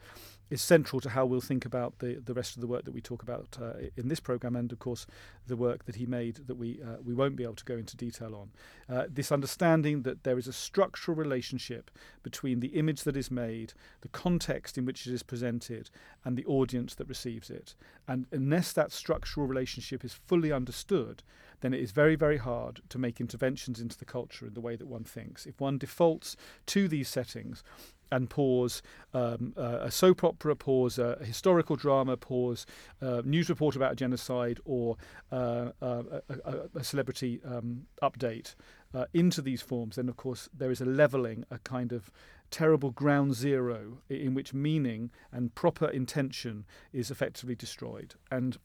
is 0.50 0.62
central 0.62 1.00
to 1.02 1.10
how 1.10 1.26
we'll 1.26 1.42
think 1.42 1.66
about 1.66 2.00
the, 2.00 2.22
the 2.24 2.34
rest 2.34 2.56
of 2.56 2.62
the 2.62 2.68
work 2.68 2.86
that 2.86 2.94
we 2.94 3.02
talk 3.02 3.22
about 3.22 3.58
uh, 3.62 3.74
in 3.96 4.08
this 4.08 4.20
program, 4.20 4.56
and 4.56 4.72
of 4.72 4.80
course 4.80 5.06
the 5.48 5.56
work 5.56 5.86
that 5.86 5.96
he 5.96 6.06
made 6.06 6.36
that 6.48 6.56
we 6.56 6.80
uh, 6.82 6.98
we 7.04 7.14
won't 7.14 7.36
be 7.36 7.44
able 7.44 7.56
to 7.56 7.66
go 7.66 7.76
into 7.76 7.98
detail 7.98 8.36
on. 8.36 8.52
Uh, 8.94 9.06
this 9.10 9.32
understanding 9.32 10.04
that 10.04 10.24
there 10.24 10.38
is 10.38 10.48
a 10.48 10.54
structural 10.54 11.16
relationship 11.18 11.92
between 12.24 12.60
the 12.60 12.70
image 12.70 13.04
that 13.04 13.18
is 13.18 13.30
made, 13.32 13.74
the 14.02 14.08
context 14.10 14.78
in 14.78 14.86
which 14.86 15.08
it 15.08 15.14
is 15.14 15.24
presented, 15.24 15.90
and 16.24 16.38
the 16.38 16.46
audience 16.46 16.96
that 16.96 17.08
receives 17.08 17.50
it. 17.50 17.76
And 18.08 18.26
unless 18.32 18.72
that 18.74 18.92
structural 18.92 19.48
relationship 19.48 20.04
is 20.06 20.14
fully 20.14 20.52
understood, 20.52 21.24
then 21.62 21.74
it 21.74 21.82
is 21.82 21.92
very, 21.92 22.16
very 22.16 22.38
hard 22.38 22.82
to 22.90 22.98
make 22.98 23.20
interventions 23.20 23.80
into 23.80 23.98
the 23.98 24.06
culture 24.06 24.48
in 24.48 24.54
the 24.54 24.62
way 24.62 24.76
that 24.76 24.88
one 24.88 25.04
thinks. 25.04 25.46
If 25.46 25.60
one 25.60 25.78
defaults 25.78 26.38
to 26.68 26.88
these 26.88 27.10
settings, 27.10 27.64
and 28.12 28.30
pause 28.30 28.82
um, 29.14 29.54
uh, 29.58 29.80
a 29.82 29.92
soap 29.92 30.24
opera, 30.24 30.56
pause 30.56 30.98
a 30.98 31.18
historical 31.24 31.76
drama, 31.76 32.18
pause 32.18 32.66
a 33.02 33.22
news 33.24 33.50
report 33.50 33.76
about 33.76 33.94
a 33.94 33.96
genocide, 33.96 34.60
or 34.66 34.98
uh, 35.32 35.72
uh, 35.82 36.04
a, 36.30 36.34
a, 36.46 36.56
a, 36.76 36.84
celebrity 36.84 37.42
um, 37.46 37.86
update 38.02 38.56
uh, 38.94 39.06
into 39.14 39.42
these 39.42 39.62
forms, 39.62 39.96
then 39.96 40.10
of 40.10 40.18
course 40.18 40.50
there 40.56 40.72
is 40.72 40.82
a 40.82 40.86
leveling, 40.86 41.44
a 41.52 41.60
kind 41.60 41.92
of 41.92 42.12
terrible 42.50 42.92
ground 42.92 43.36
zero 43.36 43.98
in 44.10 44.34
which 44.34 44.54
meaning 44.54 45.12
and 45.32 45.54
proper 45.54 45.88
intention 45.88 46.66
is 46.94 47.12
effectively 47.12 47.56
destroyed. 47.56 48.16
And 48.32 48.58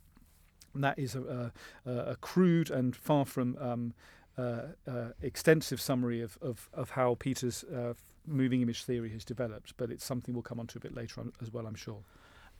that 0.75 0.99
is 0.99 1.15
a, 1.15 1.53
a 1.85 2.17
crude 2.21 2.71
and 2.71 2.95
far 2.95 3.25
from 3.25 3.57
um, 3.59 3.95
uh, 4.39 4.69
uh, 4.89 5.09
extensive 5.21 5.79
summary 5.79 6.23
of, 6.23 6.39
of, 6.41 6.71
of 6.73 6.91
how 6.91 7.17
Peter's 7.19 7.65
uh, 7.65 7.93
moving 8.27 8.63
image 8.63 8.85
theory 8.85 9.11
has 9.11 9.25
developed, 9.25 9.75
but 9.77 9.91
it's 9.91 10.05
something 10.05 10.35
we'll 10.35 10.43
come 10.43 10.61
on 10.61 10.67
to 10.69 10.79
a 10.79 10.81
bit 10.81 10.95
later 10.95 11.21
on 11.21 11.33
as 11.41 11.53
well, 11.53 11.67
I'm 11.67 11.75
sure. 11.75 12.03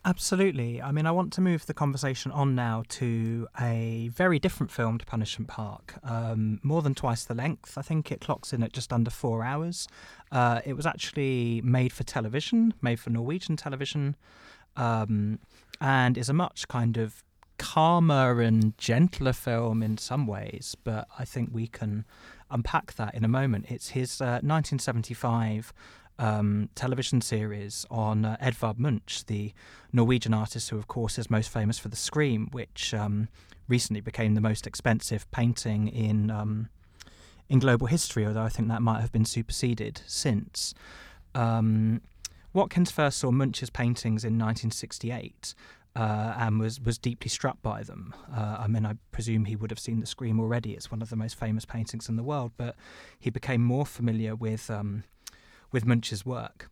Absolutely. 0.05 0.83
I 0.83 0.91
mean, 0.91 1.07
I 1.07 1.13
want 1.13 1.33
to 1.35 1.41
move 1.41 1.67
the 1.67 1.75
conversation 1.75 2.33
on 2.33 2.57
now 2.57 2.83
to 2.89 3.47
a 3.61 4.11
very 4.13 4.41
different 4.41 4.73
film 4.73 4.99
to 4.99 5.07
Punishment 5.07 5.49
Park. 5.49 5.95
Um, 6.03 6.59
more 6.65 6.83
than 6.83 6.95
twice 6.95 7.23
the 7.25 7.35
length. 7.35 7.79
I 7.79 7.83
think 7.83 8.11
it 8.11 8.21
clocks 8.21 8.53
in 8.53 8.65
at 8.65 8.73
just 8.73 8.93
under 8.93 9.11
four 9.11 9.45
hours. 9.45 9.87
Uh, 10.33 10.61
it 10.65 10.73
was 10.73 10.87
actually 10.87 11.61
made 11.63 11.93
for 11.93 12.03
television, 12.03 12.75
made 12.83 12.99
for 12.99 13.11
Norwegian 13.11 13.57
television. 13.57 14.17
Um, 14.77 15.39
and 15.81 16.19
is 16.19 16.29
a 16.29 16.33
much 16.33 16.67
kind 16.67 16.97
of 16.97 17.23
calmer 17.59 18.41
and 18.41 18.77
gentler 18.79 19.33
film 19.33 19.85
in 19.85 19.99
some 19.99 20.27
ways, 20.27 20.77
but 20.83 21.07
I 21.17 21.25
think 21.25 21.51
we 21.53 21.69
can 21.69 22.05
unpack 22.53 22.95
that 22.95 23.15
in 23.15 23.25
a 23.25 23.29
moment. 23.29 23.67
It's 23.69 23.91
his 23.91 24.21
uh, 24.21 24.41
1975 24.43 25.73
um, 26.19 26.69
television 26.75 27.21
series 27.21 27.87
on 27.91 28.25
uh, 28.25 28.37
Edvard 28.39 28.79
Munch, 28.79 29.25
the 29.27 29.53
Norwegian 29.93 30.35
artist 30.35 30.71
who, 30.71 30.79
of 30.79 30.87
course, 30.87 31.19
is 31.19 31.31
most 31.31 31.49
famous 31.49 31.79
for 31.79 31.89
The 31.89 31.97
Scream, 31.97 32.49
which 32.53 32.95
um, 32.95 33.29
recently 33.69 34.01
became 34.01 34.35
the 34.35 34.41
most 34.41 34.67
expensive 34.67 35.29
painting 35.31 35.89
in 35.89 36.31
um, 36.31 36.69
in 37.49 37.59
global 37.59 37.87
history. 37.87 38.27
Although 38.27 38.43
I 38.43 38.49
think 38.49 38.69
that 38.69 38.83
might 38.83 39.01
have 39.01 39.13
been 39.13 39.25
superseded 39.25 40.03
since. 40.07 40.75
Um, 41.35 42.03
Watkins 42.55 42.91
first 42.91 43.19
saw 43.19 43.31
Munch's 43.31 43.71
paintings 43.71 44.25
in 44.25 44.35
1968. 44.35 45.55
Uh, 45.95 46.35
and 46.39 46.59
was, 46.59 46.81
was 46.81 46.97
deeply 46.97 47.29
struck 47.29 47.61
by 47.61 47.83
them. 47.83 48.15
Uh, 48.35 48.57
I 48.61 48.67
mean, 48.67 48.87
I 48.87 48.95
presume 49.11 49.45
he 49.45 49.57
would 49.57 49.71
have 49.71 49.79
seen 49.79 50.01
The 50.01 50.07
Scream 50.07 50.41
already. 50.41 50.73
It's 50.73 50.91
one 50.91 51.03
of 51.03 51.11
the 51.11 51.17
most 51.17 51.39
famous 51.39 51.67
paintings 51.67 52.09
in 52.09 52.17
the 52.17 52.23
world, 52.23 52.53
but 52.57 52.77
he 53.19 53.29
became 53.29 53.63
more 53.63 53.85
familiar 53.85 54.35
with 54.35 54.71
um, 54.71 55.05
with 55.71 55.85
Munch's 55.85 56.25
work. 56.25 56.71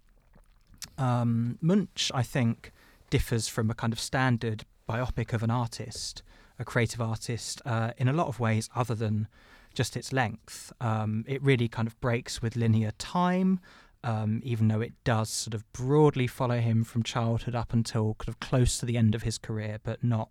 Um, 0.97 1.59
Munch, 1.61 2.11
I 2.14 2.23
think, 2.23 2.73
differs 3.11 3.49
from 3.49 3.71
a 3.71 3.75
kind 3.75 3.93
of 3.93 4.01
standard 4.01 4.64
biopic 4.89 5.33
of 5.33 5.43
an 5.43 5.51
artist, 5.51 6.23
a 6.59 6.64
creative 6.64 7.01
artist, 7.01 7.61
uh, 7.66 7.91
in 7.99 8.09
a 8.09 8.12
lot 8.12 8.29
of 8.29 8.41
ways 8.41 8.71
other 8.75 8.95
than 8.95 9.29
just 9.75 9.97
its 9.97 10.12
length. 10.12 10.73
Um, 10.81 11.25
it 11.29 11.43
really 11.43 11.68
kind 11.68 11.87
of 11.87 12.01
breaks 12.01 12.43
with 12.43 12.57
linear 12.57 12.93
time, 12.99 13.61
um, 14.03 14.40
even 14.44 14.68
though 14.68 14.80
it 14.80 14.92
does 15.05 15.28
sort 15.30 15.55
of 15.55 15.70
broadly 15.72 16.26
follow 16.26 16.59
him 16.59 16.84
from 16.84 17.03
childhood 17.03 17.55
up 17.55 17.72
until 17.72 18.14
kind 18.14 18.28
of 18.28 18.40
close 18.40 18.78
to 18.78 18.86
the 18.86 18.96
end 18.96 19.14
of 19.14 19.22
his 19.22 19.38
career, 19.38 19.78
but 19.82 20.03
not 20.03 20.30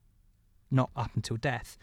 not 0.72 0.91
up 0.95 1.11
until 1.15 1.36
death. 1.36 1.78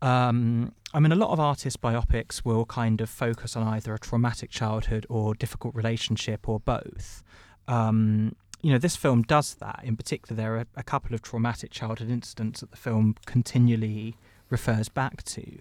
Um, 0.00 0.74
I 0.94 1.00
mean, 1.00 1.12
a 1.12 1.16
lot 1.16 1.30
of 1.30 1.40
artist 1.40 1.80
biopics 1.80 2.44
will 2.44 2.64
kind 2.64 3.00
of 3.00 3.10
focus 3.10 3.56
on 3.56 3.66
either 3.66 3.94
a 3.94 3.98
traumatic 3.98 4.50
childhood 4.50 5.06
or 5.08 5.34
difficult 5.34 5.74
relationship 5.74 6.48
or 6.48 6.60
both. 6.60 7.22
Um, 7.66 8.36
you 8.62 8.72
know, 8.72 8.78
this 8.78 8.96
film 8.96 9.22
does 9.22 9.54
that. 9.56 9.80
In 9.84 9.96
particular, 9.96 10.40
there 10.40 10.56
are 10.56 10.66
a 10.76 10.82
couple 10.82 11.14
of 11.14 11.22
traumatic 11.22 11.70
childhood 11.70 12.10
incidents 12.10 12.60
that 12.60 12.70
the 12.70 12.76
film 12.76 13.16
continually 13.26 14.16
refers 14.50 14.88
back 14.88 15.22
to. 15.24 15.58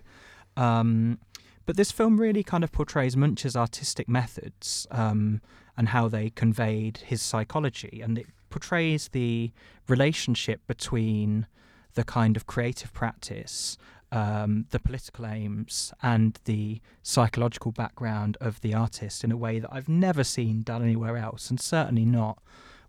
Um, 0.56 1.20
but 1.68 1.76
this 1.76 1.92
film 1.92 2.20
really 2.20 2.44
kind 2.44 2.64
of 2.64 2.72
portrays 2.72 3.16
Munch's 3.16 3.56
artistic 3.56 4.10
methods 4.10 4.88
um, 4.90 5.42
and 5.78 5.90
how 5.90 6.08
they 6.08 6.32
conveyed 6.32 6.98
his 7.06 7.22
psychology, 7.22 8.02
and 8.02 8.18
it 8.18 8.26
portrays 8.50 9.10
the 9.10 9.52
relationship 9.88 10.62
between 10.66 11.46
the 11.94 12.04
kind 12.04 12.36
of 12.36 12.48
creative 12.48 12.94
practice 12.94 13.78
um, 14.12 14.66
the 14.72 14.80
political 14.80 15.26
aims 15.26 15.94
and 16.02 16.40
the 16.46 16.80
psychological 17.04 17.74
background 17.74 18.38
of 18.40 18.62
the 18.62 18.74
artist 18.74 19.24
in 19.24 19.32
a 19.34 19.38
way 19.38 19.60
that 19.60 19.70
I've 19.72 19.90
never 19.90 20.24
seen 20.24 20.62
done 20.62 20.82
anywhere 20.82 21.18
else, 21.18 21.50
and 21.50 21.60
certainly 21.60 22.06
not 22.06 22.42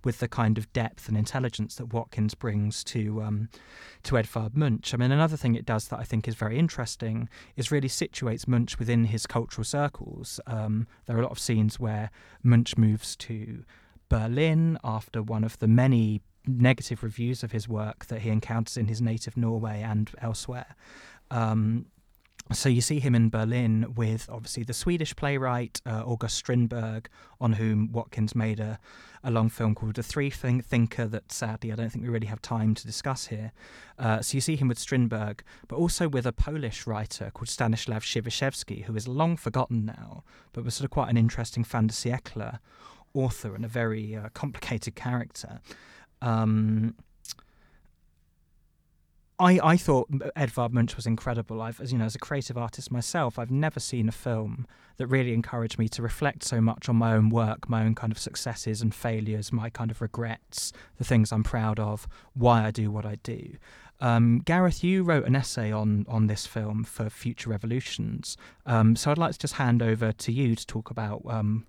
with 0.05 0.19
the 0.19 0.29
kind 0.29 0.59
of 0.59 0.73
depth 0.73 1.09
and 1.09 1.17
intelligence 1.17 1.75
that 1.77 1.93
Watkins 1.93 2.35
brings 2.35 2.85
to 2.85 3.23
um, 3.23 3.49
to 4.05 4.17
Edvard 4.17 4.57
Munch. 4.57 4.95
I 4.95 4.97
mean, 4.97 5.13
another 5.13 5.37
thing 5.37 5.55
it 5.55 5.67
does 5.67 5.89
that 5.89 5.99
I 5.99 6.05
think 6.05 6.29
is 6.29 6.35
very 6.35 6.59
interesting 6.59 7.29
is 7.57 7.71
really 7.71 7.89
situates 7.89 8.47
Munch 8.47 8.79
within 8.79 9.05
his 9.05 9.27
cultural 9.27 9.65
circles. 9.65 10.41
Um, 10.47 10.87
there 11.07 11.17
are 11.17 11.21
a 11.21 11.23
lot 11.23 11.33
of 11.33 11.39
scenes 11.39 11.81
where 11.81 12.11
Munch 12.43 12.77
moves 12.77 13.17
to 13.17 13.65
Berlin 14.09 14.79
after 14.85 15.23
one 15.23 15.45
of 15.45 15.59
the 15.59 15.69
many 15.69 16.23
negative 16.47 17.03
reviews 17.03 17.43
of 17.43 17.53
his 17.53 17.69
work 17.69 18.07
that 18.07 18.23
he 18.23 18.31
encounters 18.31 18.77
in 18.77 18.87
his 18.87 19.03
native 19.03 19.37
Norway 19.37 19.83
and 19.83 20.11
elsewhere. 20.23 20.75
Um, 21.31 21.87
so 22.53 22.69
you 22.69 22.81
see 22.81 22.99
him 22.99 23.15
in 23.15 23.29
Berlin 23.29 23.95
with 23.95 24.29
obviously 24.31 24.63
the 24.63 24.73
Swedish 24.73 25.15
playwright 25.15 25.81
uh, 25.85 26.03
August 26.05 26.37
Strindberg, 26.37 27.09
on 27.41 27.55
whom 27.55 27.93
Watkins 27.93 28.35
made 28.35 28.59
a, 28.59 28.79
a 29.23 29.31
long 29.31 29.49
film 29.49 29.75
called 29.75 29.95
The 29.95 30.03
Free 30.03 30.31
Thinker 30.31 31.07
that 31.07 31.31
sadly 31.31 31.73
I 31.73 31.77
don't 31.77 31.91
think 31.91 32.05
we 32.05 32.11
really 32.11 32.27
have 32.27 32.41
time 32.41 32.75
to 32.75 32.87
discuss 32.87 33.27
here. 33.27 33.53
Uh, 33.99 34.23
so 34.23 34.37
you 34.37 34.41
see 34.41 34.57
him 34.57 34.69
with 34.69 34.79
Strindberg, 34.79 35.43
but 35.69 35.77
also 35.77 36.09
with 36.09 36.27
a 36.27 36.33
Polish 36.33 36.87
writer 36.87 37.31
called 37.33 37.49
Stanislaw 37.49 37.99
Przybyszewski, 37.99 38.85
who 38.85 38.97
is 38.97 39.07
long 39.07 39.37
forgotten 39.37 39.85
now, 39.85 40.25
but 40.53 40.65
was 40.65 40.75
sort 40.75 40.87
of 40.87 40.91
quite 40.91 41.11
an 41.11 41.17
interesting 41.17 41.65
fin 41.65 41.87
de 41.87 41.93
siècle 41.95 42.59
author 43.15 43.55
and 43.55 43.65
a 43.65 43.69
very 43.69 44.17
uh, 44.17 44.29
complicated 44.35 44.95
character. 44.95 45.61
Um, 46.23 46.95
I, 49.41 49.61
I 49.63 49.77
thought 49.77 50.09
Edvard 50.35 50.73
Munch 50.73 50.97
was 50.97 51.07
incredible. 51.07 51.63
I've, 51.63 51.81
as 51.81 51.93
you 51.93 51.99
know, 51.99 52.07
as 52.07 52.17
a 52.17 52.19
creative 52.19 52.59
artist 52.59 52.91
myself, 52.91 53.39
I've 53.39 53.51
never 53.51 53.79
seen 53.79 54.09
a 54.09 54.13
film 54.13 54.67
that 54.97 55.07
really 55.07 55.33
encouraged 55.33 55.79
me 55.79 55.89
to 55.91 56.03
reflect 56.03 56.43
so 56.43 56.61
much 56.61 56.89
on 56.89 56.97
my 56.97 57.13
own 57.13 57.31
work, 57.31 57.69
my 57.69 57.85
own 57.85 57.95
kind 57.95 58.13
of 58.13 58.19
successes 58.19 58.83
and 58.83 58.93
failures, 58.93 59.53
my 59.53 59.71
kind 59.71 59.93
of 59.93 60.01
regrets, 60.01 60.73
the 60.97 61.05
things 61.05 61.31
I'm 61.31 61.45
proud 61.45 61.79
of, 61.79 62.09
why 62.35 62.65
I 62.65 62.73
do 62.73 62.91
what 62.91 63.07
I 63.07 63.17
do. 63.23 63.57
Um, 64.01 64.41
Gareth, 64.45 64.83
you 64.83 65.03
wrote 65.03 65.27
an 65.27 65.35
essay 65.35 65.73
on 65.73 66.07
on 66.09 66.29
this 66.29 66.47
film 66.47 66.85
for 66.85 67.11
Future 67.11 67.51
Revolutions, 67.51 68.37
um, 68.65 68.95
so 68.95 69.11
I'd 69.11 69.19
like 69.19 69.33
to 69.33 69.39
just 69.39 69.55
hand 69.55 69.83
over 69.83 70.13
to 70.13 70.33
you 70.33 70.55
to 70.55 70.67
talk 70.67 70.91
about 70.91 71.23
um, 71.27 71.67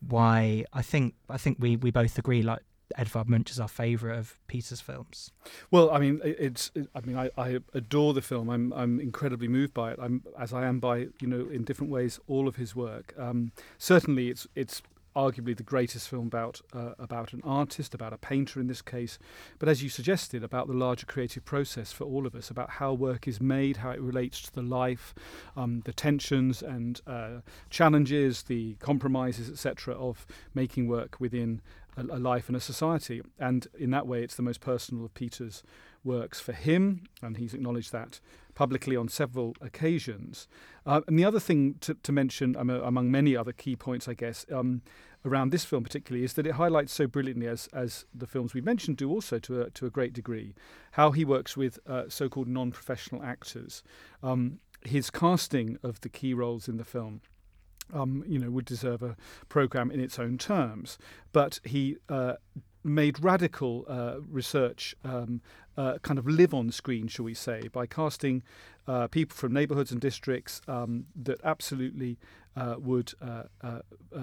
why 0.00 0.64
I 0.72 0.82
think 0.82 1.14
I 1.28 1.38
think 1.38 1.58
we, 1.60 1.76
we 1.76 1.92
both 1.92 2.18
agree 2.18 2.42
like 2.42 2.62
Edvard 2.96 3.28
Munch 3.28 3.50
is 3.50 3.58
our 3.58 3.68
favourite 3.68 4.18
of 4.18 4.38
Peter's 4.46 4.80
films. 4.80 5.30
Well, 5.70 5.90
I 5.90 5.98
mean, 5.98 6.20
it's. 6.24 6.70
I 6.94 7.00
mean, 7.00 7.16
I, 7.16 7.30
I, 7.36 7.58
adore 7.72 8.12
the 8.14 8.22
film. 8.22 8.48
I'm 8.50 8.72
I'm 8.72 9.00
incredibly 9.00 9.48
moved 9.48 9.74
by 9.74 9.92
it. 9.92 9.98
I'm 10.00 10.22
as 10.38 10.52
I 10.52 10.66
am 10.66 10.80
by 10.80 11.08
you 11.20 11.26
know 11.26 11.48
in 11.50 11.64
different 11.64 11.90
ways 11.92 12.20
all 12.26 12.48
of 12.48 12.56
his 12.56 12.76
work. 12.76 13.14
Um, 13.18 13.52
certainly, 13.78 14.28
it's 14.28 14.46
it's 14.54 14.82
arguably 15.14 15.56
the 15.56 15.62
greatest 15.62 16.08
film 16.08 16.26
about 16.26 16.60
uh, 16.72 16.92
about 16.98 17.32
an 17.32 17.40
artist, 17.44 17.94
about 17.94 18.12
a 18.12 18.18
painter 18.18 18.60
in 18.60 18.66
this 18.66 18.82
case, 18.82 19.18
but 19.58 19.68
as 19.68 19.82
you 19.82 19.88
suggested, 19.88 20.42
about 20.42 20.66
the 20.66 20.74
larger 20.74 21.06
creative 21.06 21.44
process 21.44 21.92
for 21.92 22.04
all 22.04 22.26
of 22.26 22.34
us, 22.34 22.50
about 22.50 22.70
how 22.70 22.92
work 22.92 23.28
is 23.28 23.40
made, 23.40 23.78
how 23.78 23.90
it 23.90 24.00
relates 24.00 24.42
to 24.42 24.52
the 24.52 24.62
life, 24.62 25.14
um, 25.56 25.82
the 25.84 25.92
tensions 25.92 26.62
and 26.62 27.00
uh, 27.06 27.40
challenges, 27.70 28.42
the 28.44 28.74
compromises, 28.74 29.48
etc., 29.48 29.94
of 29.94 30.26
making 30.54 30.88
work 30.88 31.20
within 31.20 31.60
a, 31.96 32.02
a, 32.02 32.18
life 32.18 32.48
and 32.48 32.56
a 32.56 32.60
society. 32.60 33.22
And 33.38 33.66
in 33.78 33.90
that 33.90 34.06
way, 34.06 34.22
it's 34.22 34.36
the 34.36 34.42
most 34.42 34.60
personal 34.60 35.04
of 35.04 35.14
Peter's 35.14 35.62
works 36.02 36.40
for 36.40 36.52
him, 36.52 37.04
and 37.22 37.36
he's 37.36 37.54
acknowledged 37.54 37.92
that 37.92 38.20
publicly 38.54 38.96
on 38.96 39.08
several 39.08 39.54
occasions. 39.60 40.46
Uh, 40.86 41.00
and 41.08 41.18
the 41.18 41.24
other 41.24 41.40
thing 41.40 41.74
to, 41.80 41.94
to 41.94 42.12
mention, 42.12 42.56
um, 42.56 42.70
among 42.70 43.10
many 43.10 43.36
other 43.36 43.52
key 43.52 43.76
points, 43.76 44.06
I 44.06 44.14
guess, 44.14 44.46
um, 44.52 44.82
around 45.24 45.50
this 45.50 45.64
film 45.64 45.82
particularly, 45.82 46.24
is 46.24 46.34
that 46.34 46.46
it 46.46 46.52
highlights 46.52 46.92
so 46.92 47.06
brilliantly, 47.06 47.48
as, 47.48 47.68
as 47.72 48.04
the 48.14 48.26
films 48.26 48.54
we've 48.54 48.64
mentioned 48.64 48.96
do 48.96 49.10
also 49.10 49.38
to 49.40 49.62
a, 49.62 49.70
to 49.70 49.86
a 49.86 49.90
great 49.90 50.12
degree, 50.12 50.54
how 50.92 51.10
he 51.10 51.24
works 51.24 51.56
with 51.56 51.78
uh, 51.86 52.04
so 52.08 52.28
called 52.28 52.48
non 52.48 52.70
professional 52.70 53.22
actors. 53.22 53.82
Um, 54.22 54.60
his 54.84 55.10
casting 55.10 55.78
of 55.82 56.00
the 56.02 56.08
key 56.08 56.34
roles 56.34 56.68
in 56.68 56.76
the 56.76 56.84
film. 56.84 57.22
Um, 57.92 58.24
you 58.26 58.38
know, 58.38 58.50
would 58.50 58.64
deserve 58.64 59.02
a 59.02 59.14
program 59.48 59.90
in 59.90 60.00
its 60.00 60.18
own 60.18 60.38
terms, 60.38 60.98
but 61.32 61.60
he 61.64 61.98
uh, 62.08 62.34
made 62.84 63.22
radical 63.22 63.84
uh, 63.88 64.16
research 64.28 64.94
um, 65.04 65.40
uh, 65.76 65.98
kind 66.02 66.18
of 66.18 66.26
live 66.26 66.54
on 66.54 66.70
screen, 66.70 67.08
shall 67.08 67.24
we 67.24 67.34
say, 67.34 67.68
by 67.68 67.86
casting 67.86 68.42
uh, 68.86 69.08
people 69.08 69.34
from 69.34 69.52
neighbourhoods 69.52 69.90
and 69.90 70.00
districts 70.00 70.60
um, 70.68 71.06
that 71.16 71.40
absolutely 71.42 72.18
uh, 72.56 72.76
would 72.78 73.12
uh, 73.20 73.44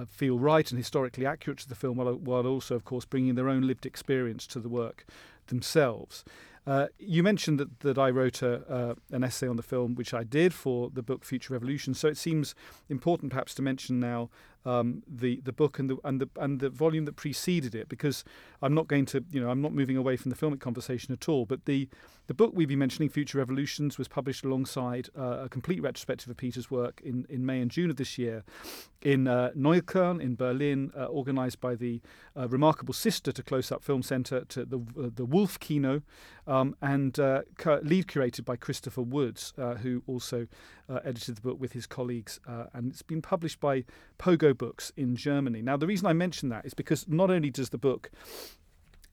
feel 0.08 0.40
right 0.40 0.72
and 0.72 0.78
historically 0.78 1.26
accurate 1.26 1.60
to 1.60 1.68
the 1.68 1.76
film, 1.76 1.98
while, 1.98 2.14
while 2.14 2.46
also, 2.46 2.76
of 2.76 2.86
course, 2.86 3.04
bringing 3.04 3.36
their 3.36 3.50
own 3.50 3.64
lived 3.68 3.86
experience 3.86 4.48
to 4.48 4.60
the 4.60 4.70
work 4.70 5.06
themselves. 5.48 6.24
Uh, 6.68 6.88
you 7.00 7.24
mentioned 7.24 7.60
that, 7.60 7.80
that 7.80 7.98
I 7.98 8.10
wrote 8.10 8.42
a, 8.42 8.72
uh, 8.72 8.96
an 9.12 9.24
essay 9.24 9.48
on 9.48 9.56
the 9.56 9.64
film, 9.64 9.96
which 9.96 10.14
I 10.14 10.24
did 10.24 10.54
for 10.54 10.90
the 10.90 11.02
book 11.02 11.26
Future 11.26 11.54
Revolution. 11.54 11.94
So 11.94 12.08
it 12.08 12.18
seems 12.18 12.54
important, 12.88 13.32
perhaps, 13.32 13.56
to 13.56 13.62
mention 13.62 14.00
now 14.00 14.30
um, 14.66 15.04
the 15.08 15.42
the 15.42 15.52
book 15.52 15.80
and 15.80 15.90
the 15.90 15.98
and 16.04 16.22
the 16.22 16.30
and 16.36 16.60
the 16.60 16.70
volume 16.70 17.06
that 17.06 17.16
preceded 17.16 17.76
it, 17.76 17.90
because 17.90 18.24
I'm 18.62 18.74
not 18.74 18.88
going 18.88 19.06
to, 19.08 19.24
you 19.32 19.42
know, 19.42 19.50
I'm 19.50 19.62
not 19.62 19.74
moving 19.74 19.98
away 19.98 20.18
from 20.18 20.32
the 20.32 20.38
filmic 20.38 20.60
conversation 20.60 21.14
at 21.14 21.28
all. 21.28 21.46
But 21.46 21.66
the 21.66 21.90
the 22.28 22.34
book 22.34 22.52
we've 22.54 22.68
been 22.68 22.80
mentioning, 22.80 23.10
Future 23.10 23.40
Revolutions, 23.40 23.98
was 23.98 24.08
published 24.08 24.46
alongside 24.46 25.10
uh, 25.18 25.44
a 25.44 25.50
complete 25.50 25.82
retrospective 25.82 26.30
of 26.30 26.38
Peter's 26.38 26.72
work 26.72 27.02
in, 27.04 27.26
in 27.30 27.46
May 27.46 27.60
and 27.60 27.70
June 27.70 27.90
of 27.90 27.98
this 27.98 28.18
year 28.18 28.44
in 29.02 29.28
uh, 29.28 29.50
Neukölln 29.58 30.22
in 30.22 30.36
Berlin, 30.36 30.92
uh, 30.96 31.08
organised 31.08 31.60
by 31.60 31.76
the 31.76 32.00
uh, 32.38 32.48
remarkable 32.48 32.94
sister 32.94 33.32
to 33.32 33.44
Close 33.44 33.72
Up 33.72 33.84
Film 33.84 34.04
Centre, 34.04 34.46
to 34.46 34.64
the 34.66 34.78
uh, 34.78 35.10
the 35.14 35.26
Wolf 35.26 35.60
Kino, 35.60 36.04
um, 36.48 36.76
and 36.82 37.20
uh, 37.20 37.42
lead 37.82 38.08
curated 38.08 38.46
by 38.46 38.56
Christopher 38.56 39.02
Woods, 39.02 39.54
who 39.82 40.04
also 40.08 40.48
Uh, 40.92 41.00
edited 41.06 41.38
the 41.38 41.42
book 41.42 41.58
with 41.58 41.72
his 41.72 41.88
colleagues, 41.88 42.38
uh, 42.46 42.66
and 42.74 42.92
it's 42.92 43.02
been 43.02 43.22
published 43.22 43.62
by 43.62 43.86
Pogo 44.20 44.58
Books 44.58 44.92
in 44.98 45.16
Germany. 45.16 45.62
Now, 45.62 45.78
the 45.78 45.88
reason 45.88 46.06
I 46.06 46.12
mention 46.12 46.50
that 46.50 46.66
is 46.66 46.74
because 46.74 47.08
not 47.08 47.32
only 47.32 47.50
does 47.50 47.70
the 47.70 47.78
book 47.78 48.12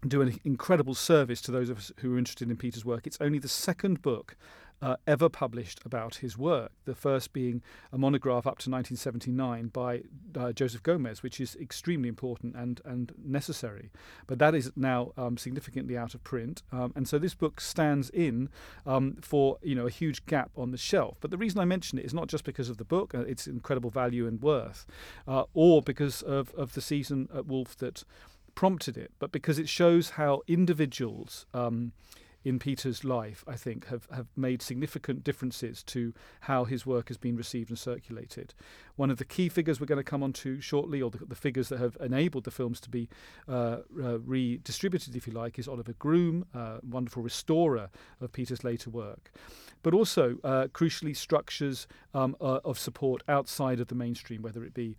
do 0.09 0.21
an 0.21 0.41
incredible 0.45 0.95
service 0.95 1.41
to 1.43 1.53
those 1.53 1.71
of 1.71 1.79
us 1.79 1.93
who 1.99 2.15
are 2.15 2.19
interested 2.19 2.51
in 2.51 2.57
Peter's 2.57 2.85
work. 2.85 3.07
It's 3.07 3.19
only 3.21 3.39
the 3.39 3.47
second 3.47 4.03
book 4.03 4.37
uh, 4.81 4.97
ever 5.07 5.29
published 5.29 5.81
about 5.85 6.17
his 6.17 6.39
work. 6.39 6.73
The 6.85 6.95
first 6.95 7.33
being 7.33 7.63
a 7.93 7.99
monograph 7.99 8.47
up 8.47 8.59
to 8.59 8.71
1979 8.71 9.69
by 9.69 10.03
uh, 10.39 10.53
Joseph 10.53 10.83
Gomez, 10.83 11.23
which 11.23 11.41
is 11.41 11.57
extremely 11.57 12.09
important 12.09 12.55
and, 12.55 12.81
and 12.85 13.13
necessary. 13.23 13.91
But 14.27 14.39
that 14.39 14.55
is 14.55 14.73
now 14.77 15.13
um, 15.17 15.37
significantly 15.37 15.97
out 15.97 16.15
of 16.15 16.23
print. 16.25 16.63
Um, 16.73 16.93
and 16.95 17.09
so 17.09 17.19
this 17.19 17.35
book 17.35 17.61
stands 17.61 18.11
in 18.11 18.49
um, 18.87 19.17
for 19.21 19.59
you 19.63 19.75
know 19.75 19.87
a 19.87 19.91
huge 19.91 20.25
gap 20.27 20.51
on 20.57 20.71
the 20.71 20.79
shelf. 20.79 21.17
But 21.21 21.31
the 21.31 21.39
reason 21.39 21.61
I 21.61 21.65
mention 21.65 21.99
it 21.99 22.05
is 22.05 22.15
not 22.15 22.29
just 22.29 22.45
because 22.45 22.69
of 22.69 22.77
the 22.77 22.85
book, 22.85 23.15
uh, 23.15 23.21
its 23.21 23.47
incredible 23.47 23.91
value 23.91 24.27
and 24.27 24.41
worth, 24.41 24.87
uh, 25.27 25.45
or 25.55 25.83
because 25.83 26.23
of, 26.23 26.55
of 26.55 26.75
the 26.75 26.81
season 26.81 27.29
at 27.35 27.47
Wolf 27.47 27.77
that 27.79 28.05
prompted 28.55 28.97
it, 28.97 29.13
but 29.19 29.31
because 29.31 29.59
it 29.59 29.69
shows 29.69 30.11
how 30.11 30.43
individuals 30.49 31.47
um, 31.55 31.93
in 32.45 32.59
Peter's 32.59 33.05
life, 33.05 33.45
I 33.47 33.57
think, 33.57 33.87
have, 33.89 34.07
have 34.15 34.27
made 34.37 34.63
significant 34.63 35.25
differences 35.25 35.83
to 35.85 36.15
how 36.43 36.65
his 36.65 36.87
work 36.87 37.09
has 37.09 37.17
been 37.17 37.37
received 37.37 37.71
and 37.71 37.79
circulated. 37.79 38.55
One 38.97 39.11
of 39.11 39.19
the 39.19 39.25
key 39.25 39.49
figures 39.49 39.81
we're 39.81 39.87
going 39.87 39.99
to 39.99 40.05
come 40.05 40.23
on 40.23 40.33
to 40.35 40.61
shortly, 40.61 41.03
or 41.03 41.11
the, 41.11 41.19
the 41.19 41.35
figures 41.35 41.69
that 41.69 41.79
have 41.79 41.97
enabled 42.01 42.45
the 42.45 42.51
films 42.51 42.81
to 42.81 42.91
be 42.91 43.09
uh, 43.49 43.79
uh, 44.03 44.19
redistributed, 44.21 45.17
if 45.17 45.27
you 45.27 45.33
like, 45.33 45.59
is 45.59 45.69
Oliver 45.69 45.95
Groom, 45.95 46.45
uh, 46.55 46.79
wonderful 46.89 47.23
restorer 47.23 47.91
of 48.21 48.33
Peter's 48.33 48.65
later 48.65 48.91
work 48.91 49.33
but 49.83 49.95
also 49.95 50.39
uh, 50.45 50.67
crucially 50.73 51.17
structures 51.17 51.87
um, 52.15 52.37
uh, 52.41 52.59
of 52.65 52.79
support 52.79 53.23
outside 53.29 53.81
of 53.81 53.89
the 53.89 53.95
mainstream, 53.95 54.43
whether 54.43 54.65
it 54.65 54.75
be 54.75 54.97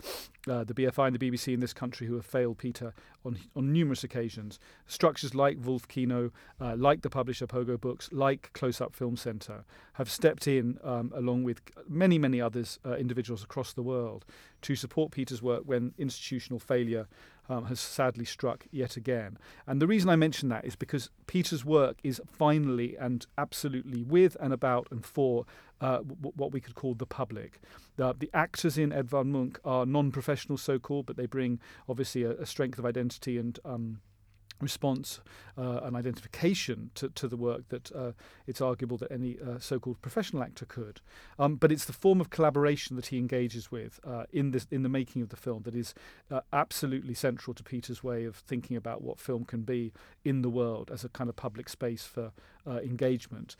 uh, 0.47 0.63
the 0.63 0.73
BFI 0.73 1.07
and 1.07 1.19
the 1.19 1.31
BBC 1.31 1.53
in 1.53 1.59
this 1.59 1.73
country 1.73 2.07
who 2.07 2.15
have 2.15 2.25
failed 2.25 2.57
Peter 2.57 2.93
on, 3.25 3.37
on 3.55 3.73
numerous 3.73 4.03
occasions. 4.03 4.59
Structures 4.87 5.35
like 5.35 5.57
Wolf 5.59 5.87
Kino, 5.87 6.31
like 6.59 7.01
the 7.01 7.09
publisher 7.29 7.45
Pogo 7.45 7.79
Books, 7.79 8.09
like 8.11 8.49
Close 8.53 8.81
Up 8.81 8.95
Film 8.95 9.15
Centre, 9.15 9.63
have 9.93 10.09
stepped 10.09 10.47
in 10.47 10.79
um, 10.83 11.13
along 11.15 11.43
with 11.43 11.61
many, 11.87 12.17
many 12.17 12.41
others, 12.41 12.79
uh, 12.83 12.95
individuals 12.95 13.43
across 13.43 13.71
the 13.71 13.83
world, 13.83 14.25
to 14.63 14.75
support 14.75 15.11
Peter's 15.11 15.39
work 15.39 15.61
when 15.63 15.93
institutional 15.99 16.59
failure 16.59 17.07
um, 17.47 17.65
has 17.65 17.79
sadly 17.79 18.25
struck 18.25 18.65
yet 18.71 18.97
again. 18.97 19.37
And 19.67 19.79
the 19.79 19.85
reason 19.85 20.09
I 20.09 20.15
mention 20.15 20.49
that 20.49 20.65
is 20.65 20.75
because 20.75 21.11
Peter's 21.27 21.63
work 21.63 21.97
is 22.03 22.19
finally 22.31 22.97
and 22.97 23.27
absolutely 23.37 24.01
with 24.01 24.35
and 24.39 24.51
about 24.51 24.87
and 24.89 25.05
for 25.05 25.45
uh, 25.81 25.97
w- 25.97 26.33
what 26.35 26.51
we 26.51 26.59
could 26.59 26.73
call 26.73 26.95
the 26.95 27.05
public. 27.05 27.59
The, 27.97 28.29
actors 28.33 28.75
in 28.75 28.91
Edvard 28.91 29.27
Munch 29.27 29.57
are 29.63 29.85
non 29.85 30.11
professional, 30.11 30.57
so 30.57 30.79
called, 30.79 31.05
but 31.05 31.15
they 31.15 31.27
bring 31.27 31.59
obviously 31.87 32.23
a, 32.23 32.31
a 32.31 32.47
strength 32.47 32.79
of 32.79 32.87
identity 32.87 33.37
and 33.37 33.59
um, 33.63 34.01
response 34.61 35.19
uh, 35.57 35.81
and 35.83 35.95
identification 35.95 36.91
to, 36.95 37.09
to 37.09 37.27
the 37.27 37.37
work 37.37 37.67
that 37.69 37.91
uh, 37.93 38.11
it's 38.47 38.61
arguable 38.61 38.97
that 38.97 39.11
any 39.11 39.37
uh, 39.39 39.59
so-called 39.59 40.01
professional 40.01 40.43
actor 40.43 40.65
could. 40.65 41.01
Um, 41.37 41.55
but 41.55 41.71
it's 41.71 41.85
the 41.85 41.93
form 41.93 42.21
of 42.21 42.29
collaboration 42.29 42.95
that 42.95 43.07
he 43.07 43.17
engages 43.17 43.71
with 43.71 43.99
uh, 44.05 44.23
in 44.31 44.51
this 44.51 44.67
in 44.71 44.83
the 44.83 44.89
making 44.89 45.21
of 45.21 45.29
the 45.29 45.35
film 45.35 45.63
that 45.63 45.75
is 45.75 45.93
uh, 46.31 46.41
absolutely 46.53 47.13
central 47.13 47.53
to 47.53 47.63
Peter's 47.63 48.03
way 48.03 48.25
of 48.25 48.35
thinking 48.35 48.77
about 48.77 49.01
what 49.01 49.19
film 49.19 49.45
can 49.45 49.61
be 49.61 49.91
in 50.23 50.41
the 50.41 50.49
world 50.49 50.89
as 50.91 51.03
a 51.03 51.09
kind 51.09 51.29
of 51.29 51.35
public 51.35 51.69
space 51.69 52.03
for 52.03 52.31
uh, 52.67 52.77
engagement 52.77 53.55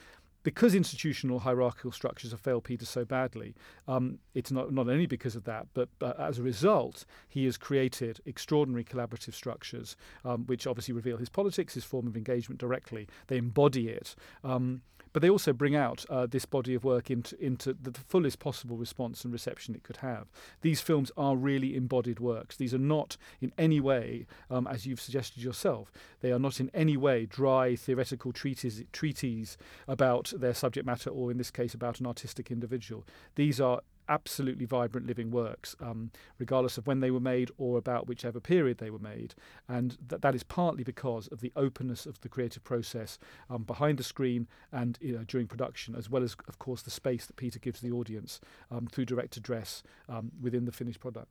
because 0.50 0.74
institutional 0.74 1.38
hierarchical 1.42 1.92
structures 1.92 2.32
have 2.32 2.40
failed 2.40 2.64
Peter 2.64 2.84
so 2.84 3.06
badly, 3.06 3.54
um, 3.88 4.18
it's 4.34 4.50
not, 4.50 4.74
not 4.74 4.90
only 4.90 5.06
because 5.06 5.36
of 5.36 5.44
that, 5.44 5.68
but 5.76 5.90
as 6.18 6.40
a 6.40 6.42
result, 6.42 7.06
he 7.28 7.46
has 7.46 7.56
created 7.56 8.20
extraordinary 8.26 8.84
collaborative 8.84 9.36
structures, 9.36 9.96
um, 10.26 10.48
which 10.48 10.66
obviously 10.66 10.92
reveal 10.92 11.18
his 11.18 11.30
politics, 11.30 11.76
his 11.76 11.84
form 11.84 12.08
of 12.08 12.18
engagement 12.18 12.60
directly. 12.60 13.08
They 13.28 13.38
embody 13.38 13.90
it. 13.90 14.16
Um, 14.44 14.82
but 15.14 15.22
they 15.22 15.30
also 15.30 15.54
bring 15.54 15.76
out 15.76 16.06
uh, 16.10 16.26
this 16.26 16.46
body 16.46 16.74
of 16.74 16.84
work 16.84 17.10
into, 17.10 17.40
into 17.44 17.74
the 17.74 17.92
fullest 17.92 18.40
possible 18.40 18.78
response 18.78 19.24
and 19.24 19.34
reception 19.34 19.76
it 19.76 19.84
could 19.84 19.98
have. 19.98 20.28
These 20.62 20.82
films 20.82 21.12
are 21.18 21.36
really 21.36 21.76
embodied 21.76 22.20
works. 22.20 22.56
These 22.56 22.74
are 22.74 22.80
not 22.80 23.18
in 23.42 23.52
any 23.58 23.80
way, 23.80 24.28
um, 24.50 24.68
as 24.68 24.86
you've 24.86 25.02
suggested 25.02 25.44
yourself, 25.44 25.92
they 26.22 26.32
are 26.32 26.40
not 26.40 26.60
in 26.60 26.70
any 26.74 26.98
way 26.98 27.26
dry 27.26 27.76
theoretical 27.76 28.32
treaties, 28.32 28.84
treaties 28.92 29.58
about 29.88 30.34
their 30.36 30.54
subject 30.54 30.86
matter 30.86 31.10
or, 31.10 31.32
in 31.32 31.38
this 31.38 31.52
case, 31.52 31.74
about 31.74 32.00
an 32.00 32.08
artistic 32.08 32.52
individual. 32.52 33.06
These 33.36 33.60
are 33.62 33.82
absolutely 34.10 34.66
vibrant 34.66 35.08
living 35.08 35.32
works, 35.32 35.76
um, 35.80 36.12
regardless 36.40 36.78
of 36.78 36.88
when 36.88 37.00
they 37.00 37.12
were 37.12 37.20
made 37.20 37.52
or 37.58 37.78
about 37.78 38.08
whichever 38.08 38.40
period 38.40 38.80
they 38.80 38.90
were 38.90 39.00
made. 39.00 39.36
And 39.68 39.98
th- 40.10 40.22
that 40.22 40.36
is 40.36 40.44
partly 40.44 40.84
because 40.84 41.28
of 41.28 41.42
the 41.42 41.54
openness 41.56 42.06
of 42.06 42.20
the 42.22 42.30
creative 42.30 42.64
process 42.64 43.20
um, 43.50 43.64
behind 43.64 44.00
the 44.00 44.04
screen 44.04 44.48
and 44.72 44.98
you 45.00 45.14
know, 45.14 45.24
during 45.24 45.48
production, 45.48 45.96
as 45.96 46.10
well 46.10 46.24
as, 46.24 46.36
of 46.48 46.60
course, 46.60 46.82
the 46.82 46.92
space 46.92 47.26
that 47.28 47.36
Peter 47.36 47.60
gives 47.60 47.80
the 47.80 47.92
audience 47.92 48.42
um, 48.72 48.88
through 48.88 49.06
direct 49.06 49.38
address 49.38 49.84
um, 50.10 50.32
within 50.42 50.66
the 50.66 50.72
finished 50.72 51.00
product. 51.00 51.30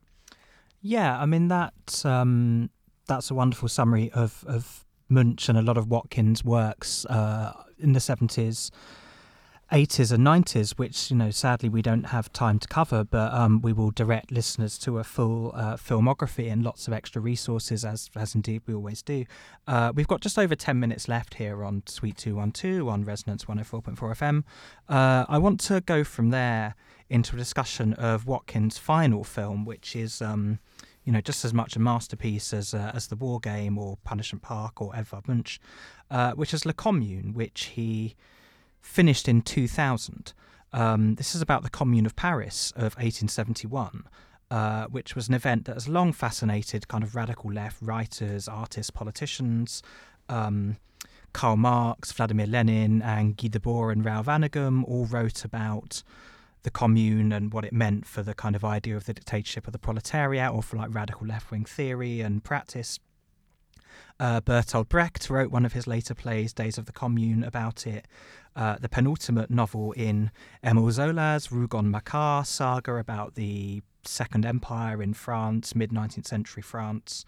Yeah, 0.80 1.18
I 1.18 1.26
mean 1.26 1.48
that 1.48 2.04
um, 2.04 2.70
that's 3.06 3.30
a 3.30 3.34
wonderful 3.34 3.68
summary 3.68 4.12
of 4.12 4.44
of 4.46 4.84
Munch 5.08 5.48
and 5.48 5.58
a 5.58 5.62
lot 5.62 5.76
of 5.76 5.88
Watkins' 5.88 6.44
works 6.44 7.04
uh, 7.06 7.52
in 7.78 7.94
the 7.94 8.00
seventies. 8.00 8.70
80s 9.70 10.12
and 10.12 10.26
90s, 10.26 10.78
which, 10.78 11.10
you 11.10 11.16
know, 11.16 11.30
sadly 11.30 11.68
we 11.68 11.82
don't 11.82 12.04
have 12.04 12.32
time 12.32 12.58
to 12.58 12.66
cover, 12.68 13.04
but 13.04 13.32
um, 13.34 13.60
we 13.60 13.72
will 13.72 13.90
direct 13.90 14.32
listeners 14.32 14.78
to 14.78 14.98
a 14.98 15.04
full 15.04 15.52
uh, 15.54 15.76
filmography 15.76 16.50
and 16.50 16.62
lots 16.62 16.86
of 16.86 16.94
extra 16.94 17.20
resources, 17.20 17.84
as, 17.84 18.08
as 18.16 18.34
indeed 18.34 18.62
we 18.66 18.72
always 18.72 19.02
do. 19.02 19.26
Uh, 19.66 19.92
we've 19.94 20.08
got 20.08 20.22
just 20.22 20.38
over 20.38 20.54
10 20.54 20.80
minutes 20.80 21.06
left 21.06 21.34
here 21.34 21.62
on 21.62 21.82
Suite 21.86 22.16
212 22.16 22.88
on 22.88 23.04
Resonance 23.04 23.44
104.4 23.44 23.94
FM. 23.96 24.44
Uh, 24.88 25.26
I 25.28 25.36
want 25.36 25.60
to 25.60 25.82
go 25.82 26.02
from 26.02 26.30
there 26.30 26.74
into 27.10 27.36
a 27.36 27.38
discussion 27.38 27.92
of 27.94 28.26
Watkins' 28.26 28.78
final 28.78 29.24
film, 29.24 29.64
which 29.64 29.94
is. 29.94 30.22
Um, 30.22 30.60
you 31.04 31.12
know, 31.12 31.22
just 31.22 31.42
as 31.42 31.54
much 31.54 31.74
a 31.74 31.78
masterpiece 31.78 32.52
as 32.52 32.74
uh, 32.74 32.92
as 32.92 33.06
the 33.06 33.16
War 33.16 33.40
Game 33.40 33.78
or 33.78 33.96
Punishment 34.04 34.42
Park 34.42 34.82
or 34.82 34.94
Edvard 34.94 35.26
Munch, 35.26 35.58
uh, 36.10 36.32
which 36.32 36.52
is 36.52 36.66
La 36.66 36.72
Commune, 36.72 37.32
which 37.32 37.72
he 37.76 38.14
finished 38.80 39.28
in 39.28 39.42
2000. 39.42 40.32
Um, 40.72 41.14
this 41.14 41.34
is 41.34 41.42
about 41.42 41.62
the 41.62 41.70
Commune 41.70 42.06
of 42.06 42.16
Paris 42.16 42.72
of 42.72 42.94
1871, 42.96 44.04
uh, 44.50 44.86
which 44.86 45.14
was 45.14 45.28
an 45.28 45.34
event 45.34 45.64
that 45.64 45.74
has 45.74 45.88
long 45.88 46.12
fascinated 46.12 46.88
kind 46.88 47.02
of 47.02 47.14
radical 47.14 47.52
left 47.52 47.80
writers, 47.80 48.48
artists, 48.48 48.90
politicians. 48.90 49.82
Um, 50.28 50.76
Karl 51.32 51.56
Marx, 51.56 52.10
Vladimir 52.12 52.46
Lenin, 52.46 53.02
and 53.02 53.36
Guy 53.36 53.48
Debord 53.48 53.92
and 53.92 54.04
Raoul 54.04 54.24
Vaneigem 54.24 54.84
all 54.84 55.06
wrote 55.06 55.44
about 55.44 56.02
the 56.62 56.70
commune 56.70 57.32
and 57.32 57.52
what 57.52 57.64
it 57.64 57.72
meant 57.72 58.06
for 58.06 58.22
the 58.22 58.34
kind 58.34 58.56
of 58.56 58.64
idea 58.64 58.96
of 58.96 59.04
the 59.04 59.14
dictatorship 59.14 59.66
of 59.66 59.72
the 59.72 59.78
proletariat 59.78 60.52
or 60.52 60.62
for 60.62 60.76
like 60.76 60.92
radical 60.92 61.26
left 61.26 61.50
wing 61.50 61.64
theory 61.64 62.20
and 62.20 62.42
practice. 62.42 62.98
Uh, 64.20 64.40
Bertolt 64.40 64.88
Brecht 64.88 65.30
wrote 65.30 65.50
one 65.50 65.64
of 65.64 65.74
his 65.74 65.86
later 65.86 66.14
plays, 66.14 66.52
Days 66.52 66.76
of 66.76 66.86
the 66.86 66.92
Commune, 66.92 67.44
about 67.44 67.86
it. 67.86 68.06
Uh, 68.56 68.76
the 68.80 68.88
penultimate 68.88 69.50
novel 69.50 69.92
in 69.92 70.30
Emile 70.64 70.90
Zola's 70.90 71.48
Rougon 71.48 71.92
Macquart 71.92 72.46
saga 72.46 72.96
about 72.96 73.36
the 73.36 73.82
Second 74.04 74.44
Empire 74.44 75.02
in 75.02 75.14
France, 75.14 75.74
mid 75.74 75.90
19th 75.90 76.26
century 76.26 76.62
France. 76.62 77.24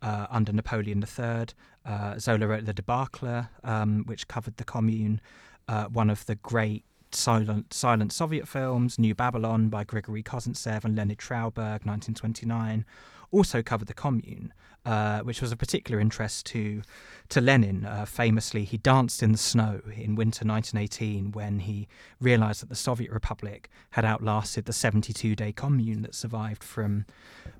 Uh, 0.00 0.26
under 0.30 0.52
Napoleon 0.52 1.00
III. 1.00 1.46
Uh, 1.86 2.18
Zola 2.18 2.48
wrote 2.48 2.64
The 2.64 2.74
Debacle, 2.74 3.46
um, 3.62 4.02
which 4.06 4.26
covered 4.26 4.56
the 4.56 4.64
Commune, 4.64 5.20
uh, 5.68 5.84
one 5.84 6.10
of 6.10 6.26
the 6.26 6.34
great 6.34 6.84
silent, 7.12 7.72
silent 7.72 8.12
Soviet 8.12 8.48
films, 8.48 8.98
New 8.98 9.14
Babylon 9.14 9.68
by 9.68 9.84
Grigory 9.84 10.24
Kozintsev 10.24 10.84
and 10.84 10.96
Leonid 10.96 11.18
Trauberg, 11.18 11.86
1929, 11.86 12.84
also 13.30 13.62
covered 13.62 13.86
the 13.86 13.94
Commune, 13.94 14.52
uh, 14.84 15.20
which 15.20 15.40
was 15.40 15.52
of 15.52 15.58
particular 15.58 16.00
interest 16.00 16.46
to 16.46 16.82
to 17.28 17.40
Lenin. 17.40 17.86
Uh, 17.86 18.04
famously, 18.04 18.64
he 18.64 18.76
danced 18.76 19.22
in 19.22 19.32
the 19.32 19.38
snow 19.38 19.80
in 19.86 20.16
winter 20.16 20.44
1918 20.44 21.32
when 21.32 21.60
he 21.60 21.88
realised 22.20 22.60
that 22.60 22.68
the 22.68 22.74
Soviet 22.74 23.10
Republic 23.10 23.70
had 23.92 24.04
outlasted 24.04 24.66
the 24.66 24.72
72-day 24.72 25.52
Commune 25.52 26.02
that 26.02 26.14
survived 26.14 26.62
from 26.62 27.06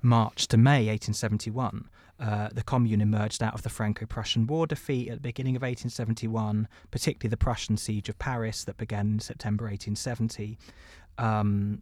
March 0.01 0.47
to 0.49 0.57
May 0.57 0.87
1871. 0.87 1.89
Uh, 2.19 2.49
the 2.53 2.61
Commune 2.61 3.01
emerged 3.01 3.41
out 3.41 3.55
of 3.55 3.63
the 3.63 3.69
Franco-Prussian 3.69 4.45
War 4.45 4.67
defeat 4.67 5.09
at 5.09 5.15
the 5.15 5.21
beginning 5.21 5.55
of 5.55 5.63
1871, 5.63 6.67
particularly 6.91 7.29
the 7.29 7.37
Prussian 7.37 7.75
siege 7.75 8.09
of 8.09 8.19
Paris 8.19 8.63
that 8.65 8.77
began 8.77 9.13
in 9.13 9.19
September 9.19 9.65
1870. 9.65 10.57
Um, 11.17 11.81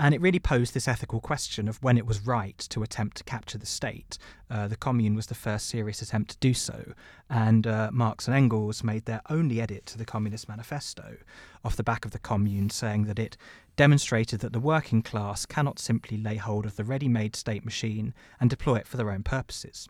and 0.00 0.14
it 0.14 0.20
really 0.20 0.38
posed 0.38 0.74
this 0.74 0.86
ethical 0.86 1.20
question 1.20 1.68
of 1.68 1.82
when 1.82 1.98
it 1.98 2.06
was 2.06 2.26
right 2.26 2.58
to 2.70 2.82
attempt 2.82 3.16
to 3.16 3.24
capture 3.24 3.58
the 3.58 3.66
state. 3.66 4.16
Uh, 4.50 4.68
the 4.68 4.76
Commune 4.76 5.14
was 5.14 5.26
the 5.26 5.34
first 5.34 5.66
serious 5.66 6.00
attempt 6.00 6.30
to 6.30 6.36
do 6.38 6.54
so, 6.54 6.92
and 7.28 7.66
uh, 7.66 7.90
Marx 7.92 8.26
and 8.26 8.36
Engels 8.36 8.84
made 8.84 9.04
their 9.06 9.22
only 9.28 9.60
edit 9.60 9.86
to 9.86 9.98
the 9.98 10.04
Communist 10.04 10.48
Manifesto 10.48 11.16
off 11.64 11.76
the 11.76 11.82
back 11.82 12.04
of 12.04 12.12
the 12.12 12.18
Commune, 12.18 12.70
saying 12.70 13.04
that 13.04 13.18
it 13.18 13.36
demonstrated 13.76 14.40
that 14.40 14.52
the 14.52 14.60
working 14.60 15.02
class 15.02 15.46
cannot 15.46 15.78
simply 15.78 16.16
lay 16.16 16.36
hold 16.36 16.66
of 16.66 16.76
the 16.76 16.84
ready 16.84 17.08
made 17.08 17.34
state 17.36 17.64
machine 17.64 18.14
and 18.40 18.50
deploy 18.50 18.76
it 18.76 18.86
for 18.86 18.96
their 18.96 19.10
own 19.10 19.22
purposes. 19.22 19.88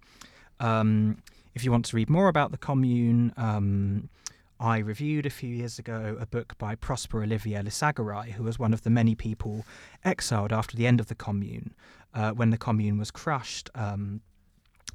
Um, 0.61 1.23
if 1.55 1.65
you 1.65 1.71
want 1.71 1.87
to 1.87 1.97
read 1.97 2.11
more 2.11 2.29
about 2.29 2.51
the 2.51 2.59
commune, 2.59 3.33
um, 3.37 4.09
I 4.61 4.79
reviewed 4.79 5.25
a 5.25 5.31
few 5.31 5.55
years 5.55 5.79
ago 5.79 6.17
a 6.19 6.27
book 6.27 6.59
by 6.59 6.75
Prosper 6.75 7.23
Olivier 7.23 7.63
Lissagaray, 7.63 8.33
who 8.33 8.43
was 8.43 8.59
one 8.59 8.73
of 8.73 8.83
the 8.83 8.91
many 8.91 9.15
people 9.15 9.65
exiled 10.05 10.53
after 10.53 10.77
the 10.77 10.87
end 10.87 10.99
of 10.99 11.07
the 11.07 11.15
commune. 11.15 11.75
Uh, 12.13 12.33
when 12.33 12.51
the 12.51 12.59
commune 12.59 12.99
was 12.99 13.13
crushed, 13.13 13.71
um, 13.77 14.21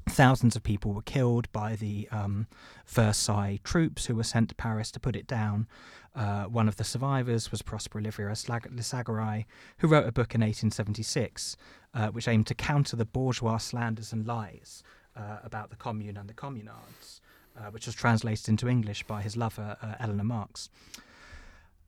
thousands 0.09 0.57
of 0.57 0.63
people 0.63 0.91
were 0.91 1.01
killed 1.01 1.49
by 1.53 1.75
the 1.75 2.09
um, 2.11 2.47
Versailles 2.85 3.59
troops 3.63 4.07
who 4.07 4.15
were 4.15 4.23
sent 4.23 4.49
to 4.49 4.55
Paris 4.55 4.91
to 4.91 4.99
put 4.99 5.15
it 5.15 5.27
down. 5.27 5.67
Uh, 6.13 6.43
one 6.43 6.67
of 6.67 6.75
the 6.75 6.83
survivors 6.83 7.49
was 7.49 7.61
Prosper 7.61 7.99
Olivier 7.99 8.27
Lissagaray, 8.27 9.45
who 9.77 9.87
wrote 9.87 10.07
a 10.07 10.11
book 10.11 10.35
in 10.35 10.41
1876 10.41 11.55
uh, 11.93 12.07
which 12.09 12.27
aimed 12.27 12.47
to 12.47 12.55
counter 12.55 12.95
the 12.95 13.05
bourgeois 13.05 13.57
slanders 13.57 14.11
and 14.11 14.27
lies 14.27 14.83
uh, 15.15 15.37
about 15.43 15.69
the 15.69 15.75
commune 15.75 16.17
and 16.17 16.27
the 16.27 16.33
communards 16.33 17.21
uh, 17.57 17.69
which 17.71 17.85
was 17.85 17.95
translated 17.95 18.49
into 18.49 18.67
English 18.67 19.03
by 19.03 19.21
his 19.21 19.37
lover, 19.37 19.77
uh, 19.81 19.95
Eleanor 19.99 20.23
Marx. 20.23 20.69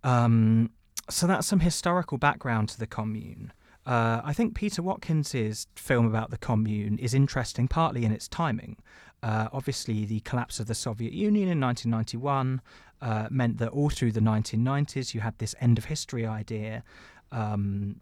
Um, 0.03 0.69
so 1.09 1.27
that's 1.27 1.47
some 1.47 1.59
historical 1.59 2.17
background 2.17 2.69
to 2.69 2.79
the 2.79 2.87
commune. 2.87 3.51
Uh, 3.85 4.21
I 4.23 4.33
think 4.33 4.55
Peter 4.55 4.81
Watkins's 4.81 5.67
film 5.75 6.07
about 6.07 6.31
the 6.31 6.37
commune 6.37 6.97
is 6.97 7.13
interesting 7.13 7.67
partly 7.67 8.03
in 8.03 8.11
its 8.11 8.27
timing. 8.27 8.77
Uh, 9.21 9.47
obviously, 9.53 10.05
the 10.05 10.19
collapse 10.21 10.59
of 10.59 10.67
the 10.67 10.75
Soviet 10.75 11.13
Union 11.13 11.49
in 11.49 11.59
1991 11.59 12.61
uh, 13.01 13.27
meant 13.29 13.57
that 13.57 13.69
all 13.69 13.89
through 13.89 14.11
the 14.11 14.19
1990s 14.19 15.13
you 15.13 15.21
had 15.21 15.37
this 15.37 15.55
end 15.59 15.77
of 15.77 15.85
history 15.85 16.25
idea, 16.25 16.83
um, 17.31 18.01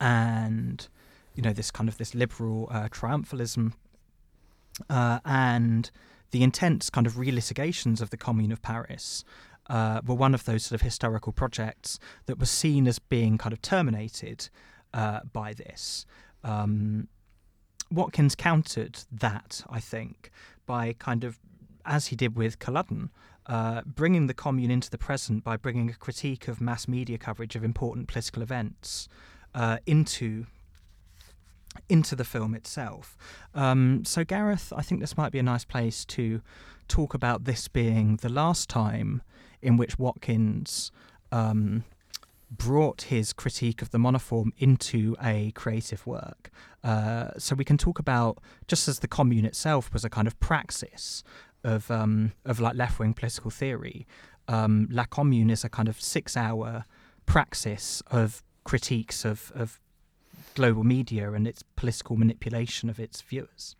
and 0.00 0.88
you 1.34 1.42
know 1.42 1.52
this 1.52 1.70
kind 1.70 1.88
of 1.88 1.98
this 1.98 2.14
liberal 2.14 2.68
uh, 2.70 2.88
triumphalism, 2.88 3.72
and 4.88 5.90
the 6.30 6.42
intense 6.42 6.90
kind 6.90 7.06
of 7.06 7.14
relitigations 7.14 8.00
of 8.00 8.10
the 8.10 8.16
Commune 8.16 8.52
of 8.52 8.62
Paris 8.62 9.24
uh, 9.68 10.00
were 10.06 10.14
one 10.14 10.34
of 10.34 10.44
those 10.44 10.64
sort 10.64 10.80
of 10.80 10.82
historical 10.82 11.32
projects 11.32 11.98
that 12.26 12.38
was 12.38 12.50
seen 12.50 12.86
as 12.86 12.98
being 12.98 13.38
kind 13.38 13.52
of 13.52 13.60
terminated 13.62 14.48
uh, 14.94 15.20
by 15.32 15.52
this. 15.52 16.06
Um, 16.44 17.08
Watkins 17.90 18.34
countered 18.34 18.98
that, 19.10 19.62
I 19.70 19.80
think, 19.80 20.30
by 20.66 20.94
kind 20.94 21.24
of, 21.24 21.38
as 21.84 22.08
he 22.08 22.16
did 22.16 22.36
with 22.36 22.58
Culloden, 22.58 23.10
uh, 23.46 23.80
bringing 23.86 24.26
the 24.26 24.34
commune 24.34 24.70
into 24.70 24.90
the 24.90 24.98
present 24.98 25.42
by 25.42 25.56
bringing 25.56 25.88
a 25.88 25.94
critique 25.94 26.48
of 26.48 26.60
mass 26.60 26.86
media 26.86 27.16
coverage 27.16 27.56
of 27.56 27.64
important 27.64 28.06
political 28.06 28.42
events 28.42 29.08
uh, 29.54 29.78
into 29.86 30.46
into 31.88 32.16
the 32.16 32.24
film 32.24 32.54
itself. 32.54 33.16
Um, 33.54 34.04
so, 34.04 34.24
Gareth, 34.24 34.72
I 34.76 34.82
think 34.82 35.00
this 35.00 35.16
might 35.16 35.32
be 35.32 35.38
a 35.38 35.42
nice 35.42 35.64
place 35.64 36.04
to 36.06 36.42
talk 36.88 37.14
about 37.14 37.44
this 37.44 37.68
being 37.68 38.16
the 38.16 38.28
last 38.28 38.68
time 38.68 39.22
in 39.60 39.76
which 39.76 39.98
Watkins 39.98 40.90
um, 41.32 41.84
brought 42.50 43.02
his 43.02 43.32
critique 43.32 43.82
of 43.82 43.90
the 43.90 43.98
monoform 43.98 44.50
into 44.58 45.14
a 45.22 45.50
creative 45.52 46.06
work. 46.06 46.50
Uh, 46.82 47.30
so 47.36 47.54
we 47.54 47.64
can 47.64 47.76
talk 47.76 47.98
about 47.98 48.38
just 48.66 48.88
as 48.88 49.00
the 49.00 49.08
commune 49.08 49.44
itself 49.44 49.92
was 49.92 50.04
a 50.04 50.10
kind 50.10 50.26
of 50.26 50.38
praxis 50.40 51.22
of 51.64 51.90
um, 51.90 52.32
of 52.44 52.60
like 52.60 52.76
left 52.76 52.98
wing 52.98 53.12
political 53.12 53.50
theory. 53.50 54.06
Um, 54.46 54.88
La 54.90 55.04
Commune 55.04 55.50
is 55.50 55.64
a 55.64 55.68
kind 55.68 55.88
of 55.88 56.00
six 56.00 56.36
hour 56.36 56.84
praxis 57.26 58.02
of 58.10 58.42
critiques 58.64 59.24
of, 59.24 59.52
of 59.54 59.80
global 60.58 60.82
media 60.82 61.30
and 61.30 61.46
its 61.46 61.62
political 61.62 62.16
manipulation 62.16 62.90
of 62.90 62.98
its 62.98 63.20
viewers. 63.20 63.76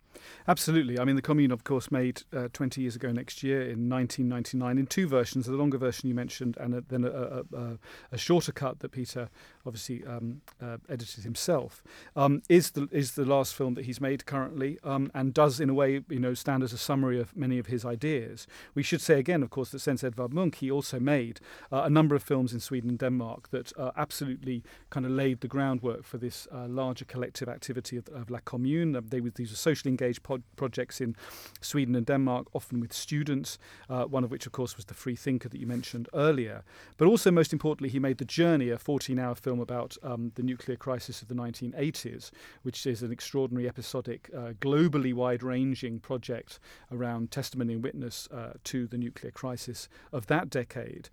Absolutely. 0.47 0.99
I 0.99 1.05
mean, 1.05 1.15
the 1.15 1.21
Commune, 1.21 1.51
of 1.51 1.63
course, 1.63 1.91
made 1.91 2.23
uh, 2.35 2.47
20 2.53 2.81
years 2.81 2.95
ago 2.95 3.11
next 3.11 3.43
year 3.43 3.61
in 3.61 3.89
1999 3.89 4.77
in 4.77 4.87
two 4.87 5.07
versions 5.07 5.45
the 5.45 5.57
longer 5.57 5.77
version 5.77 6.07
you 6.07 6.15
mentioned, 6.15 6.57
and 6.59 6.75
a, 6.75 6.81
then 6.81 7.03
a, 7.03 7.43
a, 7.55 7.77
a, 8.11 8.17
shorter 8.17 8.51
cut 8.51 8.79
that 8.79 8.89
Peter 8.91 9.29
obviously 9.65 10.03
um, 10.05 10.41
uh, 10.61 10.77
edited 10.89 11.23
himself. 11.23 11.83
Um, 12.15 12.41
is 12.49 12.71
the 12.71 12.87
is 12.91 13.13
the 13.13 13.25
last 13.25 13.55
film 13.55 13.73
that 13.75 13.85
he's 13.85 14.01
made 14.01 14.25
currently, 14.25 14.79
um, 14.83 15.11
and 15.13 15.33
does 15.33 15.59
in 15.59 15.69
a 15.69 15.73
way 15.73 16.01
you 16.09 16.19
know 16.19 16.33
stand 16.33 16.63
as 16.63 16.73
a 16.73 16.77
summary 16.77 17.19
of 17.19 17.35
many 17.35 17.59
of 17.59 17.67
his 17.67 17.85
ideas. 17.85 18.47
We 18.75 18.83
should 18.83 19.01
say 19.01 19.19
again, 19.19 19.43
of 19.43 19.49
course, 19.49 19.69
that 19.71 19.79
since 19.79 20.03
Edvard 20.03 20.33
Munch, 20.33 20.57
he 20.57 20.71
also 20.71 20.99
made 20.99 21.39
uh, 21.71 21.83
a 21.83 21.89
number 21.89 22.15
of 22.15 22.23
films 22.23 22.53
in 22.53 22.59
Sweden 22.59 22.89
and 22.89 22.99
Denmark 22.99 23.49
that 23.51 23.71
uh, 23.77 23.91
absolutely 23.97 24.63
kind 24.89 25.05
of 25.05 25.11
laid 25.11 25.41
the 25.41 25.47
groundwork 25.47 26.03
for 26.03 26.17
this 26.17 26.47
uh, 26.51 26.67
larger 26.67 27.05
collective 27.05 27.49
activity 27.49 27.97
of, 27.97 28.07
of 28.09 28.29
La 28.29 28.39
Commune. 28.39 28.91
They 29.09 29.19
these 29.19 29.51
were 29.51 29.55
socially 29.55 29.89
engaged 29.89 30.08
pod- 30.17 30.41
projects 30.55 30.99
in 30.99 31.15
Sweden 31.61 31.95
and 31.95 32.05
Denmark, 32.05 32.47
often 32.53 32.79
with 32.79 32.93
students, 32.93 33.59
uh, 33.89 34.05
one 34.05 34.23
of 34.23 34.31
which, 34.31 34.47
of 34.47 34.51
course, 34.51 34.75
was 34.75 34.85
The 34.85 34.95
Free 34.95 35.15
Thinker 35.15 35.49
that 35.49 35.59
you 35.59 35.67
mentioned 35.67 36.09
earlier. 36.13 36.63
But 36.97 37.07
also, 37.07 37.29
most 37.29 37.53
importantly, 37.53 37.89
he 37.89 37.99
made 37.99 38.17
The 38.17 38.25
Journey, 38.25 38.69
a 38.69 38.77
14 38.77 39.19
hour 39.19 39.35
film 39.35 39.59
about 39.59 39.97
um, 40.01 40.31
the 40.35 40.43
nuclear 40.43 40.77
crisis 40.77 41.21
of 41.21 41.27
the 41.27 41.35
1980s, 41.35 42.31
which 42.63 42.87
is 42.87 43.03
an 43.03 43.11
extraordinary 43.11 43.67
episodic, 43.67 44.31
uh, 44.35 44.53
globally 44.59 45.13
wide 45.13 45.43
ranging 45.43 45.99
project 45.99 46.59
around 46.91 47.29
testimony 47.29 47.73
and 47.73 47.83
witness 47.83 48.27
uh, 48.31 48.53
to 48.63 48.87
the 48.87 48.97
nuclear 48.97 49.31
crisis 49.31 49.89
of 50.11 50.27
that 50.27 50.49
decade. 50.49 51.09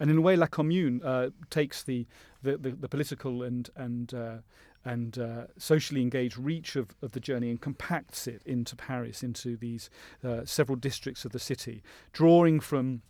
And 0.00 0.10
in 0.10 0.16
a 0.16 0.20
way, 0.20 0.36
La 0.36 0.46
Commune 0.46 1.02
uh, 1.04 1.30
takes 1.50 1.82
the, 1.82 2.06
the, 2.42 2.56
the, 2.56 2.70
the, 2.70 2.88
political 2.88 3.42
and, 3.42 3.68
and 3.76 4.14
uh, 4.14 4.36
and 4.84 5.18
uh, 5.18 5.46
socially 5.58 6.00
engaged 6.00 6.38
reach 6.38 6.76
of, 6.76 6.94
of 7.02 7.12
the 7.12 7.20
journey 7.20 7.50
and 7.50 7.60
compacts 7.60 8.26
it 8.26 8.42
into 8.46 8.74
Paris, 8.76 9.22
into 9.22 9.56
these 9.56 9.90
uh, 10.24 10.44
several 10.44 10.76
districts 10.76 11.24
of 11.24 11.32
the 11.32 11.38
city, 11.38 11.82
drawing 12.12 12.60
from 12.60 13.02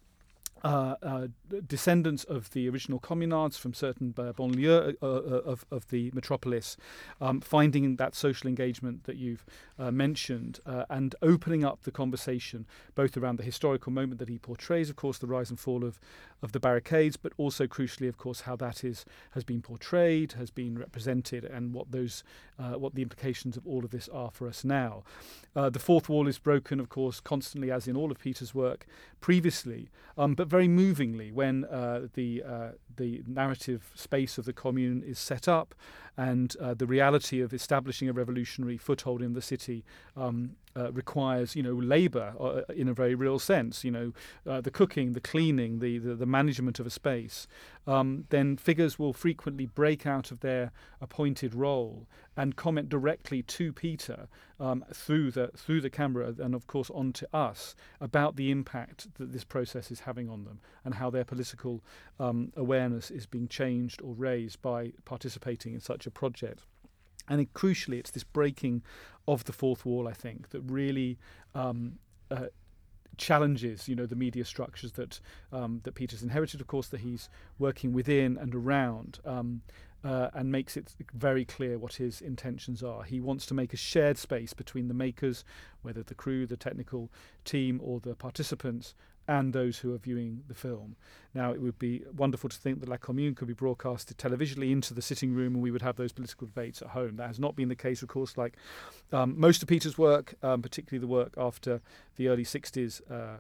uh, 0.63 0.95
uh, 1.03 1.27
descendants 1.67 2.25
of 2.25 2.51
the 2.51 2.69
original 2.69 3.01
communards 3.01 3.59
from 3.59 3.73
certain 3.73 4.15
uh, 4.19 4.33
banlieues 4.33 4.95
uh, 5.03 5.07
uh, 5.07 5.09
of, 5.09 5.65
of 5.71 5.89
the 5.89 6.11
metropolis, 6.15 6.77
um, 7.21 7.41
finding 7.41 7.97
that 7.97 8.15
social 8.15 8.49
engagement 8.49 9.05
that 9.05 9.17
you've 9.17 9.45
mentioned 9.79 10.61
and 10.91 11.15
opening 11.23 11.65
up 11.65 11.85
the 11.85 11.91
conversation 11.91 12.67
both 12.95 13.17
around 13.17 13.39
the 13.39 13.43
historical 13.43 13.91
moment 13.91 14.19
that 14.19 14.29
he 14.29 14.39
portrays, 14.39 14.91
of 14.91 14.97
course, 14.97 15.17
the 15.17 15.27
rise 15.27 15.49
and 15.49 15.59
fall 15.59 15.85
of, 15.85 15.99
of 16.43 16.53
the 16.53 16.61
barricades, 16.61 17.17
but 17.17 17.33
also 17.39 17.67
crucially, 17.67 18.07
of 18.07 18.19
course, 18.19 18.43
how 18.43 18.55
that 18.57 18.85
is 18.85 19.07
has 19.31 19.43
been 19.43 19.63
portrayed, 19.63 20.33
has 20.33 20.51
been 20.51 20.79
represented, 20.79 21.47
and 21.47 21.73
what 21.73 21.93
those 21.93 22.23
what 22.59 22.95
the 22.95 23.01
implications 23.01 23.57
of 23.57 23.67
all 23.67 23.87
of 23.87 23.91
this 23.91 24.07
are 24.11 24.31
for 24.31 24.47
us 24.47 24.65
now. 24.65 25.03
the 25.55 25.79
fourth 25.79 26.11
wall 26.11 26.29
is 26.29 26.39
broken, 26.39 26.79
of 26.79 26.91
course, 26.91 27.19
constantly, 27.21 27.71
as 27.71 27.89
in 27.89 27.97
all 27.97 28.11
of 28.11 28.19
Peter's 28.19 28.55
work 28.55 28.87
previously, 29.23 29.89
um, 30.19 30.35
but 30.35 30.50
very 30.51 30.69
movingly 30.69 31.31
when 31.31 31.65
uh, 31.65 32.09
the 32.15 32.43
uh, 32.43 32.69
the 32.97 33.23
narrative 33.27 33.93
space 33.95 34.37
of 34.37 34.45
the 34.45 34.53
commune 34.53 35.03
is 35.03 35.19
set 35.19 35.47
up, 35.47 35.75
and 36.21 36.55
uh, 36.61 36.75
the 36.75 36.87
reality 36.87 37.41
of 37.41 37.55
establishing 37.55 38.07
a 38.07 38.13
revolutionary 38.13 38.77
foothold 38.77 39.23
in 39.23 39.33
the 39.33 39.41
city 39.41 39.87
um, 40.19 40.51
uh, 40.77 40.93
requires, 40.93 41.57
you 41.57 41.63
know, 41.63 41.73
labour 41.73 42.35
uh, 42.39 42.61
in 42.75 42.89
a 42.89 42.93
very 42.93 43.15
real 43.15 43.39
sense. 43.39 43.85
You 43.85 43.91
know, 43.91 44.13
uh, 44.47 44.61
the 44.61 44.71
cooking, 44.71 45.15
the 45.15 45.21
cleaning, 45.23 45.79
the, 45.79 45.97
the, 45.97 46.15
the 46.15 46.27
management 46.27 46.79
of 46.79 46.87
a 46.87 46.91
space. 46.91 47.49
Um, 47.87 48.27
then 48.29 48.59
figures 48.59 48.99
will 48.99 49.15
frequently 49.15 49.65
break 49.65 50.07
out 50.07 50.31
of 50.31 50.41
their 50.41 50.73
appointed 51.01 51.55
role 51.55 52.07
and 52.37 52.55
comment 52.55 52.89
directly 52.89 53.43
to 53.43 53.73
Peter 53.73 54.29
um, 54.59 54.85
through 54.93 55.31
the 55.31 55.49
through 55.57 55.81
the 55.81 55.91
camera 55.91 56.35
and 56.39 56.55
of 56.55 56.67
course 56.67 56.91
onto 56.91 57.27
us 57.33 57.75
about 58.01 58.37
the 58.37 58.51
impact 58.51 59.09
that 59.19 59.33
this 59.33 59.45
process 59.45 59.91
is 59.91 60.01
having 60.01 60.29
on 60.29 60.45
them 60.45 60.61
and 60.85 60.95
how 60.95 61.11
their 61.11 61.25
political 61.25 61.83
um, 62.19 62.53
awareness 62.57 63.11
is 63.11 63.27
being 63.27 63.49
changed 63.49 64.01
or 64.03 64.15
raised 64.15 64.61
by 64.63 64.93
participating 65.05 65.75
in 65.75 65.81
such 65.81 66.07
a 66.07 66.10
project. 66.11 66.63
And 67.29 67.41
it, 67.41 67.55
crucially, 67.55 67.99
it's 67.99 68.11
this 68.11 68.25
breaking 68.25 68.83
of 69.29 69.45
the 69.45 69.53
fourth 69.53 69.87
wall, 69.87 70.09
I 70.09 70.13
think, 70.13 70.51
that 70.51 70.63
really 70.63 71.19
um, 71.55 71.99
uh, 72.31 72.47
challenges, 73.17 73.89
you 73.89 73.95
know, 73.95 74.07
the 74.07 74.17
media 74.17 74.45
structures 74.45 74.93
that 74.93 75.21
um, 75.53 75.81
that 75.85 75.95
Peter's 75.95 76.23
inherited, 76.23 76.61
of 76.61 76.67
course, 76.67 76.89
that 76.89 77.01
he's 77.01 77.29
working 77.59 77.93
within 77.93 78.37
and 78.37 78.55
around. 78.55 79.21
Um, 79.25 79.63
uh, 80.03 80.31
and 80.33 80.51
makes 80.51 80.79
it 80.79 80.95
very 81.13 81.45
clear 81.45 81.79
what 81.79 81.95
his 81.95 82.23
intentions 82.23 82.83
are. 82.83 83.03
He 83.03 83.21
wants 83.21 83.45
to 83.47 83.55
make 83.55 83.75
a 83.75 83.77
shared 83.77 84.17
space 84.17 84.55
between 84.55 84.89
the 84.89 84.95
makers, 84.95 85.45
whether 85.83 86.03
the 86.03 86.15
crew, 86.15 86.47
the 86.47 86.57
technical 86.57 87.11
team, 87.45 87.81
or 87.83 88.01
the 88.01 88.15
participants, 88.15 88.95
and 89.29 89.53
those 89.53 89.79
who 89.79 89.95
are 89.95 89.99
viewing 89.99 90.43
the 90.49 90.55
film. 90.55 90.97
Now, 91.35 91.53
it 91.53 91.61
would 91.61 91.79
be 91.79 92.03
wonderful 92.17 92.51
to 92.51 92.57
think 92.57 92.81
that 92.81 92.89
La 92.89 92.97
Commune 92.97 93.35
could 93.35 93.47
be 93.47 93.55
broadcasted 93.55 94.19
televisively 94.19 94.73
into 94.73 94.93
the 94.93 95.03
sitting 95.03 95.35
room 95.35 95.55
and 95.55 95.63
we 95.63 95.71
would 95.71 95.83
have 95.83 95.97
those 95.97 96.13
political 96.13 96.47
debates 96.47 96.83
at 96.83 96.89
home. 96.89 97.17
That 97.17 97.29
has 97.29 97.39
not 97.39 97.55
been 97.55 97.69
the 97.69 97.77
case, 97.77 98.03
of 98.03 98.09
course, 98.09 98.37
like 98.37 98.57
um, 99.13 99.39
most 99.39 99.63
of 99.63 99.69
Peter's 99.69 99.97
work, 99.97 100.35
um, 100.43 100.63
particularly 100.63 101.01
the 101.01 101.13
work 101.13 101.35
after 101.37 101.81
the 102.17 102.29
early 102.29 102.45
60s. 102.45 103.01
Uh, 103.11 103.39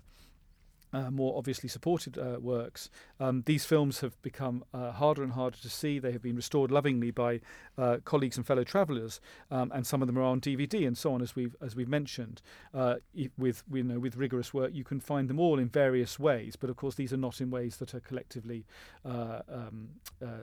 uh, 0.92 1.10
more 1.10 1.36
obviously 1.36 1.68
supported 1.68 2.18
uh, 2.18 2.38
works, 2.40 2.90
um, 3.18 3.42
these 3.46 3.64
films 3.64 4.00
have 4.00 4.20
become 4.22 4.64
uh, 4.74 4.92
harder 4.92 5.22
and 5.22 5.32
harder 5.32 5.56
to 5.58 5.70
see. 5.70 5.98
They 5.98 6.12
have 6.12 6.22
been 6.22 6.36
restored 6.36 6.70
lovingly 6.70 7.10
by 7.10 7.40
uh, 7.78 7.98
colleagues 8.04 8.36
and 8.36 8.46
fellow 8.46 8.64
travellers, 8.64 9.20
um, 9.50 9.70
and 9.74 9.86
some 9.86 10.02
of 10.02 10.06
them 10.06 10.18
are 10.18 10.22
on 10.22 10.40
DVD 10.40 10.86
and 10.86 10.96
so 10.96 11.14
on, 11.14 11.22
as 11.22 11.36
we've 11.36 11.54
as 11.60 11.76
we've 11.76 11.88
mentioned. 11.88 12.42
Uh, 12.74 12.96
with 13.38 13.62
you 13.72 13.82
know 13.82 13.98
with 13.98 14.16
rigorous 14.16 14.52
work, 14.52 14.72
you 14.74 14.84
can 14.84 15.00
find 15.00 15.28
them 15.28 15.38
all 15.38 15.58
in 15.58 15.68
various 15.68 16.18
ways, 16.18 16.56
but 16.56 16.70
of 16.70 16.76
course 16.76 16.94
these 16.94 17.12
are 17.12 17.18
not 17.18 17.40
in 17.40 17.50
ways 17.50 17.76
that 17.76 17.94
are 17.94 18.00
collectively 18.00 18.64
uh, 19.04 19.40
um, 19.52 19.88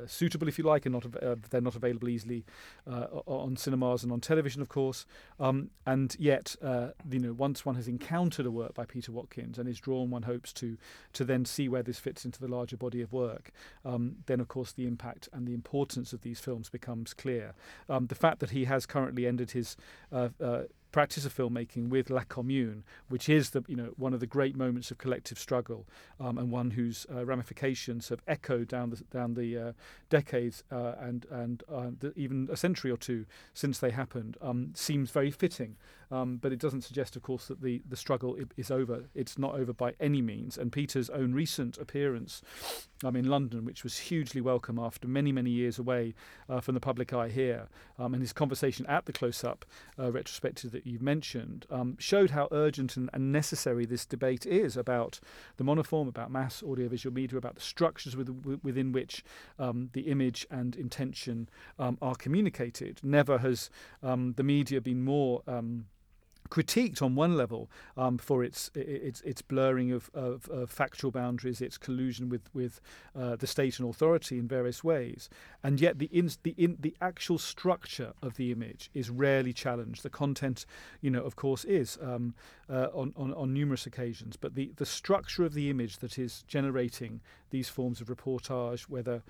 suitable, 0.05 0.47
if 0.47 0.57
you 0.57 0.63
like, 0.63 0.85
and 0.85 0.93
not 0.93 1.05
they're 1.49 1.61
not 1.61 1.75
available 1.75 2.09
easily 2.09 2.45
on 2.85 3.57
cinemas 3.57 4.03
and 4.03 4.11
on 4.11 4.21
television, 4.21 4.61
of 4.61 4.69
course. 4.69 5.05
Um, 5.39 5.71
and 5.85 6.15
yet, 6.19 6.55
you 6.61 7.19
know, 7.19 7.33
once 7.33 7.65
one 7.65 7.75
has 7.75 7.87
encountered 7.87 8.45
a 8.45 8.51
work 8.51 8.73
by 8.73 8.85
Peter 8.85 9.11
Watkins 9.11 9.57
and 9.57 9.67
is 9.67 9.79
drawn, 9.79 10.09
one 10.09 10.23
hopes 10.23 10.36
to 10.43 10.77
to 11.13 11.23
then 11.23 11.45
see 11.45 11.67
where 11.69 11.83
this 11.83 11.99
fits 11.99 12.25
into 12.25 12.39
the 12.39 12.47
larger 12.47 12.77
body 12.77 13.01
of 13.01 13.13
work, 13.13 13.51
um, 13.85 14.17
then 14.25 14.39
of 14.39 14.47
course 14.47 14.71
the 14.71 14.87
impact 14.87 15.29
and 15.33 15.47
the 15.47 15.53
importance 15.53 16.13
of 16.13 16.21
these 16.21 16.39
films 16.39 16.69
becomes 16.69 17.13
clear. 17.13 17.53
Um, 17.89 18.07
the 18.07 18.15
fact 18.15 18.39
that 18.39 18.51
he 18.51 18.65
has 18.65 18.85
currently 18.85 19.27
ended 19.27 19.51
his 19.51 19.77
uh, 20.11 20.29
uh, 20.41 20.63
practice 20.91 21.25
of 21.25 21.35
filmmaking 21.35 21.89
with 21.89 22.09
La 22.09 22.23
Commune, 22.23 22.83
which 23.09 23.29
is 23.29 23.51
the 23.51 23.63
you 23.67 23.75
know 23.75 23.93
one 23.97 24.13
of 24.13 24.19
the 24.19 24.27
great 24.27 24.55
moments 24.55 24.91
of 24.91 24.97
collective 24.97 25.37
struggle, 25.37 25.85
um, 26.19 26.37
and 26.37 26.51
one 26.51 26.71
whose 26.71 27.05
uh, 27.13 27.25
ramifications 27.25 28.09
have 28.09 28.21
echoed 28.27 28.67
down 28.67 28.89
the 28.89 28.97
down 29.11 29.33
the 29.33 29.57
uh, 29.57 29.71
decades 30.09 30.63
uh, 30.71 30.93
and 30.99 31.25
and 31.29 31.63
uh, 31.71 31.89
the, 31.99 32.13
even 32.15 32.49
a 32.51 32.57
century 32.57 32.91
or 32.91 32.97
two 32.97 33.25
since 33.53 33.79
they 33.79 33.91
happened, 33.91 34.37
um, 34.41 34.71
seems 34.73 35.11
very 35.11 35.31
fitting. 35.31 35.75
Um, 36.11 36.37
but 36.37 36.53
it 36.53 36.59
doesn't 36.59 36.81
suggest, 36.81 37.15
of 37.15 37.21
course, 37.21 37.47
that 37.47 37.61
the 37.61 37.81
the 37.87 37.97
struggle 37.97 38.37
is 38.55 38.71
over. 38.71 39.05
It's 39.13 39.37
not 39.37 39.55
over 39.55 39.73
by 39.73 39.93
any 39.99 40.21
means. 40.21 40.57
And 40.57 40.71
Peter's 40.71 41.09
own 41.09 41.33
recent 41.33 41.77
appearance 41.77 42.41
um, 43.03 43.15
in 43.15 43.25
London, 43.25 43.65
which 43.65 43.83
was 43.83 43.97
hugely 43.97 44.41
welcome 44.41 44.79
after 44.79 45.07
many 45.07 45.31
many 45.31 45.49
years 45.49 45.77
away 45.77 46.15
uh, 46.49 46.61
from 46.61 46.75
the 46.75 46.79
public 46.79 47.13
eye 47.13 47.29
here, 47.29 47.67
um, 47.99 48.13
and 48.13 48.21
his 48.21 48.33
conversation 48.33 48.85
at 48.85 49.05
the 49.05 49.13
close 49.13 49.43
up 49.43 49.65
uh, 49.99 50.11
retrospective 50.11 50.71
that 50.71 50.87
you've 50.87 51.01
mentioned 51.01 51.65
um, 51.69 51.97
showed 51.99 52.31
how 52.31 52.47
urgent 52.51 52.95
and, 52.95 53.09
and, 53.13 53.31
necessary 53.31 53.85
this 53.85 54.05
debate 54.05 54.45
is 54.45 54.77
about 54.77 55.19
the 55.57 55.63
monoform, 55.63 56.07
about 56.07 56.31
mass 56.31 56.63
audiovisual 56.63 57.13
media, 57.13 57.37
about 57.37 57.55
the 57.55 57.61
structures 57.61 58.15
with, 58.15 58.29
within 58.63 58.91
which 58.91 59.23
um, 59.59 59.89
the 59.93 60.01
image 60.01 60.47
and 60.49 60.75
intention 60.75 61.49
um, 61.77 61.97
are 62.01 62.15
communicated. 62.15 62.99
Never 63.03 63.39
has 63.39 63.69
the 64.01 64.43
media 64.43 64.79
been 64.81 65.03
more 65.03 65.43
um, 65.47 65.85
critiqued 66.47 67.01
on 67.01 67.15
one 67.15 67.35
level 67.35 67.69
um, 67.95 68.17
for 68.17 68.43
its 68.43 68.71
its 68.75 69.21
its 69.21 69.41
blurring 69.41 69.91
of, 69.91 70.09
of, 70.13 70.47
of, 70.49 70.69
factual 70.69 71.11
boundaries, 71.11 71.61
its 71.61 71.77
collusion 71.77 72.29
with 72.29 72.49
with 72.53 72.79
uh, 73.15 73.35
the 73.35 73.47
state 73.47 73.79
and 73.79 73.89
authority 73.89 74.37
in 74.37 74.47
various 74.47 74.83
ways, 74.83 75.29
and 75.63 75.79
yet 75.79 75.99
the 75.99 76.09
in, 76.11 76.29
the 76.43 76.53
in, 76.57 76.77
the 76.79 76.95
actual 77.01 77.37
structure 77.37 78.13
of 78.21 78.35
the 78.35 78.51
image 78.51 78.89
is 78.93 79.09
rarely 79.09 79.53
challenged. 79.53 80.03
The 80.03 80.09
content, 80.09 80.65
you 81.01 81.09
know, 81.09 81.21
of 81.21 81.35
course, 81.35 81.63
is 81.65 81.97
um, 82.01 82.33
uh, 82.69 82.87
on, 82.93 83.13
on 83.15 83.33
on 83.33 83.53
numerous 83.53 83.85
occasions, 83.85 84.37
but 84.37 84.55
the 84.55 84.71
the 84.77 84.85
structure 84.85 85.45
of 85.45 85.53
the 85.53 85.69
image 85.69 85.97
that 85.97 86.17
is 86.17 86.43
generating 86.47 87.21
these 87.49 87.69
forms 87.69 88.01
of 88.01 88.07
reportage, 88.07 88.81
whether 88.83 89.23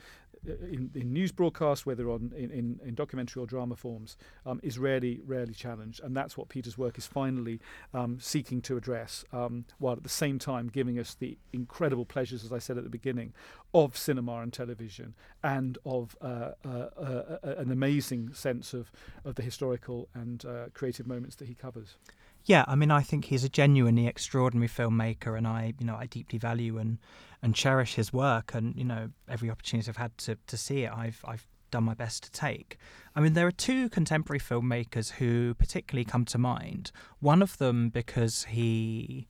in, 0.46 0.92
in 0.94 1.14
news 1.14 1.32
broadcasts, 1.32 1.86
whether 1.86 2.10
on 2.10 2.34
in, 2.36 2.52
in, 2.52 2.80
in, 2.86 2.96
documentary 2.96 3.42
or 3.42 3.46
drama 3.46 3.76
forms, 3.76 4.18
um, 4.46 4.60
is 4.64 4.78
rarely 4.78 5.22
rarely 5.26 5.54
challenged, 5.54 6.02
and 6.04 6.16
that's 6.16 6.38
what 6.38 6.50
Peter's 6.50 6.78
work 6.78 6.98
is 6.98 7.06
finally 7.06 7.60
um, 7.94 8.20
seeking 8.20 8.62
to 8.62 8.78
address, 8.78 9.26
um, 9.34 9.66
while 9.80 9.94
at 9.94 10.04
the 10.04 10.10
same 10.10 10.40
time 10.40 10.68
giving 10.68 11.00
us 11.00 11.16
the 11.16 11.38
incredible 11.54 12.06
pleasures, 12.06 12.44
as 12.44 12.54
I 12.54 12.60
said 12.60 12.78
at 12.78 12.84
the 12.84 12.90
beginning, 12.90 13.34
of 13.74 13.98
cinema 13.98 14.40
and 14.42 14.52
television, 14.54 15.16
and 15.44 15.78
of 15.86 16.16
uh, 16.22 16.52
uh, 16.66 16.70
uh, 16.70 17.38
an 17.44 17.72
amazing 17.72 18.34
sense 18.34 18.74
of 18.74 18.92
of 19.26 19.36
the 19.36 19.44
historical 19.44 20.08
and 20.14 20.46
uh, 20.46 20.66
creative 20.74 21.08
moments 21.08 21.36
that 21.38 21.48
he 21.48 21.56
covers. 21.56 21.98
Yeah, 22.48 22.64
I 22.66 22.76
mean, 22.76 22.92
I 22.92 23.02
think 23.02 23.26
he's 23.26 23.44
a 23.44 23.50
genuinely 23.50 24.08
extraordinary 24.08 24.70
filmmaker, 24.70 25.38
and 25.38 25.46
I, 25.46 25.74
you 25.78 25.86
know, 25.86 25.98
I 25.98 26.06
deeply 26.06 26.40
value 26.40 26.78
and 26.78 26.98
and 27.44 27.54
cherish 27.54 27.96
his 27.96 28.14
work. 28.14 28.54
And 28.54 28.74
you 28.78 28.86
know, 28.86 29.10
every 29.28 29.52
opportunity 29.52 29.90
I've 29.90 29.98
had 29.98 30.18
to 30.20 30.38
to 30.48 30.58
see 30.58 30.84
it, 30.84 30.92
I've 30.96 31.20
I've 31.26 31.46
done 31.72 31.84
my 31.84 31.94
best 31.94 32.24
to 32.24 32.32
take. 32.32 32.78
I 33.14 33.20
mean, 33.20 33.34
there 33.34 33.46
are 33.48 33.52
two 33.52 33.90
contemporary 33.90 34.40
filmmakers 34.40 35.12
who 35.12 35.56
particularly 35.56 36.06
come 36.06 36.24
to 36.24 36.38
mind. 36.38 36.92
One 37.20 37.42
of 37.44 37.58
them 37.58 37.90
because 37.90 38.46
he. 38.46 39.28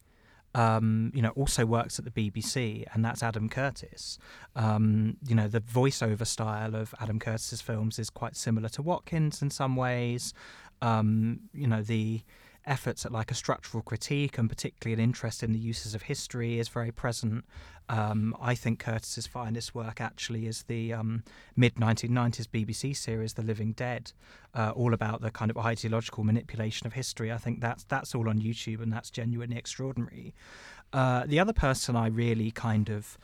Um, 0.56 1.12
you 1.14 1.22
know, 1.22 1.30
also 1.32 1.68
works 1.68 2.00
at 2.00 2.06
the 2.06 2.10
BBC, 2.10 2.84
and 2.92 3.06
that's 3.06 3.22
Adam 3.22 3.48
Curtis. 3.48 4.18
Um, 4.56 5.18
you 5.28 5.36
know, 5.36 5.48
the 5.48 5.62
voiceover 5.62 6.26
style 6.26 6.74
of 6.74 6.96
Adam 7.00 7.20
Curtis's 7.20 7.62
films 7.62 8.00
is 8.00 8.10
quite 8.10 8.36
similar 8.36 8.68
to 8.70 8.82
Watkins 8.82 9.44
in 9.44 9.52
some 9.52 9.76
ways. 9.76 10.34
Um, 10.82 11.42
you 11.54 11.68
know, 11.68 11.84
the 11.84 12.24
efforts 12.68 13.06
at 13.06 13.12
like 13.12 13.32
a 13.32 13.36
structural 13.36 13.82
critique 13.82 14.38
and 14.38 14.50
particularly 14.50 14.94
an 14.94 15.00
interest 15.00 15.42
in 15.42 15.54
the 15.54 15.60
uses 15.60 15.96
of 15.96 16.04
history 16.04 16.60
is 16.60 16.68
very 16.68 16.92
present. 16.92 17.46
Um, 17.90 18.36
I 18.42 18.54
think 18.54 18.80
Curtis's 18.80 19.26
finest 19.26 19.74
work 19.74 20.02
actually 20.02 20.46
is 20.46 20.64
the 20.64 20.94
um, 20.94 21.24
mid 21.56 21.76
1990s 21.76 22.48
BBC 22.48 22.96
series 22.96 23.34
The 23.34 23.42
Living 23.42 23.72
Dead, 23.72 24.12
uh, 24.54 24.72
all 24.76 24.94
about 24.94 25.22
the 25.22 25.32
kind 25.32 25.50
of 25.50 25.58
ideological 25.58 26.24
manipulation 26.24 26.86
of 26.86 26.94
history. 26.94 27.32
I 27.32 27.38
think 27.38 27.62
that's 27.62 27.86
that's 27.86 28.14
all 28.14 28.28
on 28.30 28.40
YouTube 28.40 28.82
and 28.82 28.92
that's 28.92 29.10
genuinely 29.10 29.58
extraordinary. 29.58 30.36
Uh, 30.92 31.26
the 31.26 31.40
other 31.40 31.54
person 31.54 31.96
I 31.96 32.08
really 32.08 32.52
kind 32.52 32.90
of 32.90 33.18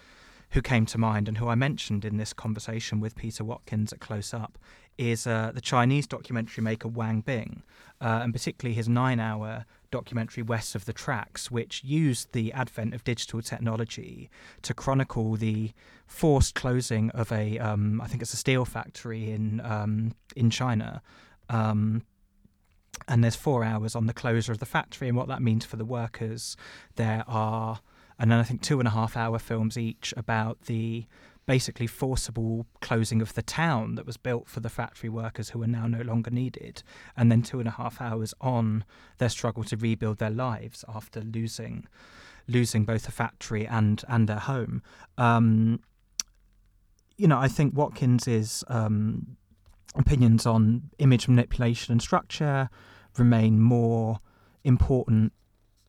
who 0.52 0.62
came 0.62 0.86
to 0.86 1.00
mind 1.00 1.28
and 1.28 1.40
who 1.40 1.48
I 1.48 1.56
mentioned 1.56 2.06
in 2.06 2.18
this 2.18 2.32
conversation 2.32 3.00
with 3.00 3.16
Peter 3.16 3.44
Watkins 3.44 3.92
at 3.92 4.00
Close 4.00 4.36
Up 4.36 4.60
is 4.98 5.28
uh, 5.28 5.52
the 5.54 5.62
Chinese 5.62 6.08
documentary 6.08 6.64
maker 6.64 6.88
Wang 6.88 7.22
Bing, 7.22 7.64
uh, 8.02 8.22
and 8.24 8.34
particularly 8.34 8.76
his 8.76 8.88
nine 8.88 9.20
hour 9.20 9.66
documentary 9.92 10.44
West 10.44 10.76
of 10.76 10.86
the 10.86 10.94
Tracks, 10.94 11.52
which 11.52 11.84
used 11.84 12.34
the 12.34 12.52
advent 12.54 12.94
of 12.94 13.04
digital 13.04 13.42
technology 13.42 14.30
to 14.64 14.74
chronicle 14.74 15.36
the 15.36 15.72
forced 16.08 16.56
closing 16.56 17.10
of 17.12 17.32
a, 17.32 17.60
um, 17.60 18.02
I 18.02 18.08
think 18.08 18.22
it's 18.22 18.34
a 18.34 18.38
steel 18.38 18.66
factory 18.66 19.32
in 19.32 19.62
um, 19.62 20.14
in 20.36 20.50
China. 20.50 21.02
Um, 21.50 22.04
and 23.08 23.24
there's 23.24 23.36
four 23.36 23.64
hours 23.64 23.96
on 23.96 24.08
the 24.08 24.14
closure 24.14 24.52
of 24.52 24.60
the 24.60 24.66
factory 24.66 25.08
and 25.08 25.18
what 25.18 25.28
that 25.28 25.42
means 25.42 25.66
for 25.66 25.76
the 25.76 25.86
workers. 25.86 26.56
There 26.96 27.24
are 27.28 27.80
and 28.20 28.32
then 28.32 28.40
I 28.40 28.44
think 28.44 28.62
two 28.62 28.80
and 28.80 28.88
a 28.88 28.92
half 28.92 29.18
hour 29.18 29.40
films 29.40 29.78
each 29.78 30.14
about 30.16 30.62
the 30.64 31.06
basically 31.46 31.88
forcible 31.88 32.66
closing 32.80 33.22
of 33.22 33.34
the 33.34 33.42
town 33.42 33.96
that 33.96 34.06
was 34.06 34.18
built 34.18 34.48
for 34.48 34.60
the 34.60 34.70
factory 34.70 35.10
workers 35.10 35.50
who 35.50 35.62
are 35.62 35.68
now 35.68 35.88
no 35.88 36.02
longer 36.02 36.32
needed, 36.32 36.84
and 37.18 37.32
then 37.32 37.42
two 37.42 37.60
and 37.60 37.68
a 37.68 37.72
half 37.72 38.02
hours 38.02 38.34
on 38.42 38.84
their 39.18 39.30
struggle 39.30 39.64
to 39.64 39.78
rebuild 39.78 40.20
their 40.20 40.30
lives 40.30 40.86
after 40.88 41.22
losing 41.22 41.88
losing 42.48 42.84
both 42.84 43.04
the 43.04 43.12
factory 43.12 43.66
and 43.66 44.04
and 44.08 44.28
their 44.28 44.40
home. 44.40 44.82
Um, 45.18 45.80
you 47.18 47.28
know, 47.28 47.38
I 47.38 47.48
think 47.48 47.76
Watkins's 47.76 48.64
um, 48.68 49.38
opinions 49.96 50.46
on 50.46 50.90
image 50.98 51.28
manipulation 51.28 51.92
and 51.92 52.02
structure 52.02 52.70
remain 53.18 53.60
more 53.60 54.20
important 54.64 55.34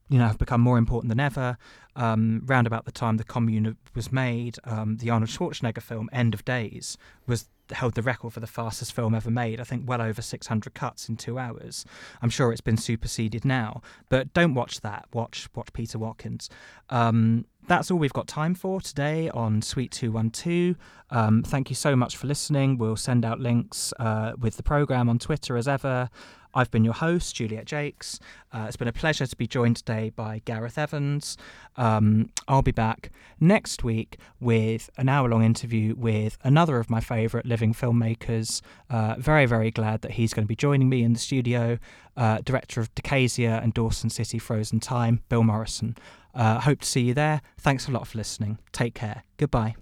you 0.09 0.19
know, 0.19 0.27
have 0.27 0.39
become 0.39 0.61
more 0.61 0.79
important 0.79 1.09
than 1.09 1.21
ever. 1.21 1.57
Um, 1.97 2.43
round 2.47 2.67
about 2.67 2.85
the 2.85 2.93
time 2.93 3.17
the 3.17 3.25
Commune 3.25 3.77
was 3.95 4.11
made, 4.13 4.57
um, 4.65 4.97
the 4.97 5.11
Arnold 5.11 5.31
Schwarzenegger 5.31 5.83
film 5.83 6.11
End 6.13 6.35
of 6.35 6.45
Days 6.45 6.99
was 7.27 7.49
held 7.73 7.95
the 7.95 8.03
record 8.03 8.33
for 8.33 8.41
the 8.41 8.47
fastest 8.47 8.93
film 8.93 9.15
ever 9.15 9.31
made. 9.31 9.61
I 9.61 9.65
think 9.65 9.89
well 9.89 10.03
over 10.03 10.21
600 10.21 10.75
cuts 10.75 11.09
in 11.09 11.17
two 11.17 11.39
hours. 11.39 11.85
I'm 12.21 12.31
sure 12.31 12.53
it's 12.53 12.61
been 12.61 12.77
superseded 12.77 13.45
now, 13.45 13.81
but 14.09 14.33
don't 14.35 14.55
watch 14.55 14.81
that. 14.83 15.07
Watch 15.13 15.49
watch 15.55 15.73
Peter 15.73 15.99
Watkins. 15.99 16.51
Um, 16.91 17.47
that's 17.67 17.91
all 17.91 17.99
we've 17.99 18.13
got 18.13 18.29
time 18.29 18.55
for 18.55 18.81
today 18.81 19.31
on 19.31 19.63
Suite 19.63 19.93
212. 19.93 20.77
Um, 21.11 21.43
thank 21.43 21.71
you 21.71 21.77
so 21.77 21.97
much 21.97 22.17
for 22.17 22.27
listening. 22.27 22.77
We'll 22.77 22.97
send 22.97 23.25
out 23.25 23.41
links 23.41 23.95
uh, 23.99 24.33
with 24.39 24.57
the 24.57 24.63
program 24.63 25.09
on 25.09 25.19
Twitter 25.19 25.57
as 25.57 25.67
ever. 25.67 26.11
I've 26.55 26.71
been 26.71 26.85
your 26.85 26.95
host, 26.95 27.35
Juliet 27.35 27.69
Jacques. 27.69 28.07
Uh, 28.53 28.67
it's 28.69 28.77
been 28.77 28.89
a 28.89 28.93
pleasure 28.93 29.27
to 29.27 29.37
be 29.37 29.47
joined 29.47 29.77
today 29.77 30.11
by 30.15 30.41
Gareth 30.45 30.79
Evans. 30.79 31.37
Um, 31.77 32.31
I'll 32.47 32.63
be 32.63 32.73
back 32.73 33.11
next 33.41 33.83
week 33.83 34.19
with 34.41 34.89
an 34.97 35.09
hour 35.09 35.29
long 35.29 35.45
interview 35.45 35.95
with 35.97 36.39
another 36.45 36.79
of 36.79 36.89
my 36.89 37.01
favourite 37.01 37.47
living 37.47 37.75
filmmakers. 37.75 38.63
Uh, 38.89 39.17
very, 39.19 39.47
very 39.47 39.71
glad 39.71 40.03
that 40.03 40.13
he's 40.13 40.33
going 40.33 40.45
to 40.45 40.49
be 40.49 40.57
joining 40.57 40.89
me 40.89 41.03
in 41.03 41.13
the 41.13 41.19
studio. 41.19 41.79
Uh, 42.17 42.39
director 42.45 42.81
of 42.81 42.95
Decasia 42.95 43.61
and 43.63 43.75
Dawson 43.75 44.09
City 44.09 44.39
Frozen 44.39 44.81
Time, 44.81 45.21
Bill 45.29 45.43
Morrison. 45.43 45.97
Uh, 46.35 46.61
hope 46.61 46.81
to 46.81 46.87
see 46.87 47.03
you 47.03 47.15
there. 47.15 47.43
Thanks 47.59 47.89
a 47.89 47.91
lot 47.91 48.07
for 48.07 48.19
listening. 48.19 48.59
Take 48.73 48.95
care. 48.95 49.23
Goodbye. 49.37 49.77